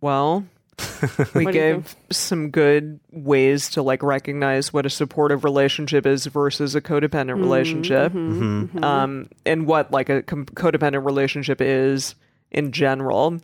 Well, 0.00 0.44
we 1.02 1.06
What 1.08 1.32
do 1.34 1.40
you 1.42 1.52
gave 1.52 1.96
some 2.10 2.50
good 2.50 3.00
ways 3.12 3.70
to 3.70 3.82
like 3.82 4.02
recognize 4.02 4.72
what 4.72 4.86
a 4.86 4.90
supportive 4.90 5.44
relationship 5.44 6.06
is 6.06 6.26
versus 6.26 6.74
a 6.74 6.80
codependent 6.80 7.38
relationship. 7.40 8.12
Mm-hmm. 8.12 8.82
um, 8.82 9.28
and 9.44 9.66
what 9.66 9.90
like 9.90 10.08
a 10.08 10.22
com- 10.22 10.46
codependent 10.46 11.04
relationship 11.04 11.60
is 11.60 12.14
in 12.50 12.72
general, 12.72 13.38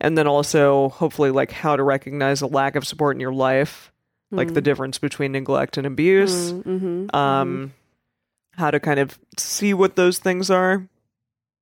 and 0.00 0.16
then 0.16 0.26
also 0.26 0.88
hopefully 0.90 1.30
like 1.30 1.50
how 1.50 1.76
to 1.76 1.82
recognize 1.82 2.40
a 2.40 2.46
lack 2.46 2.74
of 2.76 2.86
support 2.86 3.16
in 3.16 3.20
your 3.20 3.32
life, 3.34 3.92
like 4.30 4.54
the 4.54 4.60
difference 4.60 4.98
between 4.98 5.32
neglect 5.32 5.76
and 5.76 5.86
abuse, 5.86 6.52
Mm-hmm. 6.52 7.14
um, 7.16 7.72
how 8.56 8.70
to 8.70 8.80
kind 8.80 8.98
of 9.00 9.18
see 9.38 9.72
what 9.74 9.96
those 9.96 10.18
things 10.18 10.50
are. 10.50 10.86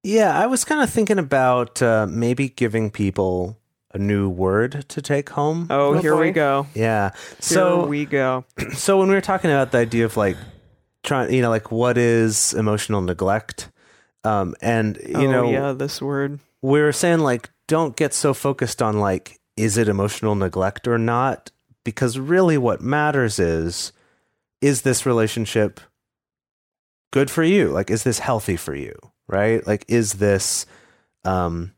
Yeah, 0.02 0.36
I 0.38 0.46
was 0.46 0.64
kind 0.64 0.82
of 0.82 0.90
thinking 0.90 1.18
about 1.18 1.82
uh, 1.82 2.06
maybe 2.08 2.48
giving 2.48 2.90
people 2.90 3.56
a 3.92 3.98
new 3.98 4.28
word 4.28 4.84
to 4.88 5.02
take 5.02 5.30
home. 5.30 5.66
Oh, 5.70 5.94
Oh, 5.94 5.98
here 5.98 6.16
we 6.16 6.30
go. 6.30 6.66
Yeah. 6.74 7.10
Here 7.10 7.36
So 7.40 7.86
we 7.86 8.04
go. 8.04 8.44
so 8.74 8.98
when 8.98 9.08
we 9.08 9.14
were 9.14 9.20
talking 9.20 9.50
about 9.50 9.72
the 9.72 9.78
idea 9.78 10.04
of 10.04 10.16
like 10.16 10.36
trying, 11.02 11.32
you 11.32 11.42
know, 11.42 11.50
like 11.50 11.70
what 11.72 11.96
is 11.98 12.52
emotional 12.54 13.00
neglect, 13.00 13.70
um, 14.24 14.54
and 14.60 14.96
you 15.06 15.14
oh, 15.28 15.30
know, 15.30 15.50
yeah, 15.50 15.72
this 15.72 16.00
word. 16.02 16.40
we 16.62 16.80
were 16.80 16.92
saying 16.92 17.20
like 17.20 17.50
don't 17.68 17.96
get 17.96 18.12
so 18.14 18.34
focused 18.34 18.82
on 18.82 18.98
like 18.98 19.38
is 19.56 19.76
it 19.78 19.88
emotional 19.88 20.34
neglect 20.34 20.86
or 20.88 20.98
not, 20.98 21.50
because 21.86 22.18
really 22.18 22.58
what 22.58 22.80
matters 22.80 23.38
is 23.38 23.92
is 24.60 24.82
this 24.82 25.06
relationship 25.06 25.78
good 27.12 27.30
for 27.30 27.44
you? 27.44 27.68
Like, 27.68 27.92
is 27.92 28.02
this 28.02 28.18
healthy 28.18 28.56
for 28.56 28.74
you? 28.74 28.94
Right? 29.28 29.64
Like, 29.64 29.84
is 29.86 30.14
this, 30.14 30.66
um, 31.24 31.72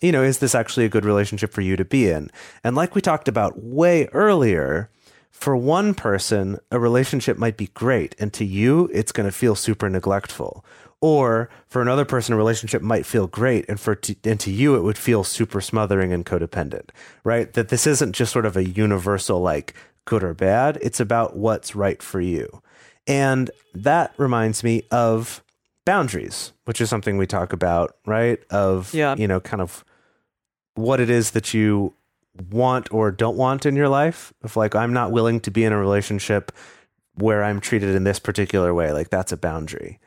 you 0.00 0.12
know, 0.12 0.22
is 0.22 0.38
this 0.38 0.54
actually 0.54 0.86
a 0.86 0.88
good 0.88 1.04
relationship 1.04 1.52
for 1.52 1.60
you 1.60 1.76
to 1.76 1.84
be 1.84 2.08
in? 2.08 2.30
And 2.64 2.74
like 2.74 2.94
we 2.94 3.02
talked 3.02 3.28
about 3.28 3.62
way 3.62 4.06
earlier, 4.14 4.88
for 5.30 5.54
one 5.54 5.92
person, 5.92 6.58
a 6.70 6.78
relationship 6.78 7.36
might 7.36 7.58
be 7.58 7.66
great, 7.68 8.16
and 8.18 8.32
to 8.32 8.46
you, 8.46 8.88
it's 8.94 9.12
going 9.12 9.28
to 9.28 9.32
feel 9.32 9.54
super 9.54 9.90
neglectful. 9.90 10.64
Or 11.02 11.48
for 11.66 11.80
another 11.80 12.04
person, 12.04 12.34
a 12.34 12.36
relationship 12.36 12.82
might 12.82 13.06
feel 13.06 13.26
great, 13.26 13.64
and 13.68 13.80
for 13.80 13.94
t- 13.94 14.18
and 14.24 14.38
to 14.40 14.50
you, 14.50 14.74
it 14.76 14.82
would 14.82 14.98
feel 14.98 15.24
super 15.24 15.60
smothering 15.62 16.12
and 16.12 16.26
codependent. 16.26 16.90
Right? 17.24 17.50
That 17.54 17.68
this 17.68 17.86
isn't 17.86 18.12
just 18.12 18.32
sort 18.32 18.44
of 18.46 18.56
a 18.56 18.68
universal 18.68 19.40
like 19.40 19.74
good 20.04 20.22
or 20.22 20.34
bad. 20.34 20.78
It's 20.82 21.00
about 21.00 21.36
what's 21.36 21.74
right 21.74 22.02
for 22.02 22.20
you, 22.20 22.62
and 23.06 23.50
that 23.72 24.12
reminds 24.18 24.62
me 24.62 24.82
of 24.90 25.42
boundaries, 25.86 26.52
which 26.66 26.80
is 26.82 26.90
something 26.90 27.16
we 27.16 27.26
talk 27.26 27.52
about, 27.54 27.96
right? 28.04 28.38
Of 28.50 28.92
Yeah. 28.92 29.16
you 29.16 29.26
know, 29.26 29.40
kind 29.40 29.62
of 29.62 29.84
what 30.74 31.00
it 31.00 31.08
is 31.08 31.30
that 31.32 31.54
you 31.54 31.94
want 32.50 32.92
or 32.92 33.10
don't 33.10 33.36
want 33.36 33.64
in 33.66 33.74
your 33.74 33.88
life. 33.88 34.32
If 34.44 34.56
like 34.56 34.74
I'm 34.74 34.92
not 34.92 35.12
willing 35.12 35.40
to 35.40 35.50
be 35.50 35.64
in 35.64 35.72
a 35.72 35.78
relationship 35.78 36.52
where 37.14 37.42
I'm 37.42 37.60
treated 37.60 37.94
in 37.94 38.04
this 38.04 38.18
particular 38.18 38.72
way, 38.74 38.92
like 38.92 39.08
that's 39.10 39.32
a 39.32 39.36
boundary. 39.36 39.98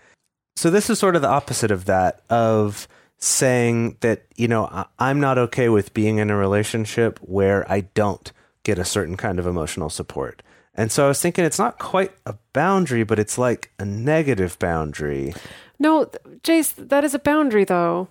So 0.55 0.69
this 0.69 0.89
is 0.89 0.99
sort 0.99 1.15
of 1.15 1.21
the 1.21 1.29
opposite 1.29 1.71
of 1.71 1.85
that 1.85 2.21
of 2.29 2.87
saying 3.17 3.97
that, 4.01 4.23
you 4.35 4.47
know, 4.47 4.85
I'm 4.99 5.19
not 5.19 5.37
okay 5.37 5.69
with 5.69 5.93
being 5.93 6.17
in 6.17 6.29
a 6.29 6.35
relationship 6.35 7.19
where 7.19 7.69
I 7.71 7.81
don't 7.81 8.31
get 8.63 8.77
a 8.77 8.85
certain 8.85 9.17
kind 9.17 9.39
of 9.39 9.47
emotional 9.47 9.89
support. 9.89 10.41
And 10.75 10.91
so 10.91 11.05
I 11.05 11.07
was 11.07 11.21
thinking 11.21 11.45
it's 11.45 11.59
not 11.59 11.79
quite 11.79 12.11
a 12.25 12.35
boundary, 12.53 13.03
but 13.03 13.19
it's 13.19 13.37
like 13.37 13.71
a 13.79 13.85
negative 13.85 14.57
boundary. 14.59 15.33
No, 15.79 16.09
Jase, 16.43 16.71
that 16.73 17.03
is 17.03 17.13
a 17.13 17.19
boundary 17.19 17.63
though. 17.63 18.07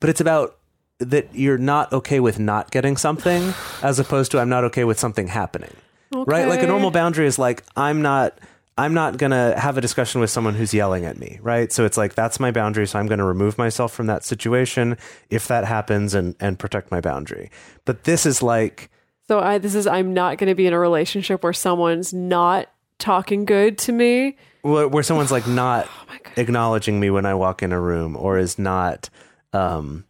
But 0.00 0.10
it's 0.10 0.20
about 0.20 0.58
that 0.98 1.34
you're 1.34 1.58
not 1.58 1.92
okay 1.92 2.20
with 2.20 2.38
not 2.38 2.70
getting 2.70 2.96
something 2.96 3.54
as 3.82 3.98
opposed 3.98 4.32
to 4.32 4.40
I'm 4.40 4.48
not 4.48 4.64
okay 4.64 4.84
with 4.84 4.98
something 4.98 5.28
happening. 5.28 5.74
Right? 6.12 6.48
Like 6.48 6.62
a 6.62 6.66
normal 6.66 6.90
boundary 6.90 7.26
is 7.26 7.38
like 7.38 7.62
I'm 7.76 8.02
not 8.02 8.38
I'm 8.78 8.94
not 8.94 9.18
going 9.18 9.32
to 9.32 9.54
have 9.58 9.76
a 9.76 9.80
discussion 9.80 10.20
with 10.20 10.30
someone 10.30 10.54
who's 10.54 10.72
yelling 10.72 11.04
at 11.04 11.18
me, 11.18 11.40
right? 11.42 11.72
So 11.72 11.84
it's 11.84 11.96
like 11.98 12.14
that's 12.14 12.38
my 12.38 12.52
boundary, 12.52 12.86
so 12.86 12.98
I'm 12.98 13.06
going 13.06 13.18
to 13.18 13.24
remove 13.24 13.58
myself 13.58 13.92
from 13.92 14.06
that 14.06 14.24
situation 14.24 14.96
if 15.30 15.48
that 15.48 15.64
happens 15.64 16.14
and 16.14 16.36
and 16.40 16.58
protect 16.58 16.90
my 16.90 17.00
boundary. 17.00 17.50
But 17.84 18.04
this 18.04 18.24
is 18.24 18.42
like 18.42 18.88
So 19.26 19.40
I 19.40 19.58
this 19.58 19.74
is 19.74 19.86
I'm 19.86 20.14
not 20.14 20.38
going 20.38 20.48
to 20.48 20.54
be 20.54 20.66
in 20.66 20.72
a 20.72 20.78
relationship 20.78 21.42
where 21.42 21.52
someone's 21.52 22.14
not 22.14 22.68
talking 22.98 23.44
good 23.44 23.78
to 23.78 23.92
me. 23.92 24.36
where, 24.62 24.88
where 24.88 25.02
someone's 25.02 25.32
like 25.32 25.46
not 25.46 25.86
Oh 26.10 26.14
acknowledging 26.36 27.00
me 27.00 27.10
when 27.10 27.26
I 27.26 27.34
walk 27.34 27.62
in 27.64 27.72
a 27.72 27.80
room 27.80 28.16
or 28.16 28.38
is 28.38 28.58
not 28.60 29.10
um 29.52 30.04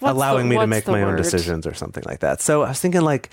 allowing 0.00 0.48
the- 0.48 0.54
me 0.56 0.60
to 0.60 0.66
make 0.66 0.86
my 0.86 1.02
own 1.02 1.16
decisions 1.16 1.66
or 1.66 1.74
something 1.74 2.04
like 2.06 2.20
that. 2.20 2.40
So 2.40 2.62
I 2.62 2.68
was 2.70 2.80
thinking 2.80 3.02
like 3.02 3.30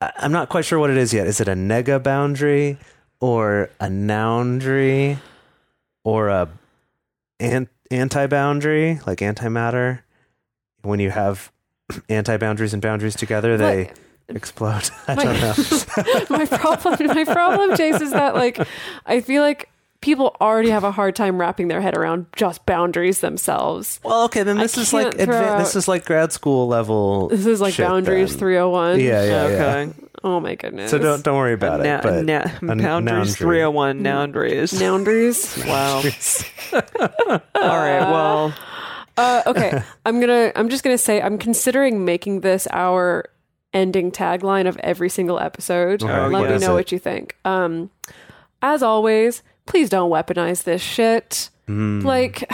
I'm 0.00 0.32
not 0.32 0.48
quite 0.48 0.64
sure 0.64 0.78
what 0.80 0.90
it 0.90 0.96
is 0.96 1.14
yet. 1.14 1.26
Is 1.28 1.40
it 1.40 1.46
a 1.46 1.54
nega 1.54 2.02
boundary 2.02 2.78
or 3.22 3.70
a 3.80 3.88
noundry 3.88 5.16
or 6.04 6.28
a 6.28 6.48
an- 7.40 7.68
anti 7.90 8.26
boundary, 8.26 9.00
like 9.06 9.18
antimatter? 9.20 10.00
When 10.82 10.98
you 11.00 11.10
have 11.10 11.50
anti 12.10 12.36
boundaries 12.36 12.72
and 12.74 12.82
boundaries 12.82 13.14
together, 13.16 13.56
they 13.56 13.84
Like- 13.84 13.96
explode. 14.28 14.90
I 15.08 15.14
My- 15.14 15.24
don't 15.24 15.40
know. 15.40 15.54
my 16.38 16.46
problem 16.46 17.06
my 17.14 17.24
problem 17.24 17.76
Jase 17.76 18.00
is 18.00 18.12
that 18.12 18.34
like 18.34 18.58
i 19.04 19.20
feel 19.20 19.42
like 19.42 19.68
people 20.00 20.34
already 20.40 20.70
have 20.70 20.84
a 20.84 20.90
hard 20.90 21.14
time 21.14 21.38
wrapping 21.38 21.68
their 21.68 21.80
head 21.82 21.96
around 21.96 22.26
just 22.34 22.64
boundaries 22.64 23.20
themselves 23.20 24.00
Well, 24.02 24.24
okay, 24.24 24.42
then 24.42 24.58
I 24.58 24.62
this 24.62 24.78
is 24.78 24.92
like 24.92 25.14
adva- 25.16 25.58
this 25.58 25.76
is 25.76 25.86
like 25.86 26.04
grad 26.06 26.32
school 26.32 26.66
level. 26.66 27.28
this 27.28 27.44
is 27.46 27.60
like 27.60 27.76
boundaries 27.76 28.30
then. 28.30 28.38
301 28.38 29.00
Yeah, 29.00 29.24
yeah, 29.24 29.48
yeah. 29.48 29.92
Okay. 30.24 30.28
oh 30.28 30.40
my 30.40 30.54
goodness 30.54 30.90
So 30.90 30.98
don't 30.98 31.22
don't 31.24 31.36
worry 31.36 31.52
about 31.54 31.80
Na- 31.80 31.96
it. 31.96 32.02
But 32.02 32.24
na- 32.24 32.44
a 32.72 32.76
boundaries 32.76 33.36
301 33.36 34.02
boundaries. 34.02 34.78
boundaries 34.78 35.58
Wow. 35.66 36.02
All 36.72 37.78
right. 37.78 38.00
Well, 38.00 38.54
uh, 39.18 39.42
okay 39.46 39.82
i'm 40.06 40.20
gonna 40.20 40.50
i'm 40.56 40.68
just 40.70 40.82
gonna 40.82 40.96
say 40.96 41.20
i'm 41.20 41.36
considering 41.36 42.04
making 42.04 42.40
this 42.40 42.66
our 42.72 43.26
ending 43.74 44.10
tagline 44.10 44.66
of 44.66 44.76
every 44.78 45.10
single 45.10 45.38
episode 45.38 46.02
Okay, 46.02 46.10
Oh, 46.12 46.28
let 46.28 46.40
what 46.40 46.50
me 46.50 46.58
know 46.58 46.72
it? 46.72 46.74
what 46.74 46.92
you 46.92 46.98
think 46.98 47.36
um 47.44 47.90
as 48.62 48.82
always 48.82 49.42
please 49.66 49.90
don't 49.90 50.10
weaponize 50.10 50.64
this 50.64 50.80
shit 50.82 51.50
Mm. 51.68 52.02
like 52.02 52.50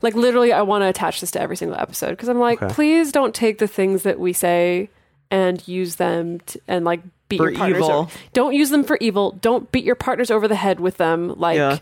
like 0.00 0.14
literally 0.14 0.52
i 0.52 0.62
want 0.62 0.82
to 0.82 0.86
attach 0.86 1.20
this 1.20 1.32
to 1.32 1.40
every 1.40 1.56
single 1.56 1.76
episode 1.76 2.10
because 2.10 2.28
i'm 2.28 2.38
like 2.38 2.62
Okay. 2.62 2.72
please 2.72 3.10
don't 3.10 3.34
take 3.34 3.58
the 3.58 3.66
things 3.66 4.04
that 4.04 4.20
we 4.20 4.32
say 4.32 4.90
and 5.30 5.66
use 5.68 5.96
them 5.96 6.40
to, 6.40 6.60
and 6.68 6.84
like 6.84 7.02
beat 7.28 7.36
For 7.38 7.50
your 7.50 7.58
partners 7.58 7.78
evil. 7.84 7.90
over. 7.92 8.10
don't 8.32 8.54
use 8.54 8.70
them 8.70 8.84
for 8.84 8.96
evil 9.00 9.32
don't 9.42 9.70
beat 9.70 9.84
your 9.84 9.94
partners 9.94 10.30
over 10.30 10.48
the 10.48 10.54
head 10.56 10.80
with 10.80 10.96
them 10.96 11.34
like 11.38 11.56
Yeah. 11.56 11.78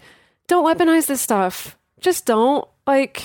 don't 0.48 0.64
weaponize 0.64 1.06
this 1.06 1.20
stuff 1.20 1.76
just 2.00 2.26
don't 2.26 2.66
like 2.86 3.18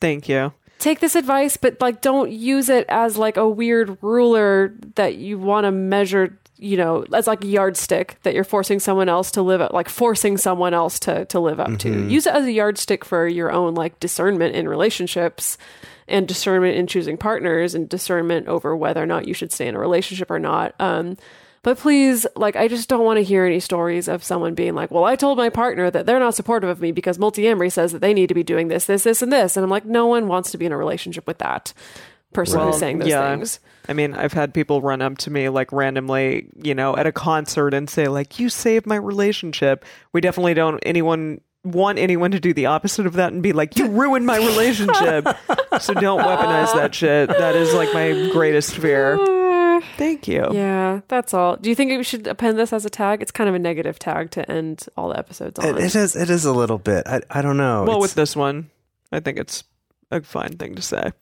thank 0.00 0.28
you. 0.28 0.52
take 0.80 0.98
this 1.00 1.14
advice 1.14 1.56
but 1.56 1.80
like 1.80 2.00
don't 2.00 2.32
use 2.32 2.68
it 2.68 2.86
as 2.88 3.16
like 3.16 3.36
a 3.36 3.48
weird 3.48 3.96
ruler 4.02 4.74
that 4.96 5.14
you 5.16 5.38
want 5.38 5.64
to 5.64 5.70
measure 5.70 6.36
you 6.60 6.76
know 6.76 7.04
as 7.14 7.26
like 7.26 7.42
a 7.42 7.46
yardstick 7.46 8.18
that 8.22 8.34
you're 8.34 8.44
forcing 8.44 8.78
someone 8.78 9.08
else 9.08 9.30
to 9.32 9.42
live 9.42 9.60
up 9.60 9.72
like 9.72 9.88
forcing 9.88 10.36
someone 10.36 10.74
else 10.74 10.98
to 11.00 11.24
to 11.26 11.40
live 11.40 11.58
up 11.58 11.78
to. 11.78 11.88
Use 12.10 12.26
it 12.26 12.34
as 12.34 12.44
a 12.44 12.52
yardstick 12.52 13.04
for 13.04 13.26
your 13.26 13.50
own 13.50 13.74
like 13.74 13.98
discernment 13.98 14.54
in 14.54 14.68
relationships 14.68 15.56
and 16.06 16.28
discernment 16.28 16.76
in 16.76 16.86
choosing 16.86 17.16
partners 17.16 17.74
and 17.74 17.88
discernment 17.88 18.46
over 18.46 18.76
whether 18.76 19.02
or 19.02 19.06
not 19.06 19.26
you 19.26 19.34
should 19.34 19.52
stay 19.52 19.66
in 19.68 19.74
a 19.74 19.78
relationship 19.78 20.30
or 20.30 20.38
not. 20.38 20.74
Um 20.78 21.16
but 21.62 21.78
please 21.78 22.26
like 22.36 22.56
i 22.56 22.68
just 22.68 22.88
don't 22.88 23.04
want 23.04 23.18
to 23.18 23.22
hear 23.22 23.44
any 23.44 23.60
stories 23.60 24.08
of 24.08 24.24
someone 24.24 24.54
being 24.54 24.74
like 24.74 24.90
well 24.90 25.04
i 25.04 25.14
told 25.14 25.36
my 25.36 25.50
partner 25.50 25.90
that 25.90 26.06
they're 26.06 26.18
not 26.18 26.34
supportive 26.34 26.70
of 26.70 26.80
me 26.80 26.90
because 26.92 27.18
Multiamory 27.18 27.70
says 27.70 27.92
that 27.92 28.00
they 28.00 28.14
need 28.14 28.28
to 28.28 28.34
be 28.34 28.42
doing 28.42 28.68
this 28.68 28.86
this 28.86 29.02
this 29.02 29.22
and 29.22 29.32
this. 29.32 29.56
And 29.56 29.64
i'm 29.64 29.70
like 29.70 29.84
no 29.84 30.06
one 30.06 30.26
wants 30.28 30.50
to 30.52 30.58
be 30.58 30.66
in 30.66 30.72
a 30.72 30.76
relationship 30.76 31.26
with 31.26 31.38
that 31.38 31.72
person 32.32 32.60
who's 32.60 32.70
Well, 32.70 32.78
saying 32.78 32.98
those 32.98 33.08
yeah. 33.08 33.30
things 33.30 33.60
I 33.88 33.92
mean, 33.92 34.14
I've 34.14 34.32
had 34.32 34.54
people 34.54 34.80
run 34.82 35.02
up 35.02 35.18
to 35.18 35.30
me 35.30 35.48
like 35.48 35.72
randomly, 35.72 36.46
you 36.54 36.74
know, 36.76 36.96
at 36.96 37.06
a 37.08 37.12
concert 37.12 37.74
and 37.74 37.90
say 37.90 38.06
like, 38.06 38.38
"You 38.38 38.48
saved 38.48 38.86
my 38.86 38.94
relationship." 38.94 39.84
We 40.12 40.20
definitely 40.20 40.54
don't 40.54 40.78
anyone 40.84 41.40
want 41.64 41.98
anyone 41.98 42.30
to 42.30 42.38
do 42.38 42.54
the 42.54 42.66
opposite 42.66 43.06
of 43.06 43.14
that 43.14 43.32
and 43.32 43.42
be 43.42 43.52
like, 43.52 43.76
"You 43.76 43.88
ruined 43.88 44.26
my 44.26 44.36
relationship." 44.36 45.26
so 45.80 45.94
don't 45.94 46.20
weaponize 46.20 46.72
that 46.74 46.94
shit. 46.94 47.30
That 47.30 47.56
is 47.56 47.74
like 47.74 47.92
my 47.92 48.30
greatest 48.32 48.76
fear. 48.76 49.18
Thank 49.96 50.28
you. 50.28 50.46
yeah 50.52 51.00
that's 51.08 51.32
all 51.32 51.56
do 51.56 51.70
you 51.70 51.74
think 51.74 51.90
we 51.96 52.04
should 52.04 52.26
append 52.26 52.58
this 52.58 52.70
as 52.70 52.84
a 52.84 52.90
tag 52.90 53.22
it's 53.22 53.30
kind 53.30 53.48
of 53.48 53.54
a 53.54 53.58
negative 53.58 53.98
tag 53.98 54.30
to 54.32 54.50
end 54.50 54.86
all 54.94 55.08
the 55.08 55.18
episodes 55.18 55.58
on 55.58 55.64
It, 55.64 55.78
it 55.78 55.94
is 55.96 56.14
it 56.14 56.28
is 56.28 56.44
a 56.44 56.52
little 56.52 56.76
bit. 56.76 57.06
I 57.06 57.22
I 57.30 57.40
don't 57.40 57.56
know. 57.56 57.84
Well, 57.84 57.96
it's, 57.96 58.02
with 58.02 58.14
this 58.14 58.36
one, 58.36 58.70
I 59.10 59.20
think 59.20 59.38
it's 59.38 59.64
a 60.10 60.20
fine 60.20 60.58
thing 60.58 60.74
to 60.74 60.82
say. 60.82 61.12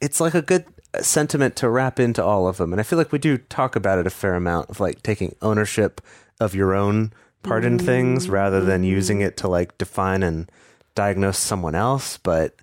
It's 0.00 0.20
like 0.20 0.34
a 0.34 0.42
good 0.42 0.64
uh, 0.94 1.02
sentiment 1.02 1.56
to 1.56 1.68
wrap 1.68 2.00
into 2.00 2.24
all 2.24 2.48
of 2.48 2.56
them, 2.56 2.72
and 2.72 2.80
I 2.80 2.82
feel 2.84 2.98
like 2.98 3.12
we 3.12 3.18
do 3.18 3.38
talk 3.38 3.76
about 3.76 3.98
it 3.98 4.06
a 4.06 4.10
fair 4.10 4.34
amount 4.34 4.70
of 4.70 4.80
like 4.80 5.02
taking 5.02 5.34
ownership 5.42 6.00
of 6.40 6.54
your 6.54 6.74
own 6.74 7.12
part 7.42 7.64
in 7.64 7.78
things 7.78 8.24
mm-hmm. 8.24 8.34
rather 8.34 8.60
than 8.60 8.82
mm-hmm. 8.82 8.90
using 8.90 9.20
it 9.20 9.36
to 9.38 9.48
like 9.48 9.76
define 9.78 10.22
and 10.22 10.50
diagnose 10.94 11.38
someone 11.38 11.74
else. 11.74 12.18
But 12.18 12.56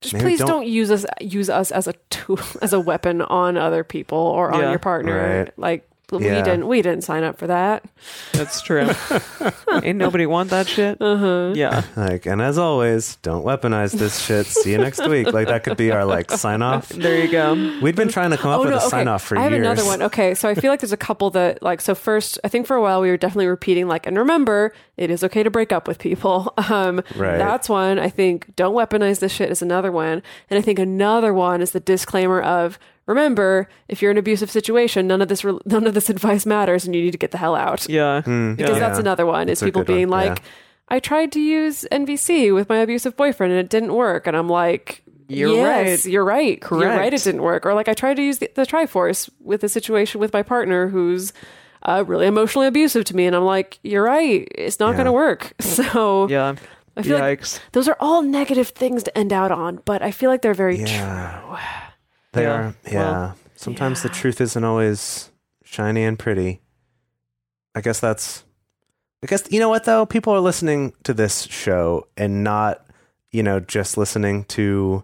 just 0.00 0.14
maybe 0.14 0.24
please 0.24 0.38
don't- 0.38 0.48
don't, 0.48 0.66
use 0.66 0.90
us 0.90 1.04
use 1.20 1.50
us 1.50 1.70
as 1.70 1.86
a 1.86 1.94
tool 2.10 2.38
as 2.62 2.72
a 2.72 2.80
weapon 2.80 3.22
on 3.22 3.56
other 3.56 3.84
people 3.84 4.18
or 4.18 4.50
on 4.52 4.60
Yeah. 4.60 4.70
your 4.70 4.78
partner 4.78 5.44
Right. 5.44 5.58
like 5.58 5.88
we 6.10 6.24
Yeah. 6.26 6.42
didn't 6.42 6.66
we 6.68 6.80
didn't 6.82 7.02
sign 7.04 7.22
up 7.24 7.38
for 7.38 7.46
that 7.48 7.84
That's 8.32 8.62
true. 8.62 8.88
Ain't 9.82 9.98
nobody 9.98 10.26
want 10.26 10.50
that 10.50 10.66
shit. 10.66 11.00
uh-huh 11.00 11.52
Yeah. 11.54 11.82
like, 11.96 12.26
and 12.26 12.40
as 12.40 12.58
always, 12.58 13.16
don't 13.16 13.44
weaponize 13.44 13.92
this 13.92 14.18
shit. 14.24 14.46
See 14.46 14.72
you 14.72 14.78
next 14.78 15.06
week. 15.06 15.32
Like 15.32 15.48
that 15.48 15.64
could 15.64 15.76
be 15.76 15.90
our 15.92 16.04
like 16.04 16.30
sign 16.30 16.62
off. 16.62 16.88
There 16.88 17.18
you 17.24 17.30
go. 17.30 17.54
We'd 17.82 17.94
been 17.96 18.08
trying 18.08 18.30
to 18.30 18.36
come 18.36 18.50
up 18.50 18.60
with 18.64 18.72
a 18.72 18.80
sign 18.80 19.08
off 19.08 19.22
for 19.24 19.36
Oh, 19.36 19.40
I 19.40 19.44
have 19.44 19.52
years. 19.52 19.66
another 19.66 19.84
one. 19.84 20.02
Okay, 20.02 20.34
so 20.34 20.48
I 20.48 20.54
feel 20.54 20.70
like 20.70 20.80
there's 20.80 20.92
a 20.92 20.96
couple 20.96 21.30
that 21.30 21.62
like 21.62 21.80
so 21.80 21.94
first 21.94 22.38
I 22.44 22.48
think 22.48 22.66
for 22.66 22.76
a 22.76 22.82
while 22.82 23.00
we 23.00 23.10
were 23.10 23.16
definitely 23.16 23.46
repeating 23.48 23.86
like 23.88 24.06
and 24.06 24.16
remember 24.18 24.72
it 24.96 25.10
is 25.10 25.22
okay 25.24 25.42
to 25.42 25.50
break 25.50 25.72
up 25.72 25.86
with 25.88 25.98
people. 25.98 26.54
Um 26.68 27.02
Right. 27.16 27.38
that's 27.38 27.68
one. 27.68 27.98
I 27.98 28.08
think 28.10 28.54
don't 28.56 28.74
weaponize 28.74 29.20
this 29.20 29.32
shit 29.32 29.50
is 29.50 29.62
another 29.62 29.90
one. 29.90 30.22
And 30.50 30.58
I 30.58 30.62
think 30.62 30.78
another 30.78 31.32
one 31.32 31.60
is 31.62 31.70
the 31.72 31.80
disclaimer 31.80 32.40
of 32.42 32.78
remember 33.08 33.68
if 33.88 34.00
you're 34.00 34.12
in 34.12 34.16
an 34.16 34.20
abusive 34.20 34.50
situation 34.50 35.08
none 35.08 35.20
of 35.20 35.26
this 35.28 35.42
re- 35.44 35.58
none 35.66 35.86
of 35.88 35.94
this 35.94 36.08
advice 36.08 36.46
matters 36.46 36.84
and 36.84 36.94
you 36.94 37.02
need 37.02 37.10
to 37.10 37.18
get 37.18 37.32
the 37.32 37.38
hell 37.38 37.56
out. 37.56 37.88
Yeah. 37.88 38.20
Because 38.20 38.56
Yeah. 38.58 38.78
that's 38.78 38.98
another 39.00 39.26
one 39.26 39.48
is 39.48 39.58
That's 39.58 39.66
people 39.66 39.82
good 39.82 39.90
one, 39.92 39.96
being 39.98 40.08
like 40.08 40.38
yeah. 40.38 40.44
I 40.90 41.00
tried 41.00 41.32
to 41.32 41.40
use 41.40 41.84
NVC 41.90 42.54
with 42.54 42.68
my 42.68 42.78
abusive 42.78 43.16
boyfriend 43.16 43.52
and 43.52 43.58
it 43.60 43.68
didn't 43.68 43.92
work 43.94 44.26
and 44.28 44.36
I'm 44.36 44.48
like 44.48 45.02
You're 45.28 45.52
yes, 45.56 46.04
right. 46.06 46.12
You're 46.12 46.24
right. 46.24 46.60
Correct. 46.60 46.82
You're 46.82 46.96
right. 46.96 47.12
It 47.12 47.22
didn't 47.24 47.42
work. 47.42 47.66
Or 47.66 47.74
like 47.74 47.88
I 47.88 47.94
tried 47.94 48.14
to 48.16 48.22
use 48.22 48.38
the, 48.38 48.50
the 48.54 48.62
Triforce 48.64 49.28
with 49.40 49.62
a 49.64 49.68
situation 49.68 50.20
with 50.20 50.32
my 50.32 50.42
partner 50.42 50.88
who's 50.88 51.32
uh, 51.82 52.02
really 52.06 52.26
emotionally 52.26 52.66
abusive 52.66 53.04
to 53.04 53.14
me, 53.14 53.24
and 53.24 53.36
I'm 53.36 53.44
like, 53.44 53.78
you're 53.84 54.02
right. 54.02 54.48
It's 54.56 54.80
not 54.80 54.90
Yeah. 54.90 54.94
going 54.96 55.06
to 55.06 55.12
work. 55.12 55.52
So 55.60 56.26
Yeah. 56.28 56.54
I 56.96 57.02
feel 57.02 57.18
like 57.20 57.44
those 57.72 57.86
are 57.88 57.96
all 58.00 58.22
negative 58.22 58.68
things 58.70 59.04
to 59.04 59.16
end 59.16 59.32
out 59.32 59.52
on, 59.52 59.80
but 59.84 60.02
I 60.02 60.10
feel 60.10 60.28
like 60.30 60.42
they're 60.42 60.54
very 60.54 60.78
true. 60.78 60.86
Yeah. 62.34 62.40
They 62.40 62.42
Yeah. 62.42 62.52
are. 62.52 62.74
Yeah. 62.86 62.92
Well, 63.20 63.36
Sometimes 63.56 64.02
the 64.02 64.08
truth 64.08 64.40
isn't 64.40 64.62
always 64.64 65.30
shiny 65.64 66.04
and 66.04 66.18
pretty. 66.18 66.60
I 67.74 67.80
guess 67.80 67.98
that's. 68.00 68.44
I 69.22 69.26
guess 69.26 69.42
you 69.50 69.58
know 69.58 69.68
what 69.68 69.84
though. 69.84 70.06
People 70.06 70.32
are 70.32 70.40
listening 70.40 70.92
to 71.02 71.12
this 71.12 71.42
show 71.42 72.06
and 72.16 72.44
not, 72.44 72.86
you 73.32 73.42
know, 73.42 73.58
just 73.58 73.96
listening 73.98 74.44
to, 74.44 75.02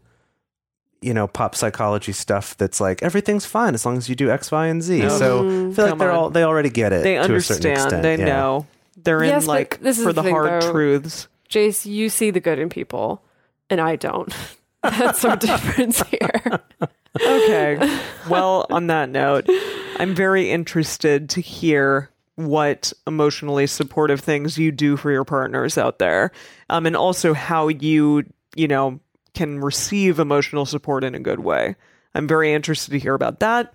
you 1.02 1.12
know, 1.14 1.26
pop 1.26 1.56
psychology 1.56 2.12
stuff. 2.12 2.56
That's 2.56 2.80
like 2.80 3.02
everything's 3.02 3.44
fine 3.44 3.74
as 3.74 3.84
long 3.84 3.96
as 3.96 4.08
you 4.08 4.14
do 4.14 4.30
X, 4.30 4.52
Y, 4.52 4.66
and 4.68 4.80
Z. 4.82 5.00
No. 5.00 5.08
So 5.08 5.38
I 5.38 5.42
Mm. 5.42 5.74
feel 5.74 5.86
like 5.86 5.98
they're 5.98 6.12
on. 6.12 6.16
all 6.16 6.30
they 6.30 6.44
already 6.44 6.70
get 6.70 6.92
it. 6.92 7.02
They 7.02 7.14
to 7.16 7.34
a 7.34 7.40
certain 7.40 7.72
understand. 7.72 8.04
They 8.04 8.18
yeah. 8.18 8.24
know. 8.24 8.66
They're 9.02 9.24
Yes, 9.24 9.42
in 9.42 9.48
like 9.48 9.80
this 9.80 9.98
is 9.98 10.04
for 10.04 10.12
the 10.12 10.22
the 10.22 10.26
thing, 10.28 10.34
hard 10.36 10.62
though. 10.62 10.70
truths. 10.72 11.26
Jase, 11.48 11.84
you 11.84 12.08
see 12.08 12.30
the 12.30 12.40
good 12.40 12.60
in 12.60 12.68
people, 12.68 13.20
and 13.68 13.80
I 13.80 13.96
don't. 13.96 14.32
That's 14.90 15.24
our 15.24 15.36
difference 15.36 16.02
here. 16.02 16.60
Okay. 17.20 18.00
well, 18.28 18.66
on 18.70 18.88
that 18.88 19.08
note, 19.08 19.48
I'm 19.96 20.14
very 20.14 20.50
interested 20.50 21.30
to 21.30 21.40
hear 21.40 22.10
what 22.36 22.92
emotionally 23.06 23.66
supportive 23.66 24.20
things 24.20 24.58
you 24.58 24.72
do 24.72 24.96
for 24.96 25.10
your 25.10 25.24
partners 25.24 25.78
out 25.78 25.98
there. 25.98 26.32
Um, 26.68 26.86
and 26.86 26.96
also 26.96 27.32
how 27.32 27.68
you, 27.68 28.24
you 28.56 28.68
know, 28.68 29.00
can 29.34 29.60
receive 29.60 30.18
emotional 30.18 30.66
support 30.66 31.04
in 31.04 31.14
a 31.14 31.20
good 31.20 31.40
way. 31.40 31.76
I'm 32.14 32.28
very 32.28 32.52
interested 32.52 32.92
to 32.92 32.98
hear 32.98 33.14
about 33.14 33.40
that. 33.40 33.74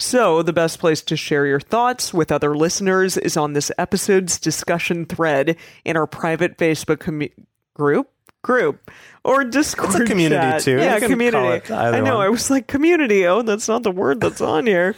So, 0.00 0.42
the 0.42 0.52
best 0.52 0.78
place 0.78 1.02
to 1.02 1.16
share 1.16 1.44
your 1.44 1.58
thoughts 1.58 2.14
with 2.14 2.30
other 2.30 2.56
listeners 2.56 3.16
is 3.16 3.36
on 3.36 3.52
this 3.52 3.72
episode's 3.78 4.38
discussion 4.38 5.04
thread 5.06 5.56
in 5.84 5.96
our 5.96 6.06
private 6.06 6.56
Facebook 6.56 6.98
commu- 6.98 7.32
group 7.74 8.08
group 8.42 8.90
or 9.24 9.44
Discord 9.44 10.06
community, 10.06 10.40
chat. 10.40 10.62
too. 10.62 10.76
Yeah, 10.78 11.00
community. 11.00 11.30
call 11.32 11.52
it 11.52 11.70
either 11.70 11.96
I 11.96 12.00
know. 12.00 12.16
one. 12.16 12.26
I 12.26 12.28
was 12.28 12.50
like 12.50 12.66
community. 12.66 13.26
Oh, 13.26 13.42
that's 13.42 13.68
not 13.68 13.82
the 13.82 13.90
word 13.90 14.20
that's 14.20 14.40
on 14.40 14.66
here. 14.66 14.94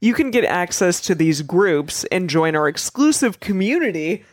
You 0.00 0.14
can 0.14 0.30
get 0.30 0.44
access 0.44 1.00
to 1.02 1.14
these 1.14 1.42
groups 1.42 2.04
and 2.04 2.28
join 2.28 2.56
our 2.56 2.68
exclusive 2.68 3.40
community 3.40 4.24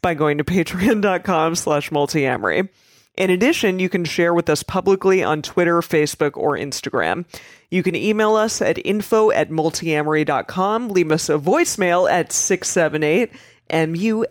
by 0.00 0.14
going 0.14 0.38
to 0.38 0.44
patreon.com 0.44 1.54
slash 1.56 1.90
multiamory. 1.90 2.68
In 3.16 3.30
addition, 3.30 3.80
you 3.80 3.88
can 3.88 4.04
share 4.04 4.32
with 4.32 4.48
us 4.48 4.62
publicly 4.62 5.24
on 5.24 5.42
Twitter, 5.42 5.80
Facebook, 5.80 6.36
or 6.36 6.56
Instagram. 6.56 7.24
You 7.68 7.82
can 7.82 7.96
email 7.96 8.36
us 8.36 8.62
at 8.62 8.78
info 8.86 9.32
at 9.32 9.50
multiamory.com, 9.50 10.88
leave 10.90 11.10
us 11.10 11.28
a 11.28 11.36
voicemail 11.36 12.08
at 12.08 12.30
678 12.30 13.32
M-U-L-T-I 13.70 14.26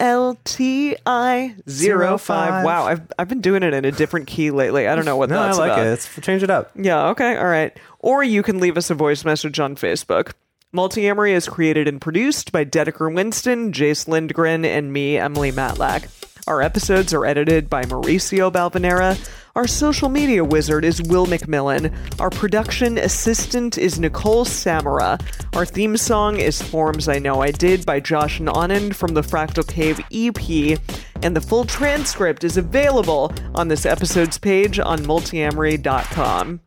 05. 1.68 2.66
Wow, 2.66 2.86
I've, 2.86 3.02
I've 3.20 3.28
been 3.28 3.42
doing 3.42 3.64
it 3.64 3.74
in 3.74 3.86
a 3.86 3.92
different 3.92 4.28
key 4.28 4.52
lately. 4.52 4.88
I 4.88 4.96
don't 4.96 5.06
know 5.06 5.18
what 5.18 5.30
No, 5.30 5.40
I 5.42 5.46
that's 5.48 5.58
like 5.58 5.72
about. 5.72 5.86
it. 5.86 5.90
It's, 5.94 6.20
change 6.22 6.44
it 6.44 6.50
up. 6.50 6.72
Yeah, 6.76 7.08
okay, 7.10 7.38
all 7.38 7.48
right. 7.48 7.76
Or 8.00 8.24
you 8.24 8.44
can 8.44 8.60
leave 8.60 8.78
us 8.78 8.90
a 8.90 8.96
voice 8.96 9.26
message 9.26 9.60
on 9.60 9.76
Facebook. 9.76 10.34
Multiamory 10.76 11.32
is 11.32 11.47
created 11.47 11.88
and 11.88 12.01
produced 12.01 12.51
by 12.51 12.65
Dedeker 12.65 13.13
Winston, 13.13 13.72
Jase 13.72 14.05
Lindgren, 14.05 14.65
and 14.65 14.91
me, 14.91 15.18
Emily 15.18 15.49
Matlack. 15.49 16.09
Our 16.45 16.61
episodes 16.61 17.13
are 17.13 17.26
edited 17.26 17.70
by 17.70 17.84
Mauricio 17.84 18.51
Balvanera. 18.51 19.18
Our 19.55 19.65
social 19.65 20.09
media 20.09 20.43
wizard 20.43 20.84
is 20.84 21.01
Will 21.03 21.26
McMillan. 21.26 21.93
Our 22.20 22.30
production 22.30 22.97
assistant 22.97 23.78
is 23.78 23.97
Nicole 23.97 24.43
Samara. 24.43 25.18
Our 25.53 25.65
theme 25.65 25.95
song 25.95 26.38
is 26.38 26.61
Forms 26.61 27.07
I 27.07 27.18
Know 27.20 27.41
I 27.41 27.51
Did 27.51 27.86
by 27.86 28.01
Josh 28.01 28.39
and 28.39 28.49
Anand 28.49 28.93
from 28.93 29.13
the 29.13 29.22
Fractal 29.22 29.65
Cave 29.65 30.01
EP. 30.11 30.78
And 31.24 31.34
the 31.34 31.41
full 31.41 31.63
transcript 31.63 32.43
is 32.43 32.57
available 32.57 33.32
on 33.55 33.70
this 33.70 33.86
episode's 33.86 34.38
page 34.38 34.80
on 34.80 34.99
multiamory.com. 34.99 36.59